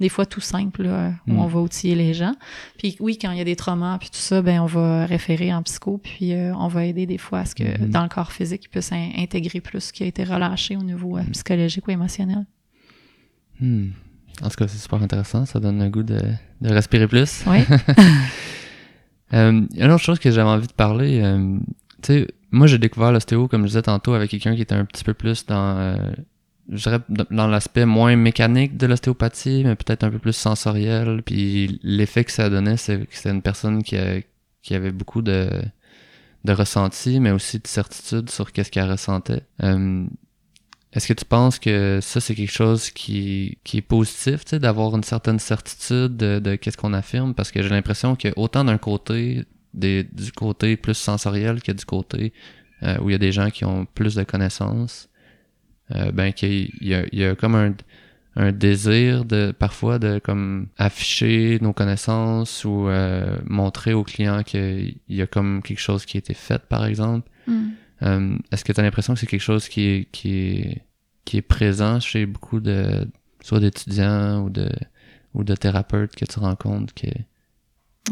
des 0.00 0.08
fois 0.08 0.26
tout 0.26 0.40
simple 0.40 0.82
là, 0.82 1.12
où 1.28 1.32
Mm. 1.34 1.38
on 1.38 1.46
va 1.46 1.60
outiller 1.60 1.94
les 1.94 2.14
gens. 2.14 2.34
Puis 2.78 2.96
oui, 3.00 3.16
quand 3.20 3.30
il 3.30 3.38
y 3.38 3.40
a 3.40 3.44
des 3.44 3.56
traumas 3.56 3.98
puis 3.98 4.08
tout 4.10 4.16
ça, 4.18 4.42
ben 4.42 4.60
on 4.60 4.66
va 4.66 5.06
référer 5.06 5.54
en 5.54 5.62
psycho 5.62 5.98
puis 5.98 6.32
euh, 6.34 6.52
on 6.56 6.68
va 6.68 6.84
aider 6.84 7.06
des 7.06 7.18
fois 7.18 7.40
à 7.40 7.44
ce 7.44 7.54
que 7.54 7.62
Mhm. 7.82 7.90
dans 7.90 8.02
le 8.02 8.08
corps 8.08 8.32
physique, 8.32 8.62
il 8.64 8.68
puisse 8.68 8.90
in- 8.92 9.10
intégrer 9.18 9.60
plus 9.60 9.80
ce 9.80 9.92
qui 9.92 10.02
a 10.02 10.06
été 10.06 10.24
relâché 10.24 10.76
au 10.76 10.82
niveau 10.82 11.16
euh, 11.16 11.22
Mm. 11.22 11.30
psychologique 11.30 11.86
ou 11.88 11.90
émotionnel. 11.92 12.44
Hmm. 13.60 13.90
En 14.42 14.48
tout 14.48 14.56
cas, 14.56 14.66
c'est 14.66 14.78
super 14.78 15.00
intéressant. 15.00 15.46
Ça 15.46 15.60
donne 15.60 15.78
le 15.80 15.88
goût 15.88 16.02
de, 16.02 16.18
de 16.60 16.68
respirer 16.68 17.06
plus. 17.06 17.44
Oui. 17.46 17.58
Euh, 19.32 19.62
une 19.74 19.90
autre 19.90 20.02
chose 20.04 20.18
que 20.20 20.30
j'avais 20.30 20.48
envie 20.48 20.66
de 20.68 20.72
parler, 20.72 21.20
euh, 21.22 21.58
tu 22.02 22.12
sais, 22.12 22.28
moi 22.52 22.66
j'ai 22.68 22.78
découvert 22.78 23.10
l'ostéo, 23.10 23.48
comme 23.48 23.62
je 23.62 23.68
disais 23.68 23.82
tantôt, 23.82 24.12
avec 24.14 24.30
quelqu'un 24.30 24.54
qui 24.54 24.62
était 24.62 24.74
un 24.74 24.84
petit 24.84 25.02
peu 25.02 25.14
plus 25.14 25.44
dans, 25.46 25.96
je 26.70 26.82
dirais, 26.82 27.00
dans- 27.30 27.46
l'aspect 27.46 27.84
moins 27.86 28.16
mécanique 28.16 28.76
de 28.76 28.86
l'ostéopathie, 28.86 29.62
mais 29.64 29.74
peut-être 29.76 30.04
un 30.04 30.10
peu 30.10 30.18
plus 30.18 30.32
sensoriel. 30.32 31.22
Puis 31.24 31.78
l'effet 31.82 32.24
que 32.24 32.32
ça 32.32 32.48
donnait, 32.50 32.76
c'est 32.76 32.98
que 33.06 33.14
c'était 33.14 33.30
une 33.30 33.42
personne 33.42 33.82
qui, 33.82 33.96
a- 33.96 34.20
qui 34.62 34.74
avait 34.74 34.92
beaucoup 34.92 35.22
de, 35.22 35.48
de 36.44 36.52
ressenti, 36.52 37.20
mais 37.20 37.30
aussi 37.30 37.58
de 37.58 37.66
certitude 37.66 38.30
sur 38.30 38.52
qu'est-ce 38.52 38.70
qu'elle 38.70 38.90
ressentait. 38.90 39.42
Euh, 39.62 40.04
est-ce 40.92 41.08
que 41.08 41.12
tu 41.12 41.24
penses 41.24 41.58
que 41.58 41.98
ça, 42.00 42.20
c'est 42.20 42.34
quelque 42.36 42.52
chose 42.52 42.90
qui, 42.90 43.58
qui 43.64 43.78
est 43.78 43.82
positif, 43.82 44.44
tu 44.44 44.50
sais, 44.50 44.58
d'avoir 44.60 44.94
une 44.94 45.02
certaine 45.02 45.40
certitude 45.40 46.16
de, 46.16 46.38
de 46.38 46.54
qu'est-ce 46.54 46.76
qu'on 46.76 46.92
affirme? 46.92 47.34
Parce 47.34 47.50
que 47.50 47.62
j'ai 47.62 47.68
l'impression 47.68 48.14
que 48.14 48.28
autant 48.36 48.64
d'un 48.64 48.78
côté, 48.78 49.44
des, 49.74 50.04
du 50.04 50.30
côté 50.30 50.76
plus 50.76 50.94
sensoriel 50.94 51.60
que 51.62 51.72
du 51.72 51.84
côté 51.84 52.32
euh, 52.84 52.96
où 53.00 53.10
il 53.10 53.12
y 53.12 53.16
a 53.16 53.18
des 53.18 53.32
gens 53.32 53.50
qui 53.50 53.64
ont 53.64 53.86
plus 53.86 54.14
de 54.14 54.22
connaissances, 54.22 55.08
euh, 55.92 56.12
ben 56.12 56.32
qu'il 56.32 56.70
y 56.80 56.94
a, 56.94 57.04
il 57.12 57.18
y 57.18 57.24
a 57.24 57.34
comme 57.34 57.54
un, 57.54 57.74
un 58.36 58.52
désir 58.52 59.24
de 59.24 59.52
parfois 59.52 59.98
de 59.98 60.18
comme 60.18 60.68
afficher 60.76 61.58
nos 61.60 61.72
connaissances 61.72 62.64
ou 62.64 62.88
euh, 62.88 63.36
montrer 63.46 63.92
aux 63.92 64.04
clients 64.04 64.42
qu'il 64.42 64.96
y 65.08 65.22
a 65.22 65.26
comme 65.26 65.62
quelque 65.62 65.80
chose 65.80 66.04
qui 66.06 66.16
a 66.16 66.18
été 66.18 66.34
fait, 66.34 66.62
par 66.66 66.84
exemple. 66.84 67.30
Mm. 67.46 67.68
Euh, 68.02 68.36
Est-ce 68.50 68.64
que 68.64 68.72
tu 68.72 68.80
as 68.80 68.82
l'impression 68.82 69.14
que 69.14 69.20
c'est 69.20 69.26
quelque 69.26 69.40
chose 69.40 69.68
qui 69.68 69.82
est, 69.82 70.08
qui 70.10 70.34
est, 70.34 70.82
qui 71.24 71.36
est 71.36 71.42
présent 71.42 72.00
chez 72.00 72.26
beaucoup 72.26 72.60
de, 72.60 73.08
soit 73.40 73.60
d'étudiants 73.60 74.42
ou 74.42 74.50
de, 74.50 74.68
ou 75.34 75.44
de 75.44 75.54
thérapeutes 75.54 76.16
que 76.16 76.24
tu 76.24 76.38
rencontres? 76.38 76.92
Que... 76.94 77.06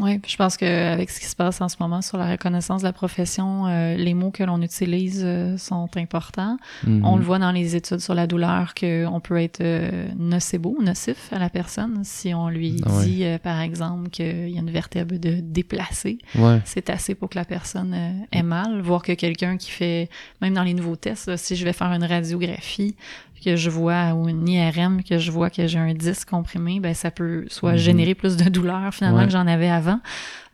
Oui, 0.01 0.21
je 0.27 0.37
pense 0.37 0.57
qu'avec 0.57 1.11
ce 1.11 1.21
qui 1.21 1.27
se 1.27 1.37
passe 1.37 1.61
en 1.61 1.69
ce 1.69 1.77
moment 1.79 2.01
sur 2.01 2.17
la 2.17 2.31
reconnaissance 2.31 2.81
de 2.81 2.87
la 2.87 2.95
profession, 2.95 3.67
euh, 3.67 3.95
les 3.95 4.15
mots 4.15 4.31
que 4.31 4.43
l'on 4.43 4.63
utilise 4.63 5.21
euh, 5.23 5.59
sont 5.59 5.91
importants. 5.97 6.57
Mhm. 6.87 7.05
On 7.05 7.17
le 7.17 7.23
voit 7.23 7.39
dans 7.39 7.53
les 7.53 7.77
études 7.77 8.01
sur 8.01 8.15
la 8.15 8.27
douleur 8.27 8.73
qu'on 8.75 9.21
peut 9.21 9.37
être 9.37 9.61
euh, 9.61 10.09
nocebo, 10.17 10.79
nocif 10.81 11.31
à 11.31 11.39
la 11.39 11.51
personne 11.51 12.01
si 12.05 12.33
on 12.33 12.49
lui 12.49 12.81
Ah 12.87 12.97
ouais. 12.97 13.05
dit, 13.05 13.25
par 13.43 13.61
exemple, 13.61 14.09
qu'il 14.09 14.49
y 14.49 14.57
a 14.57 14.61
une 14.61 14.71
vertèbre 14.71 15.19
de 15.19 15.41
déplacée. 15.43 16.17
Ouais. 16.37 16.63
C'est 16.65 16.89
assez 16.89 17.15
pour 17.15 17.29
que 17.29 17.39
la 17.39 17.45
personne 17.45 17.95
ait 18.33 18.43
mal. 18.43 18.81
Voir 18.81 19.03
que 19.03 19.13
quelqu'un 19.13 19.59
qui 19.59 19.71
fait, 19.71 20.09
même 20.41 20.55
dans 20.55 20.63
les 20.63 20.75
nouveaux 20.75 20.97
tests, 20.97 21.27
là, 21.27 21.37
si 21.37 21.55
je 21.55 21.65
vais 21.67 21.75
faire 21.75 21.93
une 21.93 22.05
radiographie, 22.05 22.97
que 23.45 23.57
je 23.57 23.71
vois, 23.71 24.15
ou 24.15 24.29
une 24.29 24.49
IRM, 24.49 25.03
que 25.03 25.19
je 25.19 25.31
vois 25.31 25.51
que 25.51 25.67
j'ai 25.67 25.79
un 25.79 25.95
disque 25.95 26.29
comprimé, 26.31 26.81
ben 26.81 26.95
ça 26.95 27.11
peut 27.11 27.45
soit 27.49 27.73
Mhm. 27.73 27.79
générer 27.79 28.15
plus 28.15 28.37
de 28.37 28.49
douleur 28.49 28.93
finalement 28.95 29.19
Ouais. 29.19 29.27
que 29.27 29.33
j'en 29.33 29.47
avais 29.47 29.69
avant. 29.71 30.01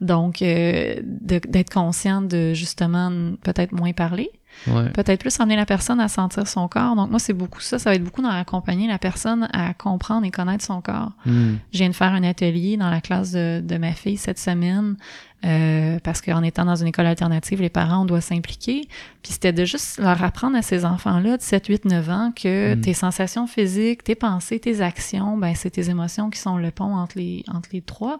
Donc, 0.01 0.43
euh, 0.43 0.95
d'être 1.03 1.73
conscient 1.73 2.23
de 2.23 2.55
justement 2.55 3.11
peut-être 3.43 3.73
moins 3.73 3.93
parler, 3.93 4.31
Ouais. 4.67 4.91
peut-être 4.91 5.21
plus 5.21 5.39
amener 5.41 5.57
la 5.57 5.67
personne 5.67 6.01
à 6.01 6.09
sentir 6.09 6.47
son 6.47 6.69
corps. 6.69 6.95
Donc, 6.97 7.11
moi, 7.11 7.19
c'est 7.19 7.33
beaucoup 7.33 7.61
ça. 7.61 7.79
Ça 7.79 7.91
va 7.91 7.97
être 7.97 8.05
beaucoup 8.05 8.23
dans 8.23 8.31
accompagner 8.31 8.87
la 8.89 8.99
personne 8.99 9.49
à 9.53 9.75
comprendre 9.75 10.25
et 10.27 10.31
connaître 10.31 10.65
son 10.65 10.81
corps. 10.81 11.13
Mhm. 11.27 11.59
Je 11.73 11.79
viens 11.79 11.89
de 11.89 11.95
faire 11.95 12.13
un 12.13 12.23
atelier 12.23 12.77
dans 12.77 12.91
la 12.91 13.01
classe 13.01 13.33
de, 13.33 13.61
de 13.61 13.77
ma 13.77 13.93
fille 13.93 14.17
cette 14.17 14.39
semaine 14.39 14.97
euh, 15.45 15.99
parce 16.03 16.21
qu'en 16.21 16.43
étant 16.43 16.65
dans 16.65 16.75
une 16.77 16.89
école 16.89 17.07
alternative, 17.07 17.61
les 17.61 17.69
parents, 17.69 18.03
on 18.03 18.05
doit 18.05 18.21
s'impliquer. 18.21 18.89
Puis 19.23 19.33
c'était 19.33 19.53
de 19.53 19.65
juste 19.65 19.99
leur 19.99 20.23
apprendre 20.25 20.57
à 20.57 20.63
ces 20.63 20.85
enfants-là 20.85 21.37
de 21.37 21.43
7, 21.43 21.67
8, 21.67 21.85
9 21.85 22.11
ans 22.11 22.33
que 22.35 22.75
Mm. 22.75 22.81
tes 22.81 22.93
sensations 22.95 23.47
physiques, 23.47 24.03
tes 24.05 24.15
pensées, 24.15 24.59
tes 24.59 24.81
actions, 24.81 25.37
ben 25.39 25.55
c'est 25.55 25.71
tes 25.71 25.91
émotions 25.91 26.31
qui 26.31 26.39
sont 26.41 26.57
le 26.57 26.71
pont 26.71 26.95
entre 26.97 27.19
les, 27.19 27.45
entre 27.53 27.69
les 27.73 27.83
trois. 27.83 28.19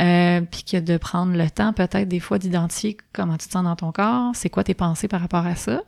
Euh, 0.00 0.40
puis 0.42 0.62
que 0.64 0.76
de 0.78 0.96
prendre 0.96 1.36
le 1.36 1.50
temps 1.50 1.72
peut-être 1.72 2.08
des 2.08 2.20
fois 2.20 2.38
d'identifier 2.38 2.96
comment 3.12 3.36
tu 3.36 3.46
te 3.48 3.52
sens 3.52 3.64
dans 3.64 3.76
ton 3.76 3.90
corps, 3.92 4.30
c'est 4.34 4.50
quoi 4.50 4.62
tes 4.64 4.74
pensées 4.74 5.08
par 5.08 5.20
rapport 5.20 5.46
à 5.46 5.56
ça. 5.56 5.82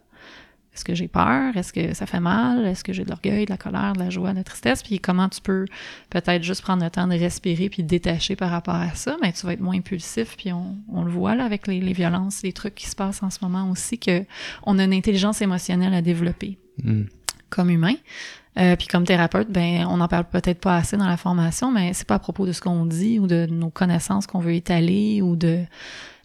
Est-ce 0.76 0.84
que 0.84 0.94
j'ai 0.94 1.08
peur? 1.08 1.56
Est-ce 1.56 1.72
que 1.72 1.94
ça 1.94 2.04
fait 2.04 2.20
mal? 2.20 2.66
Est-ce 2.66 2.84
que 2.84 2.92
j'ai 2.92 3.02
de 3.02 3.08
l'orgueil, 3.08 3.46
de 3.46 3.50
la 3.50 3.56
colère, 3.56 3.94
de 3.94 3.98
la 3.98 4.10
joie, 4.10 4.32
de 4.32 4.36
la 4.36 4.44
tristesse? 4.44 4.82
Puis 4.82 5.00
comment 5.00 5.28
tu 5.30 5.40
peux 5.40 5.64
peut-être 6.10 6.42
juste 6.42 6.60
prendre 6.60 6.84
le 6.84 6.90
temps 6.90 7.06
de 7.06 7.14
respirer 7.14 7.70
puis 7.70 7.82
de 7.82 7.88
détacher 7.88 8.36
par 8.36 8.50
rapport 8.50 8.74
à 8.74 8.90
ça, 8.94 9.16
mais 9.22 9.32
tu 9.32 9.46
vas 9.46 9.54
être 9.54 9.60
moins 9.60 9.76
impulsif. 9.76 10.36
Puis 10.36 10.52
on, 10.52 10.76
on 10.92 11.02
le 11.02 11.10
voit 11.10 11.34
là 11.34 11.44
avec 11.46 11.66
les, 11.66 11.80
les 11.80 11.94
violences, 11.94 12.42
les 12.42 12.52
trucs 12.52 12.74
qui 12.74 12.86
se 12.86 12.94
passent 12.94 13.22
en 13.22 13.30
ce 13.30 13.38
moment 13.40 13.70
aussi, 13.70 13.98
que 13.98 14.24
on 14.64 14.78
a 14.78 14.84
une 14.84 14.92
intelligence 14.92 15.40
émotionnelle 15.40 15.94
à 15.94 16.02
développer 16.02 16.58
Mhm. 16.84 17.06
comme 17.48 17.70
humain. 17.70 17.94
Euh, 18.58 18.74
puis 18.76 18.86
comme 18.86 19.04
thérapeute, 19.04 19.50
ben 19.50 19.86
on 19.88 19.98
n'en 19.98 20.08
parle 20.08 20.24
peut-être 20.24 20.60
pas 20.60 20.76
assez 20.76 20.96
dans 20.96 21.06
la 21.08 21.16
formation, 21.18 21.70
mais 21.70 21.92
c'est 21.92 22.06
pas 22.06 22.14
à 22.14 22.18
propos 22.18 22.46
de 22.46 22.52
ce 22.52 22.60
qu'on 22.62 22.86
dit 22.86 23.18
ou 23.18 23.26
de 23.26 23.46
nos 23.50 23.68
connaissances 23.70 24.26
qu'on 24.26 24.38
veut 24.40 24.54
étaler 24.54 25.20
ou 25.22 25.36
de 25.36 25.60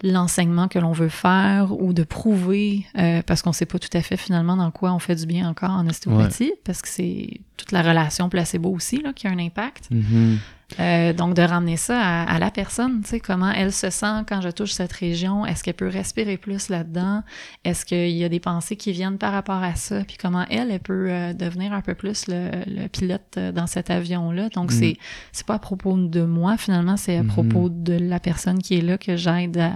l'enseignement 0.03 0.67
que 0.67 0.79
l'on 0.79 0.91
veut 0.91 1.09
faire 1.09 1.71
ou 1.79 1.93
de 1.93 2.03
prouver 2.03 2.85
euh, 2.97 3.21
parce 3.25 3.41
qu'on 3.41 3.53
sait 3.53 3.65
pas 3.65 3.79
tout 3.79 3.95
à 3.95 4.01
fait 4.01 4.17
finalement 4.17 4.57
dans 4.57 4.71
quoi 4.71 4.93
on 4.93 4.99
fait 4.99 5.15
du 5.15 5.25
bien 5.25 5.47
encore 5.47 5.71
en 5.71 5.87
ostéopathie 5.87 6.53
parce 6.63 6.81
que 6.81 6.87
c'est 6.87 7.41
toute 7.57 7.71
la 7.71 7.81
relation 7.81 8.29
placebo 8.29 8.69
aussi 8.69 9.01
là 9.01 9.13
qui 9.13 9.27
a 9.27 9.31
un 9.31 9.39
impact. 9.39 9.89
Mhm. 9.91 10.39
Euh, 10.79 11.11
donc, 11.11 11.33
de 11.35 11.41
ramener 11.41 11.75
ça 11.75 11.99
à, 11.99 12.23
à 12.35 12.39
la 12.39 12.49
personne, 12.49 13.01
tu 13.01 13.09
sais, 13.09 13.19
comment 13.19 13.51
elle 13.51 13.73
se 13.73 13.89
sent 13.89 14.23
quand 14.27 14.39
je 14.41 14.49
touche 14.49 14.71
cette 14.71 14.93
région. 14.93 15.45
Est-ce 15.45 15.63
qu'elle 15.63 15.73
peut 15.73 15.87
respirer 15.87 16.37
plus 16.37 16.69
là-dedans? 16.69 17.23
Est-ce 17.65 17.85
qu'il 17.85 18.09
y 18.11 18.23
a 18.23 18.29
des 18.29 18.39
pensées 18.39 18.77
qui 18.77 18.91
viennent 18.93 19.17
par 19.17 19.33
rapport 19.33 19.61
à 19.61 19.75
ça? 19.75 20.03
Puis 20.05 20.17
comment 20.17 20.45
elle, 20.49 20.71
elle 20.71 20.79
peut 20.79 21.07
euh, 21.09 21.33
devenir 21.33 21.73
un 21.73 21.81
peu 21.81 21.93
plus 21.93 22.27
le, 22.27 22.51
le 22.67 22.87
pilote 22.87 23.35
euh, 23.37 23.51
dans 23.51 23.67
cet 23.67 23.89
avion-là? 23.89 24.49
Donc, 24.49 24.71
Mm. 24.71 24.75
c'est 24.75 24.97
c'est 25.33 25.45
pas 25.45 25.55
à 25.55 25.59
propos 25.59 25.97
de 25.97 26.23
moi, 26.23 26.55
finalement, 26.57 26.95
c'est 26.97 27.17
à 27.17 27.23
Mhm. 27.23 27.27
propos 27.27 27.69
de 27.69 27.93
la 27.93 28.19
personne 28.19 28.59
qui 28.59 28.75
est 28.77 28.81
là 28.81 28.97
que 28.97 29.15
j'aide 29.17 29.57
à, 29.57 29.73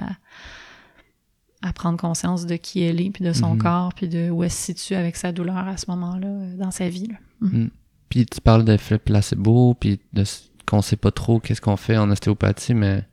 à 1.62 1.74
prendre 1.74 1.98
conscience 2.00 2.46
de 2.46 2.56
qui 2.56 2.84
elle 2.84 3.02
est, 3.02 3.10
puis 3.10 3.24
de 3.26 3.34
son 3.34 3.56
Mhm. 3.56 3.62
corps, 3.62 3.94
puis 3.94 4.08
de 4.08 4.30
où 4.30 4.44
elle 4.44 4.52
se 4.52 4.74
situe 4.74 4.96
avec 4.96 5.16
sa 5.16 5.32
douleur 5.32 5.68
à 5.68 5.78
ce 5.78 5.90
moment-là 5.90 6.30
dans 6.58 6.72
sa 6.72 6.88
vie. 6.90 7.08
là. 7.42 7.58
Puis 8.10 8.26
tu 8.28 8.40
parles 8.40 8.64
d'effet 8.64 8.98
placebo, 9.00 9.74
puis 9.74 10.00
de 10.14 10.24
qu'on 10.66 10.82
sait 10.82 10.96
pas 10.96 11.12
trop 11.12 11.40
qu'est-ce 11.40 11.62
qu'on 11.62 11.78
fait 11.78 11.98
en 11.98 12.10
ostéopathie, 12.12 12.74
mais 12.74 13.04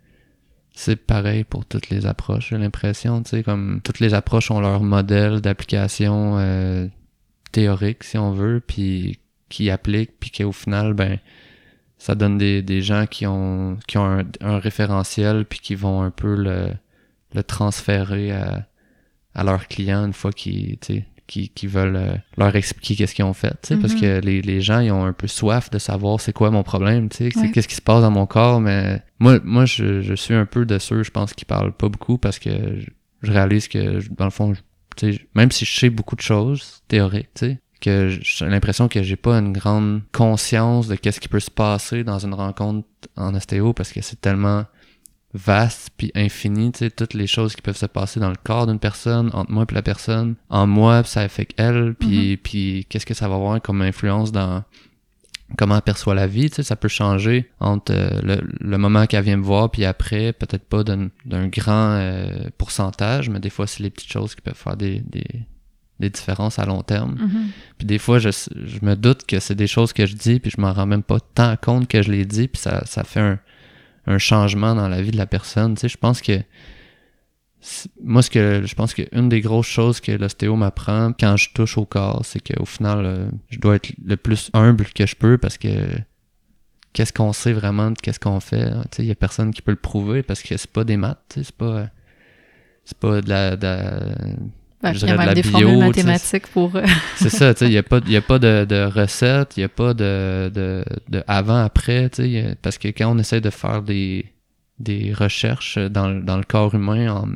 c'est 0.75 0.97
pareil 0.97 1.45
pour 1.45 1.67
toutes 1.67 1.91
les 1.91 2.07
approches, 2.07 2.51
j'ai 2.51 2.59
l'impression, 2.59 3.23
tu 3.23 3.31
sais, 3.31 3.43
comme 3.43 3.81
toutes 3.83 4.01
les 4.01 4.15
approches 4.15 4.51
ont 4.51 4.61
leur 4.61 4.83
modèle 4.83 5.41
d'application 5.41 6.39
euh, 6.39 6.87
théorique, 7.53 8.05
si 8.05 8.19
on 8.19 8.33
veut, 8.33 8.61
puis 8.67 9.19
qui 9.49 9.71
appliquent, 9.71 10.19
puis 10.19 10.31
qu'au 10.31 10.53
final, 10.53 10.95
ben, 10.95 11.19
ça 11.99 12.15
donne 12.15 12.39
des, 12.39 12.83
gens 12.83 13.07
qui 13.07 13.27
ont, 13.27 13.79
qui 13.87 13.99
ont 13.99 14.07
un, 14.07 14.25
un 14.41 14.59
référentiel, 14.59 15.45
puis 15.45 15.61
qui 15.61 15.75
vont 15.75 16.03
un 16.03 16.11
peu 16.11 16.35
le, 16.35 16.71
le 17.35 17.43
transférer 17.43 18.33
à, 18.33 18.67
à 19.35 19.45
leurs 19.45 19.69
clients 19.69 20.05
une 20.05 20.13
fois 20.13 20.33
qu'ils, 20.33 20.79
tu 20.79 20.95
sais, 20.95 21.05
qui, 21.33 21.49
qui 21.49 21.67
veulent 21.67 21.97
euh, 21.97 22.15
leur 22.37 22.55
expliquer 22.55 22.95
qu'est-ce 22.95 23.15
qu'ils 23.15 23.25
ont 23.25 23.33
fait, 23.33 23.55
tu 23.63 23.69
sais, 23.69 23.77
parce 23.79 23.95
Mhm. 23.95 24.01
que 24.01 24.21
les, 24.21 24.43
les 24.43 24.61
gens, 24.61 24.81
ils 24.81 24.93
ont 24.93 25.05
un 25.05 25.13
peu 25.15 25.27
soif 25.27 25.71
de 25.71 25.79
savoir 25.79 26.21
c'est 26.21 26.33
quoi 26.35 26.51
mon 26.51 26.63
problème, 26.63 27.09
tu 27.09 27.31
sais, 27.31 27.39
Ouais. 27.39 27.51
qu'est-ce 27.51 27.69
qui 27.69 27.75
se 27.75 27.81
passe 27.81 28.03
dans 28.03 28.11
mon 28.11 28.27
corps, 28.27 28.61
mais 28.61 29.01
moi, 29.19 29.39
moi 29.43 29.65
je, 29.65 30.03
je 30.03 30.15
suis 30.15 30.35
un 30.35 30.45
peu 30.47 30.67
de 30.67 30.79
ceux, 30.79 31.03
je 31.03 31.11
pense, 31.11 31.33
qui 31.33 31.45
parlent 31.47 31.73
pas 31.73 31.89
beaucoup 31.89 32.19
parce 32.19 32.39
que 32.39 32.51
je, 33.23 33.31
réalise 33.33 33.69
que, 33.69 34.01
dans 34.15 34.25
le 34.27 34.31
fond, 34.31 34.53
je- 34.53 34.61
tu 34.97 35.13
sais, 35.15 35.21
même 35.35 35.51
si 35.51 35.65
je 35.65 35.73
sais 35.79 35.89
beaucoup 35.91 36.17
de 36.17 36.21
choses 36.21 36.83
théoriques, 36.89 37.31
tu 37.35 37.47
sais, 37.47 37.59
que 37.81 38.11
j'ai 38.21 38.47
l'impression 38.47 38.87
que 38.89 39.03
j'ai 39.03 39.17
pas 39.17 39.37
une 39.39 39.53
grande 39.53 40.03
conscience 40.13 40.87
de 40.87 40.95
qu'est-ce 40.97 41.19
qui 41.19 41.29
peut 41.29 41.41
se 41.41 41.51
passer 41.51 42.05
dans 42.05 42.19
une 42.19 42.35
rencontre 42.35 42.87
en 43.17 43.35
ostéo 43.35 43.73
parce 43.73 43.91
que 43.93 44.01
c'est 44.03 44.21
tellement 44.21 44.65
vaste 45.35 45.91
puis 45.97 46.13
infini, 46.15 46.73
tu 46.73 46.81
sais, 46.81 46.91
toutes 46.91 47.15
les 47.15 47.27
choses 47.27 47.55
qui 47.55 47.63
peuvent 47.63 47.77
se 47.77 47.87
passer 47.87 48.21
dans 48.21 48.29
le 48.29 48.37
corps 48.43 48.67
d'une 48.67 48.79
personne, 48.79 49.31
entre 49.33 49.51
moi 49.51 49.65
et 49.69 49.75
la 49.75 49.83
personne, 49.83 50.35
en 50.51 50.67
moi, 50.67 51.03
puis 51.03 51.13
ça 51.13 51.21
affecte 51.21 51.59
elle, 51.59 51.95
puis, 51.99 52.35
mm-hmm. 52.35 52.39
puis 52.39 52.87
qu'est-ce 52.89 53.07
que 53.07 53.15
ça 53.15 53.29
va 53.29 53.37
avoir 53.37 53.61
comme 53.63 53.83
influence 53.83 54.33
dans 54.33 54.63
comment 55.57 55.77
elle 55.77 55.83
perçoit 55.83 56.15
la 56.15 56.27
vie, 56.27 56.49
tu 56.49 56.57
sais, 56.57 56.63
ça 56.63 56.77
peut 56.77 56.89
changer 56.89 57.51
entre 57.61 57.93
euh, 57.95 58.39
le, 58.61 58.79
moment 58.79 59.07
qu'elle 59.07 59.25
vient 59.25 59.37
me 59.37 59.43
voir 59.43 59.71
puis 59.71 59.85
après, 59.85 60.33
peut-être 60.33 60.65
pas 60.65 60.83
d'un 60.83 61.11
grand 61.49 61.93
euh, 61.93 62.49
pourcentage, 62.59 63.29
mais 63.29 63.41
des 63.41 63.51
fois 63.51 63.67
c'est 63.67 63.83
les 63.83 63.91
petites 63.91 64.13
choses 64.13 64.35
qui 64.35 64.41
peuvent 64.41 64.55
faire 64.55 64.77
des, 64.77 65.01
des, 65.01 65.27
des 66.01 66.11
différences 66.11 66.59
à 66.59 66.65
long 66.65 66.83
terme. 66.83 67.15
Mm-hmm. 67.15 67.77
Puis 67.79 67.87
des 67.87 67.99
fois, 67.99 68.19
je, 68.19 68.31
je 68.31 68.79
me 68.85 68.97
doute 68.97 69.25
que 69.25 69.41
c'est 69.41 69.55
des 69.55 69.67
choses 69.67 69.93
que 69.93 70.07
je 70.07 70.15
dis, 70.15 70.41
puis 70.41 70.51
je 70.51 70.61
m'en 70.61 70.73
rends 70.73 70.87
même 70.87 71.03
pas 71.03 71.19
tant 71.21 71.57
compte 71.57 71.87
que 71.87 72.03
je 72.03 72.11
les 72.11 72.25
dis, 72.25 72.49
puis 72.49 72.61
ça, 72.61 72.83
ça 72.87 73.05
fait 73.05 73.21
un, 73.21 73.39
un 74.07 74.19
changement 74.19 74.75
dans 74.75 74.89
la 74.89 75.01
vie 75.03 75.11
de 75.11 75.17
la 75.17 75.27
personne. 75.27 75.75
Tu 75.75 75.83
sais, 75.83 75.89
je 75.89 75.99
pense 75.99 76.21
que 76.21 76.41
moi, 78.03 78.23
ce 78.23 78.31
que 78.31 78.63
je 78.65 78.75
pense 78.75 78.93
qu'une 78.95 79.29
des 79.29 79.41
grosses 79.41 79.69
choses 79.69 80.01
que 80.01 80.13
l'ostéo 80.13 80.57
m'apprend 80.57 81.13
quand 81.19 81.37
je 81.37 81.51
touche 81.55 81.79
au 81.79 81.85
corps, 81.85 82.23
c'est 82.25 82.41
qu'au 82.41 82.65
final, 82.65 83.07
euh, 83.07 83.31
je 83.51 83.59
dois 83.59 83.77
être 83.77 83.93
le 84.05 84.17
plus 84.17 84.51
humble 84.53 84.87
que 84.87 85.07
je 85.07 85.15
peux 85.15 85.39
parce 85.39 85.59
que 85.59 85.69
qu'est-ce 86.93 87.13
qu'on 87.13 87.33
sait 87.33 87.53
vraiment 87.53 87.93
de 87.93 87.99
qu'est-ce 87.99 88.19
qu'on 88.19 88.41
fait. 88.41 88.63
Hein? 88.63 88.85
Il 88.99 89.05
y 89.05 89.11
a 89.13 89.15
personne 89.15 89.53
qui 89.53 89.63
peut 89.63 89.71
le 89.71 89.77
prouver 89.77 90.23
parce 90.23 90.43
que 90.43 90.57
c'est 90.57 90.71
pas 90.71 90.85
des 90.85 90.97
maths, 90.97 91.21
c'est 91.35 91.53
pas 91.53 91.89
c'est 92.85 92.99
pas 92.99 93.21
de 93.21 93.29
la, 93.29 93.57
il 94.85 95.09
y 95.09 95.11
a 95.11 95.17
même 95.17 95.35
des 95.35 95.43
formules 95.43 95.79
mathématiques 95.79 96.49
pour. 96.49 96.75
Euh, 96.77 96.85
c'est 97.17 97.31
ça, 97.31 97.55
tu 97.55 97.61
sais, 97.61 97.67
il 97.67 97.71
n'y 97.71 97.79
a 97.79 97.83
pas, 97.83 98.01
y 98.07 98.17
a 98.17 98.23
pas 98.23 98.39
de, 98.39 98.65
de 98.65 98.85
recette, 98.85 99.57
il 99.57 99.61
n'y 99.61 99.65
a 99.65 99.69
pas 99.69 99.95
de, 99.95 100.51
de, 100.53 100.85
de 101.09 101.23
avant-après, 101.27 102.11
tu 102.11 102.23
sais, 102.23 102.57
parce 102.63 102.79
que 102.79 102.89
quand 102.89 103.15
on 103.15 103.19
essaie 103.19 103.41
de 103.41 103.51
faire 103.51 103.83
des, 103.83 104.27
des 104.79 105.13
recherches 105.13 105.79
dans, 105.79 106.11
dans 106.11 106.37
le 106.37 106.45
corps 106.45 106.75
humain, 106.75 107.13
en, 107.13 107.29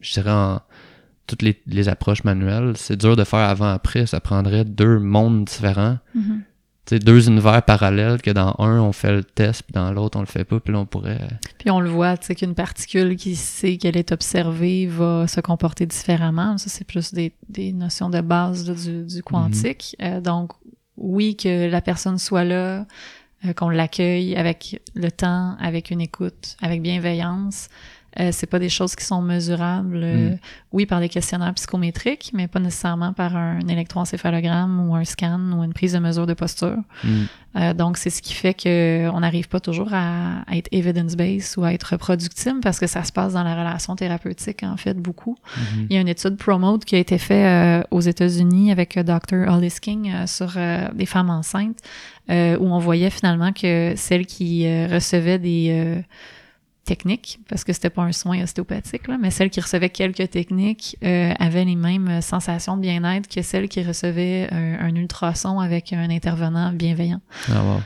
je 0.00 0.12
dirais 0.12 0.32
en 0.32 0.60
toutes 1.26 1.42
les, 1.42 1.60
les 1.66 1.88
approches 1.88 2.24
manuelles, 2.24 2.72
c'est 2.76 2.96
dur 2.96 3.16
de 3.16 3.24
faire 3.24 3.40
avant-après, 3.40 4.06
ça 4.06 4.20
prendrait 4.20 4.64
deux 4.64 4.98
mondes 4.98 5.44
différents. 5.44 5.98
Mm-hmm 6.16 6.40
c'est 6.86 6.98
deux 6.98 7.28
univers 7.28 7.62
parallèles 7.62 8.20
que 8.20 8.30
dans 8.30 8.54
un 8.58 8.80
on 8.80 8.92
fait 8.92 9.12
le 9.12 9.24
test 9.24 9.62
puis 9.62 9.72
dans 9.72 9.90
l'autre 9.92 10.18
on 10.18 10.20
le 10.20 10.26
fait 10.26 10.44
pas 10.44 10.60
puis 10.60 10.72
là 10.72 10.80
on 10.80 10.86
pourrait 10.86 11.20
euh, 11.20 11.48
puis 11.58 11.70
on 11.70 11.80
le 11.80 11.88
voit 11.88 12.16
tu 12.16 12.26
sais 12.26 12.34
qu'une 12.34 12.54
particule 12.54 13.16
qui 13.16 13.36
sait 13.36 13.76
qu'elle 13.76 13.96
est 13.96 14.12
observée 14.12 14.86
va 14.86 15.26
se 15.26 15.40
comporter 15.40 15.86
différemment 15.86 16.58
ça 16.58 16.68
c'est 16.68 16.84
plus 16.84 17.14
des, 17.14 17.32
des, 17.48 17.72
notions 17.72 18.10
de 18.10 18.20
base 18.20 18.64
du, 18.64 19.04
du, 19.04 19.22
quantique 19.22 19.96
mhm. 19.98 20.06
euh, 20.06 20.20
donc 20.20 20.52
oui 20.96 21.36
que 21.36 21.68
la 21.68 21.80
personne 21.80 22.18
soit 22.18 22.44
là 22.44 22.86
euh, 23.44 23.52
qu'on 23.54 23.70
l'accueille 23.70 24.36
avec 24.36 24.80
le 24.94 25.10
temps 25.10 25.56
avec 25.60 25.90
une 25.90 26.00
écoute 26.00 26.56
avec 26.60 26.82
bienveillance 26.82 27.68
euh, 28.20 28.30
c'est 28.32 28.46
pas 28.46 28.60
des 28.60 28.68
choses 28.68 28.94
qui 28.94 29.04
sont 29.04 29.22
mesurables, 29.22 30.00
euh, 30.02 30.30
mm. 30.30 30.38
oui, 30.72 30.86
par 30.86 31.00
des 31.00 31.08
questionnaires 31.08 31.52
psychométriques, 31.54 32.30
mais 32.32 32.46
pas 32.46 32.60
nécessairement 32.60 33.12
par 33.12 33.36
un 33.36 33.60
électroencéphalogramme 33.68 34.88
ou 34.88 34.94
un 34.94 35.04
scan 35.04 35.40
ou 35.52 35.64
une 35.64 35.72
prise 35.72 35.94
de 35.94 35.98
mesure 35.98 36.26
de 36.26 36.34
posture. 36.34 36.76
Mm. 37.02 37.08
Euh, 37.56 37.74
donc, 37.74 37.96
c'est 37.96 38.10
ce 38.10 38.22
qui 38.22 38.34
fait 38.34 38.54
qu'on 38.54 39.20
n'arrive 39.20 39.48
pas 39.48 39.60
toujours 39.60 39.90
à, 39.92 40.44
être 40.52 40.68
evidence-based 40.70 41.56
ou 41.56 41.64
à 41.64 41.72
être 41.72 41.84
reproductible 41.84 42.60
parce 42.60 42.78
que 42.78 42.86
ça 42.86 43.02
se 43.02 43.12
passe 43.12 43.32
dans 43.32 43.42
la 43.42 43.54
relation 43.56 43.96
thérapeutique, 43.96 44.62
en 44.62 44.76
fait, 44.76 44.94
beaucoup. 44.94 45.36
Mm-hmm. 45.46 45.86
Il 45.90 45.94
y 45.94 45.98
a 45.98 46.00
une 46.00 46.08
étude 46.08 46.36
Promote 46.36 46.84
qui 46.84 46.94
a 46.94 46.98
été 46.98 47.18
faite 47.18 47.86
aux 47.90 48.00
États-Unis 48.00 48.70
avec 48.70 48.98
Dr. 48.98 49.48
Hollis 49.48 49.76
King 49.80 50.12
sur 50.26 50.56
des 50.94 51.06
femmes 51.06 51.30
enceintes 51.30 51.78
où 52.28 52.32
on 52.32 52.78
voyait 52.78 53.10
finalement 53.10 53.52
que 53.52 53.94
celles 53.96 54.26
qui 54.26 54.66
recevaient 54.86 55.38
des 55.38 56.02
techniques, 56.84 57.40
parce 57.48 57.64
que 57.64 57.72
c'était 57.72 57.90
pas 57.90 58.02
un 58.02 58.12
soin 58.12 58.42
ostéopathique, 58.42 59.08
là, 59.08 59.18
mais 59.20 59.30
celles 59.30 59.50
qui 59.50 59.60
recevaient 59.60 59.90
quelques 59.90 60.30
techniques 60.30 60.96
euh, 61.02 61.32
avaient 61.38 61.64
les 61.64 61.76
mêmes 61.76 62.20
sensations 62.20 62.76
de 62.76 62.82
bien-être 62.82 63.28
que 63.28 63.42
celles 63.42 63.68
qui 63.68 63.82
recevaient 63.82 64.48
un, 64.50 64.94
ultrason 64.94 65.60
avec 65.60 65.92
un 65.92 66.10
intervenant 66.10 66.72
bienveillant. 66.72 67.20
Ah, 67.50 67.80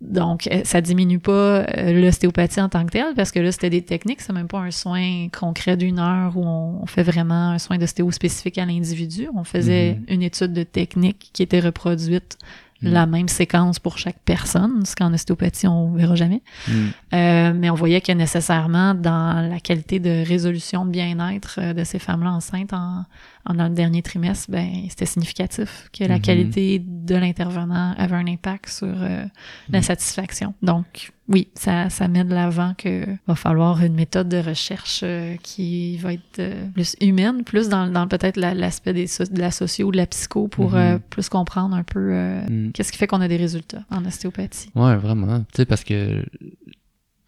Donc, 0.00 0.48
euh, 0.50 0.62
ça 0.64 0.80
diminue 0.80 1.18
pas 1.18 1.32
euh, 1.32 1.92
l'ostéopathie 1.92 2.60
en 2.60 2.68
tant 2.68 2.84
que 2.86 2.92
telle, 2.92 3.14
parce 3.14 3.30
que 3.30 3.38
là, 3.38 3.52
c'était 3.52 3.70
des 3.70 3.82
techniques, 3.82 4.20
c'est 4.20 4.32
même 4.32 4.48
pas 4.48 4.60
un 4.60 4.70
soin 4.70 5.28
concret 5.28 5.76
d'une 5.76 5.98
heure 5.98 6.36
où 6.36 6.44
on, 6.44 6.86
fait 6.86 7.02
vraiment 7.02 7.50
un 7.50 7.58
soin 7.58 7.78
d'ostéo 7.78 8.10
spécifique 8.10 8.58
à 8.58 8.64
l'individu. 8.64 9.28
On 9.34 9.44
faisait 9.44 9.92
mm-hmm. 9.92 10.14
une 10.14 10.22
étude 10.22 10.52
de 10.52 10.62
technique 10.62 11.30
qui 11.32 11.42
était 11.42 11.60
reproduite 11.60 12.38
Mm. 12.82 12.92
la 12.92 13.06
même 13.06 13.28
séquence 13.28 13.80
pour 13.80 13.98
chaque 13.98 14.18
personne, 14.24 14.84
ce 14.86 14.94
qu'en 14.94 15.12
ostéopathie, 15.12 15.66
on 15.66 15.92
verra 15.94 16.14
jamais. 16.14 16.42
Mm. 16.68 16.72
Euh, 17.12 17.52
mais 17.54 17.70
on 17.70 17.74
voyait 17.74 18.00
que 18.00 18.12
nécessairement, 18.12 18.94
dans 18.94 19.48
la 19.48 19.58
qualité 19.58 19.98
de 19.98 20.24
résolution 20.24 20.84
de 20.84 20.90
bien-être 20.90 21.58
euh, 21.58 21.72
de 21.72 21.82
ces 21.82 21.98
femmes-là 21.98 22.30
enceintes 22.30 22.72
en, 22.72 23.04
en, 23.37 23.37
dans 23.54 23.68
le 23.68 23.74
dernier 23.74 24.02
trimestre, 24.02 24.50
ben, 24.50 24.68
c'était 24.88 25.06
significatif 25.06 25.88
que 25.96 26.04
la 26.04 26.18
mm-hmm. 26.18 26.20
qualité 26.20 26.78
de 26.78 27.14
l'intervenant 27.14 27.94
avait 27.96 28.16
un 28.16 28.26
impact 28.26 28.68
sur 28.68 28.88
euh, 28.88 29.24
la 29.70 29.78
mm. 29.78 29.82
satisfaction. 29.82 30.54
Donc, 30.62 31.12
oui, 31.28 31.48
ça, 31.54 31.90
ça 31.90 32.08
met 32.08 32.24
de 32.24 32.34
l'avant 32.34 32.74
que 32.76 33.04
va 33.26 33.34
falloir 33.34 33.82
une 33.82 33.94
méthode 33.94 34.28
de 34.28 34.38
recherche 34.38 35.00
euh, 35.02 35.36
qui 35.42 35.96
va 35.98 36.14
être 36.14 36.38
euh, 36.38 36.66
plus 36.72 36.96
humaine, 37.00 37.44
plus 37.44 37.68
dans, 37.68 37.86
dans 37.86 38.08
peut-être 38.08 38.38
l'aspect 38.38 38.92
des 38.92 39.06
de 39.06 39.40
la 39.40 39.50
socio 39.50 39.88
ou 39.88 39.92
de 39.92 39.98
la 39.98 40.06
psycho 40.06 40.48
pour 40.48 40.74
mm-hmm. 40.74 41.00
plus 41.10 41.28
comprendre 41.28 41.76
un 41.76 41.82
peu 41.82 42.40
qu'est-ce 42.72 42.92
qui 42.92 42.98
fait 42.98 43.06
qu'on 43.06 43.20
a 43.20 43.28
des 43.28 43.36
résultats 43.36 43.84
en 43.90 44.04
ostéopathie. 44.04 44.70
Ouais, 44.74 44.96
vraiment. 44.96 45.40
Tu 45.40 45.44
sais, 45.56 45.64
parce 45.64 45.84
que 45.84 46.24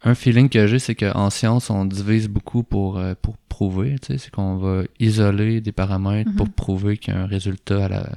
un 0.03 0.15
feeling 0.15 0.49
que 0.49 0.65
j'ai, 0.67 0.79
c'est 0.79 0.95
qu'en 0.95 1.29
science, 1.29 1.69
on 1.69 1.85
divise 1.85 2.27
beaucoup 2.27 2.63
pour, 2.63 3.01
pour 3.21 3.37
prouver. 3.37 3.97
Tu 3.99 4.07
sais, 4.07 4.17
c'est 4.17 4.31
qu'on 4.31 4.55
va 4.57 4.83
isoler 4.99 5.61
des 5.61 5.71
paramètres 5.71 6.31
pour 6.35 6.47
mm-hmm. 6.47 6.51
prouver 6.51 6.97
qu'il 6.97 7.13
y 7.13 7.17
a 7.17 7.21
un 7.21 7.27
résultat 7.27 7.85
à 7.85 7.89
la, 7.89 8.09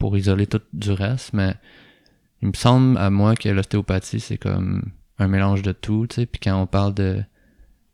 pour 0.00 0.16
isoler 0.16 0.48
tout 0.48 0.62
du 0.72 0.90
reste, 0.90 1.32
mais 1.34 1.54
il 2.42 2.48
me 2.48 2.54
semble 2.54 2.98
à 2.98 3.10
moi 3.10 3.36
que 3.36 3.48
l'ostéopathie, 3.48 4.18
c'est 4.18 4.38
comme 4.38 4.82
un 5.18 5.28
mélange 5.28 5.62
de 5.62 5.72
tout, 5.72 6.06
tu 6.08 6.16
sais. 6.16 6.26
Puis 6.26 6.40
quand 6.42 6.60
on 6.60 6.66
parle 6.66 6.94
de 6.94 7.22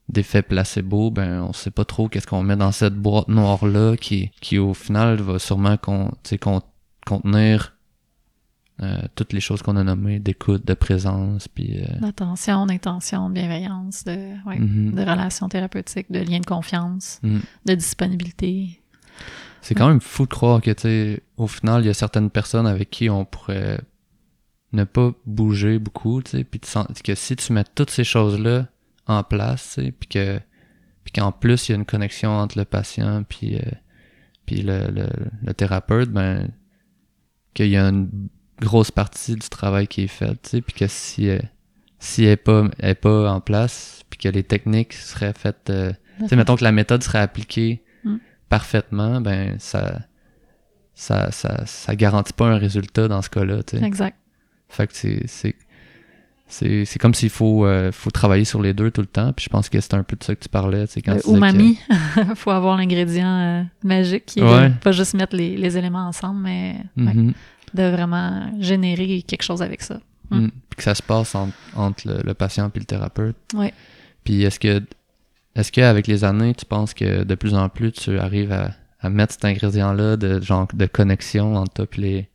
d'effet 0.08 0.42
placebo, 0.42 1.10
ben 1.10 1.42
on 1.42 1.52
sait 1.52 1.72
pas 1.72 1.84
trop 1.84 2.08
qu'est-ce 2.08 2.28
qu'on 2.28 2.44
met 2.44 2.54
dans 2.54 2.70
cette 2.70 2.94
boîte 2.94 3.26
noire 3.26 3.66
là 3.66 3.96
qui 3.96 4.30
qui 4.40 4.56
au 4.56 4.72
final 4.72 5.20
va 5.20 5.40
sûrement 5.40 5.76
con, 5.76 6.12
contenir 7.04 7.75
euh, 8.82 9.00
toutes 9.14 9.32
les 9.32 9.40
choses 9.40 9.62
qu'on 9.62 9.76
a 9.76 9.84
nommées 9.84 10.18
d'écoute, 10.18 10.66
de 10.66 10.74
présence, 10.74 11.48
puis 11.48 11.80
euh... 11.80 11.98
d'attention, 12.00 12.66
d'intention, 12.66 13.30
de 13.30 13.34
bienveillance, 13.34 14.04
de 14.04 14.34
ouais, 14.46 14.58
mm-hmm. 14.58 14.94
de 14.94 15.00
relations 15.00 15.48
thérapeutiques, 15.48 16.12
de 16.12 16.18
lien 16.18 16.40
de 16.40 16.46
confiance, 16.46 17.18
mm. 17.22 17.38
de 17.64 17.74
disponibilité. 17.74 18.82
C'est 19.62 19.74
quand 19.74 19.88
même 19.88 20.02
fou 20.02 20.24
de 20.24 20.30
croire 20.30 20.60
que 20.60 20.70
tu 20.70 20.82
sais 20.82 21.22
au 21.38 21.46
final 21.46 21.82
il 21.82 21.86
y 21.86 21.90
a 21.90 21.94
certaines 21.94 22.30
personnes 22.30 22.66
avec 22.66 22.90
qui 22.90 23.08
on 23.08 23.24
pourrait 23.24 23.80
ne 24.72 24.84
pas 24.84 25.12
bouger 25.24 25.78
beaucoup, 25.78 26.22
tu 26.22 26.32
sais, 26.32 26.44
puis 26.44 26.60
que 26.60 27.14
si 27.14 27.34
tu 27.34 27.52
mets 27.54 27.64
toutes 27.74 27.90
ces 27.90 28.04
choses-là 28.04 28.68
en 29.06 29.22
place, 29.24 29.74
tu 29.74 29.84
sais, 29.86 29.92
puis 29.92 30.08
que 30.08 30.38
puis 31.02 31.12
qu'en 31.12 31.32
plus 31.32 31.68
il 31.68 31.72
y 31.72 31.74
a 31.74 31.78
une 31.78 31.86
connexion 31.86 32.30
entre 32.30 32.58
le 32.58 32.66
patient 32.66 33.22
puis 33.22 33.56
euh, 33.56 33.62
puis 34.44 34.62
le, 34.62 34.88
le, 35.42 35.54
thérapeute, 35.54 36.10
ben 36.10 36.50
qu'il 37.54 37.68
y 37.68 37.76
a 37.76 37.88
une 37.88 38.28
grosse 38.60 38.90
partie 38.90 39.34
du 39.34 39.48
travail 39.48 39.86
qui 39.86 40.02
est 40.02 40.08
fait, 40.08 40.34
tu 40.42 40.50
sais, 40.50 40.60
puis 40.60 40.74
que 40.74 40.86
si 40.86 41.28
euh, 41.28 41.38
si 41.98 42.24
elle 42.24 42.30
est 42.30 42.36
pas 42.36 42.64
est 42.80 42.94
pas 42.94 43.30
en 43.30 43.40
place, 43.40 44.02
puis 44.10 44.18
que 44.18 44.28
les 44.28 44.42
techniques 44.42 44.92
seraient 44.92 45.34
faites, 45.34 45.70
euh, 45.70 45.92
tu 46.20 46.28
sais, 46.28 46.36
mettons 46.36 46.56
que 46.56 46.64
la 46.64 46.72
méthode 46.72 47.02
serait 47.02 47.20
appliquée 47.20 47.82
mm. 48.04 48.16
parfaitement, 48.48 49.20
ben 49.20 49.56
ça 49.58 50.00
ça, 50.94 51.30
ça, 51.30 51.66
ça 51.66 51.94
garantit 51.94 52.32
pas 52.32 52.46
un 52.46 52.56
résultat 52.56 53.06
dans 53.06 53.20
ce 53.20 53.28
cas-là, 53.28 53.62
tu 53.62 53.78
sais. 53.78 53.84
Exact. 53.84 54.16
Fait 54.68 54.86
que 54.86 54.92
c'est 54.94 55.54
c'est 56.48 56.98
comme 57.00 57.12
s'il 57.12 57.28
faut, 57.28 57.66
euh, 57.66 57.90
faut 57.90 58.12
travailler 58.12 58.44
sur 58.44 58.62
les 58.62 58.72
deux 58.72 58.92
tout 58.92 59.00
le 59.00 59.08
temps. 59.08 59.32
Puis 59.32 59.44
je 59.44 59.50
pense 59.50 59.68
que 59.68 59.80
c'est 59.80 59.94
un 59.94 60.04
peu 60.04 60.14
de 60.14 60.22
ça 60.22 60.32
que 60.32 60.40
tu 60.40 60.48
parlais. 60.48 60.84
Quand 61.04 61.18
ou 61.24 61.36
mamie. 61.36 61.76
Il 62.16 62.24
faut 62.36 62.52
avoir 62.52 62.76
l'ingrédient 62.76 63.68
magique 63.82 64.26
qui 64.26 64.40
pas 64.40 64.92
juste 64.92 65.14
mettre 65.14 65.34
les, 65.34 65.56
les, 65.56 65.76
éléments 65.76 66.06
ensemble, 66.06 66.40
mais 66.42 66.76
mm-hmm. 66.96 67.32
De 67.74 67.84
vraiment 67.84 68.50
générer 68.60 69.22
quelque 69.22 69.42
chose 69.42 69.62
avec 69.62 69.82
ça. 69.82 70.00
Mm. 70.30 70.38
Mm. 70.38 70.50
Puis 70.70 70.76
que 70.76 70.82
ça 70.82 70.94
se 70.94 71.02
passe 71.02 71.34
entre 71.34 72.22
le, 72.24 72.34
patient 72.34 72.70
et 72.74 72.78
le 72.78 72.84
thérapeute. 72.84 73.36
Ouais. 73.54 73.72
Puis 74.24 74.42
est-ce 74.42 74.58
que 74.58 74.82
est-ce 75.54 75.72
qu'avec 75.72 76.06
les 76.06 76.24
années, 76.24 76.54
tu 76.54 76.66
penses 76.66 76.92
que 76.92 77.24
de 77.24 77.34
plus 77.34 77.54
en 77.54 77.70
plus 77.70 77.90
tu 77.92 78.18
arrives 78.18 78.52
à, 78.52 78.72
à 79.00 79.08
mettre 79.08 79.32
cet 79.32 79.44
ingrédient-là 79.46 80.16
de 80.16 80.40
genre 80.40 80.68
de 80.72 80.86
connexion 80.86 81.56
entre 81.56 81.86
toi 81.86 81.86
et 81.96 82.00
les, 82.00 82.28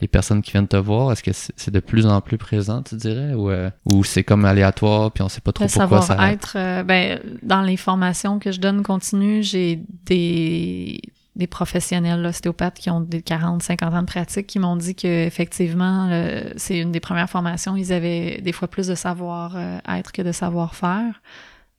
les 0.00 0.08
personnes 0.08 0.42
qui 0.42 0.52
viennent 0.52 0.68
te 0.68 0.76
voir? 0.76 1.12
Est-ce 1.12 1.22
que 1.22 1.30
c'est 1.32 1.70
de 1.70 1.80
plus 1.80 2.06
en 2.06 2.20
plus 2.20 2.36
présent, 2.36 2.82
tu 2.82 2.96
dirais? 2.96 3.32
Ou, 3.32 3.50
euh, 3.50 3.70
ou 3.90 4.04
c'est 4.04 4.22
comme 4.22 4.44
aléatoire 4.44 5.12
puis 5.12 5.22
on 5.22 5.28
sait 5.28 5.40
pas 5.40 5.52
trop 5.52 5.66
pourquoi 5.66 6.02
ça 6.02 6.30
être 6.30 6.56
euh, 6.56 6.82
ben, 6.82 7.20
Dans 7.42 7.62
les 7.62 7.76
formations 7.76 8.38
que 8.38 8.52
je 8.52 8.60
donne 8.60 8.82
continue, 8.82 9.42
j'ai 9.42 9.80
des, 10.04 11.00
des 11.38 11.46
professionnels 11.46 12.20
l'ostéopathes 12.20 12.78
qui 12.78 12.90
ont 12.90 13.00
des 13.00 13.22
40, 13.22 13.62
50 13.62 13.94
ans 13.94 14.00
de 14.02 14.06
pratique 14.06 14.46
qui 14.46 14.58
m'ont 14.58 14.76
dit 14.76 14.94
que 14.94 15.26
effectivement 15.26 16.10
c'est 16.56 16.78
une 16.78 16.92
des 16.92 17.00
premières 17.00 17.30
formations, 17.30 17.76
ils 17.76 17.92
avaient 17.92 18.40
des 18.42 18.52
fois 18.52 18.68
plus 18.68 18.88
de 18.88 18.94
savoir-être 18.94 20.12
que 20.12 20.22
de 20.22 20.32
savoir-faire. 20.32 21.22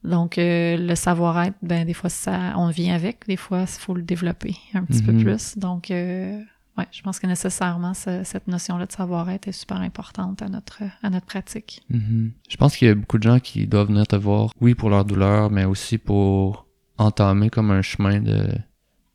Donc, 0.02 0.38
euh, 0.38 0.76
le 0.76 0.94
savoir-être, 0.94 1.56
ben, 1.62 1.84
des 1.84 1.92
fois, 1.92 2.08
ça, 2.08 2.54
on 2.56 2.68
vient 2.70 2.94
avec. 2.94 3.26
Des 3.26 3.36
fois, 3.36 3.62
il 3.62 3.80
faut 3.80 3.94
le 3.94 4.02
développer 4.02 4.56
un 4.74 4.84
petit 4.84 5.02
peu 5.02 5.12
mhm. 5.12 5.22
plus. 5.22 5.58
Donc, 5.58 5.90
euh, 5.90 6.38
ouais, 6.78 6.86
je 6.90 7.02
pense 7.02 7.18
que 7.18 7.26
nécessairement, 7.26 7.92
cette 7.92 8.48
notion-là 8.48 8.86
de 8.86 8.92
savoir-être 8.92 9.48
est 9.48 9.52
super 9.52 9.78
importante 9.78 10.40
à 10.40 10.48
notre, 10.48 10.82
à 11.02 11.10
notre 11.10 11.26
pratique. 11.26 11.82
Mhm. 11.90 12.32
Je 12.48 12.56
pense 12.56 12.76
qu'il 12.76 12.88
y 12.88 12.90
a 12.90 12.94
beaucoup 12.94 13.18
de 13.18 13.24
gens 13.24 13.40
qui 13.40 13.66
doivent 13.66 13.88
venir 13.88 14.06
te 14.06 14.16
voir, 14.16 14.52
oui, 14.60 14.74
pour 14.74 14.88
leur 14.88 15.04
douleur, 15.04 15.50
mais 15.50 15.64
aussi 15.64 15.98
pour 15.98 16.66
entamer 16.96 17.50
comme 17.50 17.70
un 17.70 17.82
chemin 17.82 18.20
de 18.20 18.48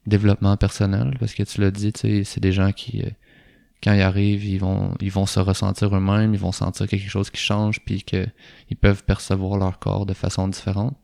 développement 0.08 0.58
personnel. 0.58 1.16
Parce 1.20 1.34
que 1.34 1.44
tu 1.44 1.62
l'as 1.62 1.72
dit, 1.72 1.94
tu 1.94 2.02
sais, 2.02 2.24
c'est 2.24 2.40
des 2.40 2.52
gens 2.52 2.72
qui, 2.72 3.02
euh, 3.02 3.10
quand 3.84 3.94
ils 3.94 4.02
arrivent, 4.02 4.46
ils 4.46 4.60
vont, 4.60 4.94
ils 5.02 5.12
vont 5.12 5.26
se 5.26 5.40
ressentir 5.40 5.96
eux-mêmes, 5.96 6.34
ils 6.34 6.40
vont 6.40 6.52
sentir 6.52 6.88
quelque 6.88 7.10
chose 7.10 7.30
qui 7.30 7.42
change, 7.42 7.80
puis 7.82 8.04
qu'ils 8.04 8.78
peuvent 8.80 9.04
percevoir 9.04 9.58
leur 9.58 9.80
corps 9.80 10.06
de 10.06 10.14
façon 10.14 10.48
différente. 10.48 10.96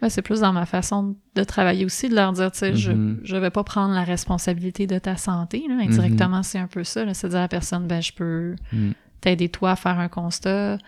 Ouais, 0.00 0.10
c'est 0.10 0.22
plus 0.22 0.40
dans 0.40 0.52
ma 0.52 0.66
façon 0.66 1.16
de 1.34 1.44
travailler 1.44 1.84
aussi, 1.84 2.08
de 2.08 2.14
leur 2.14 2.32
dire, 2.32 2.52
tu 2.52 2.58
sais, 2.58 2.76
je, 2.76 2.92
mm-hmm. 2.92 3.18
je 3.24 3.36
vais 3.36 3.50
pas 3.50 3.64
prendre 3.64 3.94
la 3.94 4.04
responsabilité 4.04 4.86
de 4.86 4.98
ta 4.98 5.16
santé. 5.16 5.64
Là. 5.68 5.78
Indirectement, 5.80 6.40
mm-hmm. 6.40 6.42
c'est 6.44 6.58
un 6.58 6.68
peu 6.68 6.84
ça. 6.84 7.12
C'est 7.14 7.28
dire 7.28 7.38
à 7.38 7.42
la 7.42 7.48
personne, 7.48 7.86
ben, 7.88 8.00
je 8.00 8.12
peux 8.12 8.54
mm. 8.72 8.90
t'aider 9.20 9.48
toi 9.48 9.72
à 9.72 9.76
faire 9.76 9.98
un 9.98 10.08
constat, 10.08 10.78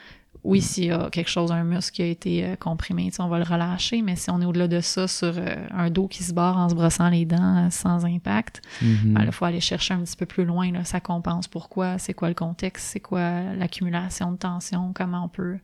oui, 0.43 0.63
s'il 0.63 0.87
y 0.87 0.91
a 0.91 1.11
quelque 1.11 1.29
chose, 1.29 1.53
un 1.53 1.65
muscle 1.65 1.97
qui 1.97 2.03
a 2.03 2.07
été 2.07 2.45
euh, 2.45 2.57
comprimé, 2.57 3.11
on 3.19 3.29
va 3.29 3.39
le 3.39 3.45
relâcher, 3.45 4.01
mais 4.01 4.17
si 4.17 4.31
on 4.31 4.41
est 4.41 4.47
au-delà 4.47 4.69
de 4.69 4.81
ça 4.81 5.07
sur 5.07 5.35
euh, 5.37 5.67
un 5.71 5.91
dos 5.91 6.09
qui 6.09 6.23
se 6.23 6.33
barre 6.33 6.57
en 6.57 6.69
se 6.71 6.75
brossant 6.75 7.11
les 7.11 7.27
dents 7.27 7.67
euh, 7.67 7.71
sans 7.71 8.07
impact, 8.07 8.63
mhm. 8.81 9.15
ben, 9.15 9.25
il 9.25 9.33
faut 9.33 9.45
aller 9.45 9.61
chercher 9.61 9.95
un 9.95 10.01
petit 10.01 10.17
peu 10.17 10.27
plus 10.27 10.47
loin, 10.47 10.73
là, 10.73 10.85
ça 10.85 11.01
compense 11.01 11.47
pourquoi, 11.47 11.99
c'est 11.99 12.15
quoi 12.15 12.29
le 12.29 12.35
contexte, 12.35 12.87
c'est 12.87 13.01
quoi 13.01 13.43
l'accumulation 13.55 14.33
de 14.33 14.39
tension, 14.39 14.93
comment 14.95 15.25
on 15.25 15.29
peut 15.29 15.59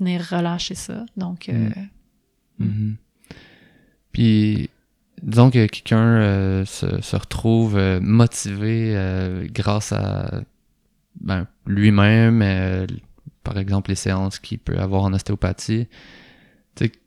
venir 0.00 0.22
relâcher 0.28 0.74
ça. 0.74 1.06
Donc, 1.16 1.48
mhm. 1.48 1.88
Mhm. 2.58 2.96
Puis, 4.10 4.68
disons 5.22 5.50
que 5.50 5.66
quelqu'un 5.66 6.64
se, 6.64 7.00
se, 7.00 7.16
retrouve 7.16 7.78
motivé 8.00 9.46
grâce 9.52 9.92
à 9.92 10.40
ben, 11.20 11.46
lui-même, 11.66 12.42
par 13.48 13.56
exemple 13.56 13.88
les 13.88 13.96
séances 13.96 14.38
qu'il 14.38 14.58
peut 14.58 14.78
avoir 14.78 15.04
en 15.04 15.14
ostéopathie. 15.14 15.88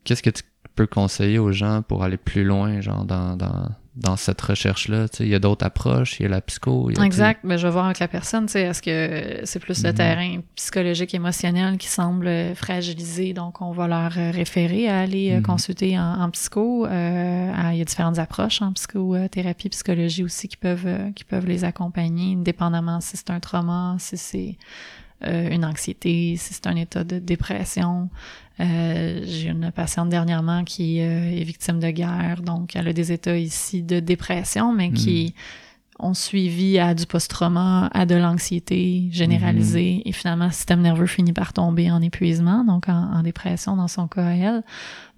Qu'est-ce 0.04 0.24
que 0.24 0.32
tu 0.32 0.42
peux 0.74 0.88
conseiller 0.88 1.38
aux 1.38 1.52
gens 1.52 1.84
pour 1.84 2.04
aller 2.04 2.18
plus 2.18 2.44
loin, 2.44 2.82
genre 2.82 3.06
dans, 3.06 3.38
dans, 3.96 4.16
cette 4.16 4.42
recherche-là? 4.42 5.06
Il 5.20 5.28
y 5.28 5.36
a 5.36 5.40
d'autres 5.40 5.64
approches, 5.64 6.20
il 6.20 6.24
y 6.24 6.26
a 6.26 6.30
la 6.30 6.42
psycho. 6.42 6.90
exact, 6.90 7.42
mais 7.44 7.60
je 7.60 7.68
vais 7.68 7.72
voir 7.72 7.86
avec 7.86 8.00
la 8.00 8.08
personne, 8.08 8.46
est-ce 8.46 8.82
que 8.82 9.46
c'est 9.46 9.60
plus 9.60 9.84
le 9.84 9.90
mhm. 9.92 9.96
terrain 9.96 10.40
psychologique, 10.56 11.14
émotionnel 11.14 11.78
qui 11.78 11.88
semble 11.88 12.56
fragilisé, 12.56 13.34
donc 13.34 13.62
on 13.62 13.72
va 13.72 13.88
leur 13.88 14.12
référer 14.12 14.90
à 14.90 15.02
aller 15.02 15.36
mhm. 15.36 15.44
consulter 15.44 16.00
en, 16.00 16.28
psycho. 16.32 16.88
Euh, 16.88 17.52
il 17.72 17.78
y 17.78 17.82
a 17.82 17.86
différentes 17.86 18.18
approches 18.18 18.64
en 18.64 18.74
psychothérapie, 18.74 19.70
psychologie 19.70 20.24
aussi 20.24 20.48
qui 20.48 20.58
peuvent, 20.58 21.14
qui 21.16 21.24
peuvent 21.24 21.46
les 21.46 21.64
accompagner, 21.66 22.34
indépendamment 22.34 23.00
si 23.00 23.16
c'est 23.16 23.30
un 23.30 23.40
trauma, 23.40 23.96
si 24.00 24.18
c'est 24.18 24.58
euh, 25.24 25.50
une 25.50 25.66
anxiété, 25.66 26.36
si 26.38 26.54
c'est 26.54 26.68
un 26.68 26.76
état 26.76 27.04
de 27.04 27.20
dépression. 27.20 28.10
Euh, 28.60 29.22
j'ai 29.26 29.50
une 29.50 29.72
patiente 29.72 30.10
dernièrement 30.10 30.64
qui 30.64 31.02
euh, 31.02 31.32
est 31.32 31.44
victime 31.44 31.80
de 31.80 31.90
guerre, 31.90 32.42
donc 32.44 32.76
elle 32.76 32.88
a 32.88 32.94
des 32.94 33.12
états 33.12 33.38
ici 33.38 33.82
de 33.82 34.00
dépression, 34.00 34.74
mais 34.74 34.92
qui 34.92 35.34
hmm 36.02 36.12
ont 36.12 36.14
suivi 36.14 36.80
à 36.80 36.94
du 36.94 37.06
post-trauma, 37.06 37.90
à 37.94 38.06
de 38.06 38.16
l'anxiété 38.16 39.08
généralisée, 39.12 39.96
mhm. 39.98 40.02
et 40.06 40.12
finalement, 40.12 40.46
le 40.46 40.52
système 40.52 40.82
nerveux 40.82 41.06
finit 41.06 41.34
par 41.34 41.54
tomber 41.54 41.92
en 41.92 42.02
épuisement, 42.02 42.64
donc 42.64 42.90
en, 42.90 43.22
dépression 43.22 43.76
dans 43.76 43.88
son 43.88 44.08
cas 44.08 44.26
à 44.26 44.32
elle. 44.32 44.64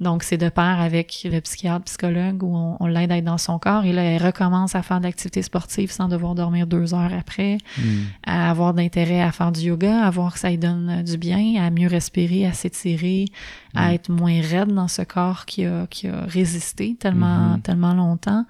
Donc, 0.01 0.23
c'est 0.23 0.37
de 0.37 0.49
pair 0.49 0.81
avec 0.81 1.25
le 1.29 1.39
psychiatre, 1.39 1.85
psychologue, 1.85 2.43
où 2.43 2.75
on, 2.79 2.85
l'aide 2.85 3.11
à 3.11 3.17
être 3.17 3.23
dans 3.23 3.37
son 3.37 3.59
corps, 3.59 3.85
et 3.85 3.93
là, 3.93 4.03
elle 4.03 4.23
recommence 4.23 4.75
à 4.75 4.83
faire 4.83 4.99
de 4.99 5.05
l'activité 5.05 5.41
sportive 5.41 5.91
sans 5.91 6.09
devoir 6.09 6.35
dormir 6.35 6.67
deux 6.67 6.93
heures 6.93 7.13
après, 7.17 7.57
mhm. 7.77 8.05
à 8.25 8.49
avoir 8.49 8.73
d'intérêt 8.73 9.21
à 9.21 9.31
faire 9.31 9.51
du 9.51 9.61
yoga, 9.61 10.03
à 10.03 10.09
voir 10.09 10.33
que 10.33 10.39
ça 10.39 10.49
lui 10.49 10.57
donne 10.57 11.03
du 11.03 11.17
bien, 11.17 11.63
à 11.63 11.69
mieux 11.69 11.87
respirer, 11.87 12.45
à 12.45 12.53
s'étirer, 12.53 13.25
à 13.73 13.87
mhm. 13.87 13.93
être 13.93 14.09
moins 14.09 14.41
raide 14.41 14.73
dans 14.73 14.89
ce 14.89 15.01
corps 15.01 15.45
qui 15.45 15.65
a, 15.65 15.87
qui 15.87 16.07
a 16.07 16.25
résisté 16.27 16.95
tellement, 16.99 17.57
tellement 17.59 17.93
longtemps. 17.93 18.45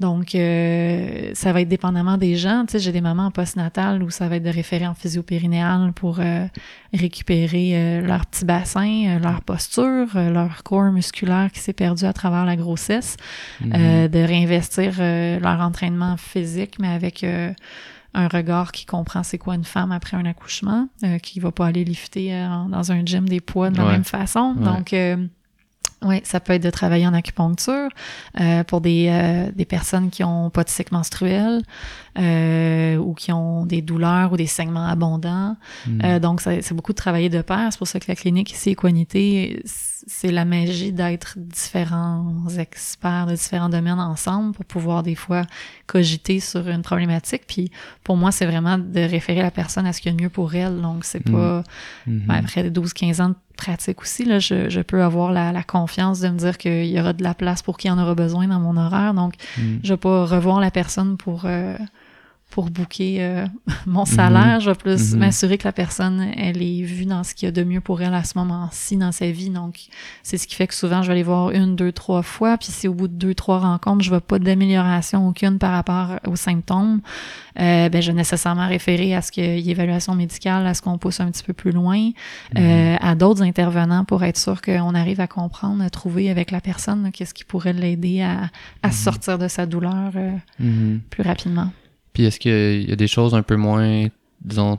Donc, 0.00 0.34
euh, 0.34 1.30
ça 1.34 1.52
va 1.52 1.60
être 1.60 1.68
dépendamment 1.68 2.16
des 2.16 2.34
gens. 2.36 2.64
Tu 2.66 2.72
sais, 2.72 2.78
j'ai 2.80 2.90
des 2.90 3.00
mamans 3.00 3.26
en 3.26 3.30
postnatal 3.30 4.02
où 4.02 4.10
ça 4.10 4.28
va 4.28 4.36
être 4.36 4.42
de 4.42 4.50
référer 4.50 4.86
en 4.86 4.94
physio-périnéal 4.94 5.92
pour 5.92 6.18
euh, 6.18 6.46
récupérer 6.92 7.72
euh, 7.74 8.00
leur 8.00 8.26
petit 8.26 8.44
bassin, 8.44 9.18
leur 9.20 9.42
posture, 9.42 10.08
leur 10.14 10.64
corps 10.64 10.90
musculaire 10.90 11.50
qui 11.52 11.60
s'est 11.60 11.72
perdu 11.72 12.04
à 12.04 12.12
travers 12.12 12.44
la 12.44 12.56
grossesse, 12.56 13.16
mm-hmm. 13.62 14.08
de 14.08 14.18
réinvestir 14.18 14.94
leur 15.40 15.60
entraînement 15.60 16.16
physique, 16.16 16.78
mais 16.80 16.88
avec 16.88 17.24
un 18.14 18.28
regard 18.28 18.72
qui 18.72 18.86
comprend 18.86 19.22
c'est 19.22 19.38
quoi 19.38 19.54
une 19.54 19.64
femme 19.64 19.92
après 19.92 20.16
un 20.16 20.24
accouchement, 20.24 20.88
qui 21.22 21.40
va 21.40 21.52
pas 21.52 21.66
aller 21.66 21.84
lifter 21.84 22.30
dans 22.68 22.92
un 22.92 23.04
gym 23.04 23.28
des 23.28 23.40
poids 23.40 23.70
de 23.70 23.78
la 23.78 23.84
même 23.84 24.04
façon. 24.04 24.54
Donc, 24.54 24.94
oui, 26.04 26.20
ça 26.24 26.40
peut 26.40 26.52
être 26.52 26.62
de 26.62 26.70
travailler 26.70 27.06
en 27.06 27.14
acupuncture 27.14 27.88
euh, 28.40 28.62
pour 28.64 28.80
des, 28.80 29.08
euh, 29.08 29.50
des 29.54 29.64
personnes 29.64 30.10
qui 30.10 30.22
ont 30.22 30.50
pas 30.50 30.62
de 30.62 30.68
cycle 30.68 30.92
menstruel 30.94 31.62
euh, 32.18 32.96
ou 32.96 33.14
qui 33.14 33.32
ont 33.32 33.64
des 33.64 33.82
douleurs 33.82 34.32
ou 34.32 34.36
des 34.36 34.46
saignements 34.46 34.86
abondants. 34.86 35.56
Euh, 36.04 36.18
donc, 36.18 36.40
c'est 36.40 36.72
beaucoup 36.74 36.92
de 36.92 36.98
travailler 36.98 37.28
de 37.28 37.42
pair. 37.42 37.68
C'est 37.70 37.78
pour 37.78 37.88
ça 37.88 38.00
que 38.00 38.06
la 38.08 38.14
clinique 38.14 38.52
ici, 38.52 38.70
Equanité, 38.70 39.62
c'est 40.06 40.30
la 40.30 40.44
magie 40.44 40.92
d'être 40.92 41.38
différents 41.38 42.46
experts 42.58 43.26
de 43.26 43.32
différents 43.32 43.68
domaines 43.68 44.00
ensemble 44.00 44.54
pour 44.54 44.64
pouvoir 44.64 45.02
des 45.02 45.14
fois 45.14 45.42
cogiter 45.86 46.40
sur 46.40 46.68
une 46.68 46.82
problématique. 46.82 47.42
Puis 47.46 47.70
pour 48.02 48.16
moi, 48.16 48.30
c'est 48.30 48.46
vraiment 48.46 48.78
de 48.78 49.00
référer 49.00 49.42
la 49.42 49.50
personne 49.50 49.86
à 49.86 49.92
ce 49.92 50.00
qu'il 50.00 50.12
y 50.12 50.14
a 50.14 50.16
de 50.16 50.22
mieux 50.22 50.30
pour 50.30 50.54
elle. 50.54 50.80
Donc, 50.80 51.04
c'est 51.04 51.26
hmm. 51.28 51.32
pas... 51.32 51.64
Hmm. 52.06 52.26
Ben, 52.26 52.34
après 52.34 52.68
12-15 52.68 53.22
ans 53.22 53.28
de 53.30 53.36
pratique 53.56 54.02
aussi, 54.02 54.24
là, 54.24 54.38
je, 54.38 54.68
je 54.68 54.80
peux 54.80 55.02
avoir 55.02 55.32
la, 55.32 55.52
la, 55.52 55.62
confiance 55.62 56.20
de 56.20 56.28
me 56.28 56.36
dire 56.36 56.58
qu'il 56.58 56.86
y 56.86 57.00
aura 57.00 57.12
de 57.12 57.22
la 57.22 57.34
place 57.34 57.62
pour 57.62 57.78
qui 57.78 57.90
en 57.90 57.98
aura 57.98 58.14
besoin 58.14 58.46
dans 58.48 58.60
mon 58.60 58.76
horaire. 58.76 59.14
Donc, 59.14 59.34
je 59.56 59.92
vais 59.92 59.98
pas 59.98 60.26
revoir 60.26 60.60
la 60.60 60.70
personne 60.70 61.16
pour... 61.16 61.44
Euh, 61.44 61.76
pour 62.54 62.70
booker 62.70 63.16
euh, 63.18 63.46
mon 63.86 64.04
salaire. 64.04 64.54
Mhm. 64.54 64.60
Je 64.60 64.70
vais 64.70 64.76
plus 64.76 65.12
mhm. 65.12 65.18
m'assurer 65.18 65.58
que 65.58 65.66
la 65.66 65.72
personne, 65.72 66.24
elle 66.36 66.62
est 66.62 66.82
vue 66.82 67.04
dans 67.04 67.24
ce 67.24 67.34
qu'il 67.34 67.46
y 67.46 67.48
a 67.48 67.52
de 67.52 67.64
mieux 67.64 67.80
pour 67.80 68.00
elle 68.00 68.14
à 68.14 68.22
ce 68.22 68.38
moment-ci 68.38 68.96
dans 68.96 69.10
sa 69.10 69.28
vie. 69.32 69.50
Donc, 69.50 69.80
c'est 70.22 70.38
ce 70.38 70.46
qui 70.46 70.54
fait 70.54 70.68
que 70.68 70.74
souvent, 70.74 71.02
je 71.02 71.08
vais 71.08 71.14
aller 71.14 71.24
voir 71.24 71.50
une, 71.50 71.74
deux, 71.74 71.90
trois 71.90 72.22
fois. 72.22 72.56
Puis 72.56 72.68
si 72.70 72.86
au 72.86 72.94
bout 72.94 73.08
de 73.08 73.14
deux, 73.14 73.34
trois 73.34 73.58
rencontres, 73.58 74.04
je 74.04 74.08
vois 74.08 74.20
pas 74.20 74.38
d'amélioration 74.38 75.26
aucune 75.26 75.58
par 75.58 75.72
rapport 75.72 76.20
aux 76.28 76.36
symptômes, 76.36 77.00
euh, 77.58 77.88
ben, 77.88 78.00
je 78.00 78.12
vais 78.12 78.16
nécessairement 78.16 78.68
référer 78.68 79.16
à 79.16 79.20
ce 79.22 79.32
qu'il 79.32 79.58
y 79.58 79.70
ait 79.70 79.72
évaluation 79.72 80.14
médicale, 80.14 80.64
à 80.64 80.74
ce 80.74 80.82
qu'on 80.82 80.96
pousse 80.96 81.18
un 81.18 81.32
petit 81.32 81.42
peu 81.42 81.54
plus 81.54 81.72
loin, 81.72 81.98
mhm. 81.98 82.12
euh, 82.58 82.96
à 83.00 83.16
d'autres 83.16 83.42
intervenants 83.42 84.04
pour 84.04 84.22
être 84.22 84.38
sûr 84.38 84.62
qu'on 84.62 84.94
arrive 84.94 85.20
à 85.20 85.26
comprendre, 85.26 85.82
à 85.82 85.90
trouver 85.90 86.30
avec 86.30 86.52
la 86.52 86.60
personne 86.60 87.10
qu'est-ce 87.12 87.34
qui 87.34 87.42
pourrait 87.42 87.72
l'aider 87.72 88.22
à, 88.22 88.48
à 88.84 88.92
sortir 88.92 89.38
de 89.38 89.48
sa 89.48 89.66
douleur 89.66 90.12
plus 91.10 91.22
rapidement. 91.24 91.70
Puis 92.14 92.24
est-ce 92.24 92.40
qu'il 92.40 92.88
y 92.88 92.92
a 92.92 92.96
des 92.96 93.08
choses 93.08 93.34
un 93.34 93.42
peu 93.42 93.56
moins, 93.56 94.06
disons, 94.40 94.78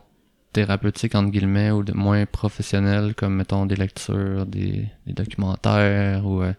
thérapeutiques, 0.54 1.16
entre 1.16 1.32
guillemets, 1.32 1.70
ou 1.70 1.84
de 1.84 1.92
moins 1.92 2.26
professionnelles, 2.26 3.14
comme, 3.14 3.36
mettons, 3.36 3.66
des 3.66 3.76
lectures, 3.76 4.46
des, 4.46 4.88
documentaires 5.06 6.26
ou 6.26 6.42
euh, 6.42 6.54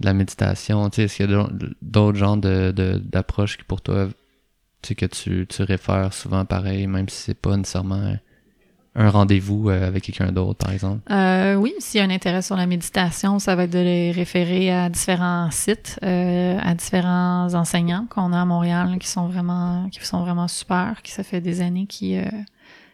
de 0.00 0.06
la 0.06 0.14
méditation? 0.14 0.88
Tu 0.90 0.96
sais, 0.96 1.02
est-ce 1.04 1.16
qu'il 1.16 1.30
y 1.30 1.34
a 1.34 1.48
d'autres 1.82 2.18
genres 2.18 2.38
de, 2.38 2.72
d'approches 2.72 3.58
qui, 3.58 3.64
pour 3.64 3.82
toi, 3.82 4.08
tu 4.80 4.88
sais, 4.88 4.94
que 4.94 5.06
tu, 5.06 5.46
tu 5.46 5.62
réfères 5.62 6.14
souvent 6.14 6.46
pareil, 6.46 6.86
même 6.86 7.10
si 7.10 7.22
c'est 7.24 7.34
pas 7.34 7.54
nécessairement 7.54 8.16
un 8.96 9.10
rendez-vous 9.10 9.68
euh, 9.68 9.86
avec 9.86 10.04
quelqu'un 10.04 10.32
d'autre, 10.32 10.58
par 10.58 10.72
exemple? 10.72 11.00
Euh, 11.12 11.54
oui, 11.54 11.74
s'il 11.78 11.98
y 11.98 12.02
a 12.02 12.06
un 12.06 12.10
intérêt 12.10 12.42
sur 12.42 12.56
la 12.56 12.66
méditation, 12.66 13.38
ça 13.38 13.54
va 13.54 13.64
être 13.64 13.72
de 13.72 13.78
les 13.78 14.10
référer 14.10 14.72
à 14.72 14.88
différents 14.88 15.50
sites, 15.50 16.00
euh, 16.02 16.58
à 16.62 16.74
différents 16.74 17.54
enseignants 17.54 18.06
qu'on 18.08 18.32
a 18.32 18.40
à 18.40 18.44
Montréal 18.44 18.96
qui 18.98 19.08
sont 19.08 19.28
vraiment, 19.28 19.88
qui 19.90 20.04
sont 20.04 20.20
vraiment 20.20 20.48
super, 20.48 21.02
qui 21.02 21.12
ça 21.12 21.22
fait 21.22 21.42
des 21.42 21.60
années 21.60 21.86
qui, 21.86 22.18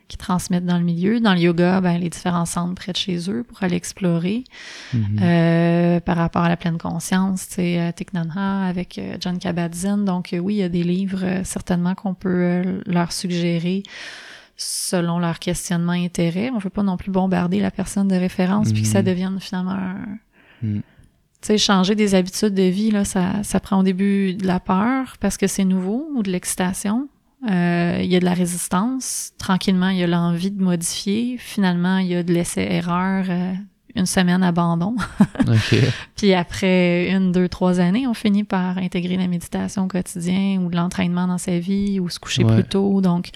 qui 0.08 0.16
transmettent 0.16 0.66
dans 0.66 0.78
le 0.78 0.84
milieu. 0.84 1.20
Dans 1.20 1.34
le 1.34 1.40
yoga, 1.40 1.80
ben, 1.80 1.98
les 1.98 2.10
différents 2.10 2.46
centres 2.46 2.74
près 2.74 2.92
de 2.92 2.96
chez 2.96 3.30
eux 3.30 3.44
pour 3.44 3.62
aller 3.62 3.76
explorer. 3.76 4.42
Mm-hmm. 4.94 6.00
par 6.00 6.16
rapport 6.16 6.42
à 6.42 6.48
la 6.48 6.56
pleine 6.56 6.78
conscience, 6.78 7.46
c'est 7.48 7.92
Thich 7.94 8.12
Nhat 8.12 8.26
Hanh 8.34 8.68
avec 8.68 9.00
John 9.20 9.38
Kabat-Zinn. 9.38 10.04
Donc 10.04 10.34
oui, 10.36 10.54
il 10.54 10.58
y 10.58 10.62
a 10.64 10.68
des 10.68 10.82
livres 10.82 11.42
certainement 11.44 11.94
qu'on 11.94 12.14
peut 12.14 12.80
leur 12.86 13.12
suggérer 13.12 13.84
selon 14.62 15.18
leur 15.18 15.38
questionnement 15.38 15.92
intérêt. 15.92 16.50
On 16.50 16.56
ne 16.56 16.60
veut 16.60 16.70
pas 16.70 16.82
non 16.82 16.96
plus 16.96 17.10
bombarder 17.10 17.60
la 17.60 17.70
personne 17.70 18.08
de 18.08 18.16
référence 18.16 18.72
puis 18.72 18.82
que 18.82 18.88
ça 18.88 19.00
mhm. 19.00 19.06
devienne 19.06 19.40
finalement 19.40 19.72
un, 19.72 20.18
mm. 20.62 20.80
sais, 21.40 21.58
changer 21.58 21.94
des 21.94 22.14
habitudes 22.14 22.54
de 22.54 22.62
vie, 22.62 22.90
là, 22.90 23.04
ça, 23.04 23.42
ça 23.42 23.60
prend 23.60 23.80
au 23.80 23.82
début 23.82 24.34
de 24.34 24.46
la 24.46 24.60
peur 24.60 25.16
parce 25.20 25.36
que 25.36 25.46
c'est 25.46 25.64
nouveau 25.64 26.08
ou 26.14 26.22
de 26.22 26.30
l'excitation. 26.30 27.08
Euh, 27.50 27.98
il 28.00 28.06
y 28.06 28.16
a 28.16 28.20
de 28.20 28.24
la 28.24 28.34
résistance. 28.34 29.32
Tranquillement, 29.38 29.88
il 29.88 29.98
y 29.98 30.02
a 30.04 30.06
l'envie 30.06 30.50
de 30.50 30.62
modifier. 30.62 31.36
Finalement, 31.38 31.98
il 31.98 32.06
y 32.08 32.14
a 32.14 32.22
de 32.22 32.32
l'essai-erreur, 32.32 33.24
euh, 33.28 33.52
une 33.96 34.06
semaine 34.06 34.42
abandon. 34.42 34.94
Puis 36.16 36.34
après 36.34 37.10
une, 37.10 37.32
deux, 37.32 37.48
trois 37.48 37.80
années, 37.80 38.06
on 38.06 38.14
finit 38.14 38.44
par 38.44 38.78
intégrer 38.78 39.16
la 39.16 39.26
méditation 39.26 39.84
au 39.84 39.88
quotidien 39.88 40.60
ou 40.62 40.70
de 40.70 40.76
l'entraînement 40.76 41.26
dans 41.26 41.38
sa 41.38 41.58
vie 41.58 41.98
ou 41.98 42.08
se 42.08 42.20
coucher 42.20 42.44
plus 42.44 42.64
tôt. 42.64 43.00
Donc, 43.00 43.30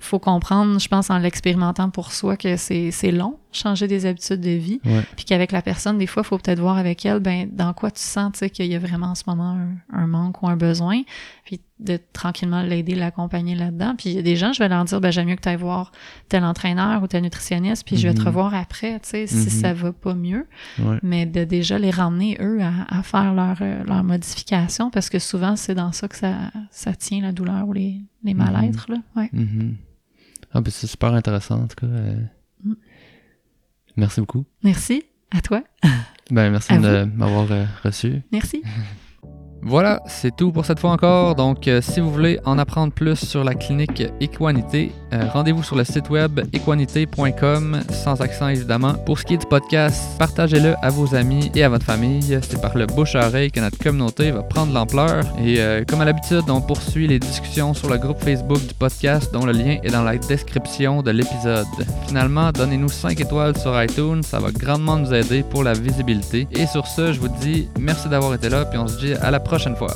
faut 0.00 0.18
comprendre, 0.18 0.78
je 0.78 0.88
pense, 0.88 1.10
en 1.10 1.18
l'expérimentant 1.18 1.90
pour 1.90 2.12
soi, 2.12 2.36
que 2.36 2.56
c'est 2.56 3.10
long, 3.10 3.38
changer 3.52 3.86
des 3.86 4.06
habitudes 4.06 4.40
de 4.40 4.50
vie. 4.50 4.80
Puis 5.16 5.24
qu'avec 5.24 5.52
la 5.52 5.62
personne, 5.62 5.98
des 5.98 6.06
fois, 6.06 6.22
il 6.24 6.28
faut 6.28 6.38
peut-être 6.38 6.60
voir 6.60 6.78
avec 6.78 7.04
elle, 7.04 7.20
ben, 7.20 7.48
dans 7.50 7.72
quoi 7.72 7.90
tu 7.90 8.00
sens 8.00 8.40
qu'il 8.52 8.66
y 8.66 8.74
a 8.74 8.78
vraiment 8.78 9.08
en 9.08 9.14
ce 9.14 9.24
moment 9.26 9.58
un, 9.92 10.06
manque 10.06 10.42
ou 10.42 10.48
un 10.48 10.56
besoin. 10.56 11.02
Puis 11.44 11.60
de 11.78 11.98
tranquillement 12.12 12.62
l'aider, 12.62 12.94
l'accompagner 12.94 13.56
là-dedans. 13.56 13.94
Puis 13.98 14.10
il 14.10 14.16
y 14.16 14.18
a 14.18 14.22
des 14.22 14.36
gens, 14.36 14.52
je 14.52 14.60
vais 14.60 14.68
leur 14.68 14.84
dire, 14.84 15.00
ben, 15.00 15.10
j'aime 15.10 15.26
mieux 15.26 15.36
que 15.36 15.40
tu 15.40 15.48
ailles 15.48 15.56
voir 15.56 15.90
tel 16.28 16.44
entraîneur 16.44 17.02
ou 17.02 17.08
tel 17.08 17.22
nutritionniste, 17.22 17.84
puis 17.84 17.96
je 17.96 18.06
vais 18.06 18.14
te 18.14 18.20
mhm. 18.20 18.28
revoir 18.28 18.54
après, 18.54 19.00
tu 19.00 19.08
sais, 19.08 19.26
si 19.26 19.36
mhm. 19.36 19.48
ça 19.48 19.74
va 19.74 19.92
pas 19.92 20.14
mieux. 20.14 20.46
Mais 21.02 21.26
de 21.26 21.44
déjà 21.44 21.78
les 21.78 21.90
ramener, 21.90 22.38
eux, 22.40 22.60
à, 22.62 23.02
faire 23.02 23.34
leur, 23.34 23.56
euh, 23.60 23.82
leur 23.84 24.04
modification, 24.04 24.90
parce 24.90 25.10
que 25.10 25.18
souvent, 25.18 25.56
c'est 25.56 25.74
dans 25.74 25.92
ça 25.92 26.06
que 26.06 26.16
ça, 26.16 26.36
ça 26.70 26.94
tient, 26.94 27.20
la 27.20 27.32
douleur 27.32 27.66
ou 27.66 27.72
les, 27.72 28.00
les 28.24 28.34
mhm. 28.34 28.44
mal-être. 28.44 28.90
Là. 28.90 28.98
Ouais. 29.16 29.30
Mhm. 29.32 29.76
Ah, 30.52 30.60
ben 30.60 30.70
c'est 30.70 30.86
super 30.86 31.14
intéressant, 31.14 31.62
en 31.62 31.66
tout 31.66 31.76
cas. 31.76 31.86
Euh. 31.86 32.20
Mm. 32.64 32.74
Merci 33.96 34.20
beaucoup. 34.20 34.44
Merci. 34.62 35.04
À 35.30 35.40
toi. 35.40 35.62
Ben, 36.30 36.50
merci 36.50 36.72
de 36.78 37.04
m'avoir 37.04 37.50
euh, 37.50 37.64
reçu. 37.82 38.22
Merci. 38.32 38.62
Voilà, 39.64 40.02
c'est 40.06 40.34
tout 40.34 40.50
pour 40.50 40.66
cette 40.66 40.80
fois 40.80 40.90
encore. 40.90 41.36
Donc, 41.36 41.68
euh, 41.68 41.80
si 41.80 42.00
vous 42.00 42.10
voulez 42.10 42.40
en 42.44 42.58
apprendre 42.58 42.92
plus 42.92 43.14
sur 43.14 43.44
la 43.44 43.54
clinique 43.54 44.02
Equanité, 44.20 44.90
euh, 45.12 45.28
rendez-vous 45.32 45.62
sur 45.62 45.76
le 45.76 45.84
site 45.84 46.10
web 46.10 46.40
equanité.com, 46.52 47.80
sans 47.90 48.20
accent 48.20 48.48
évidemment. 48.48 48.94
Pour 48.94 49.20
ce 49.20 49.24
qui 49.24 49.34
est 49.34 49.38
du 49.38 49.46
podcast, 49.46 50.18
partagez-le 50.18 50.74
à 50.82 50.90
vos 50.90 51.14
amis 51.14 51.52
et 51.54 51.62
à 51.62 51.68
votre 51.68 51.84
famille. 51.84 52.40
C'est 52.42 52.60
par 52.60 52.76
le 52.76 52.86
bouche 52.86 53.14
à 53.14 53.28
oreille 53.28 53.52
que 53.52 53.60
notre 53.60 53.78
communauté 53.78 54.32
va 54.32 54.42
prendre 54.42 54.74
l'ampleur. 54.74 55.24
Et 55.40 55.60
euh, 55.60 55.84
comme 55.86 56.00
à 56.00 56.04
l'habitude, 56.04 56.42
on 56.48 56.60
poursuit 56.60 57.06
les 57.06 57.20
discussions 57.20 57.72
sur 57.72 57.88
le 57.88 57.98
groupe 57.98 58.18
Facebook 58.18 58.66
du 58.66 58.74
podcast, 58.74 59.32
dont 59.32 59.46
le 59.46 59.52
lien 59.52 59.76
est 59.84 59.92
dans 59.92 60.02
la 60.02 60.16
description 60.16 61.02
de 61.02 61.12
l'épisode. 61.12 61.66
Finalement, 62.08 62.50
donnez-nous 62.50 62.88
5 62.88 63.20
étoiles 63.20 63.56
sur 63.56 63.80
iTunes, 63.80 64.24
ça 64.24 64.40
va 64.40 64.50
grandement 64.50 64.96
nous 64.96 65.14
aider 65.14 65.44
pour 65.44 65.62
la 65.62 65.72
visibilité. 65.72 66.48
Et 66.50 66.66
sur 66.66 66.88
ce, 66.88 67.12
je 67.12 67.20
vous 67.20 67.28
dis 67.28 67.68
merci 67.78 68.08
d'avoir 68.08 68.34
été 68.34 68.48
là, 68.48 68.64
puis 68.64 68.78
on 68.78 68.88
se 68.88 68.98
dit 68.98 69.14
à 69.14 69.30
la 69.30 69.38
prochaine 69.38 69.51
prochaine 69.52 69.76
fois. 69.76 69.92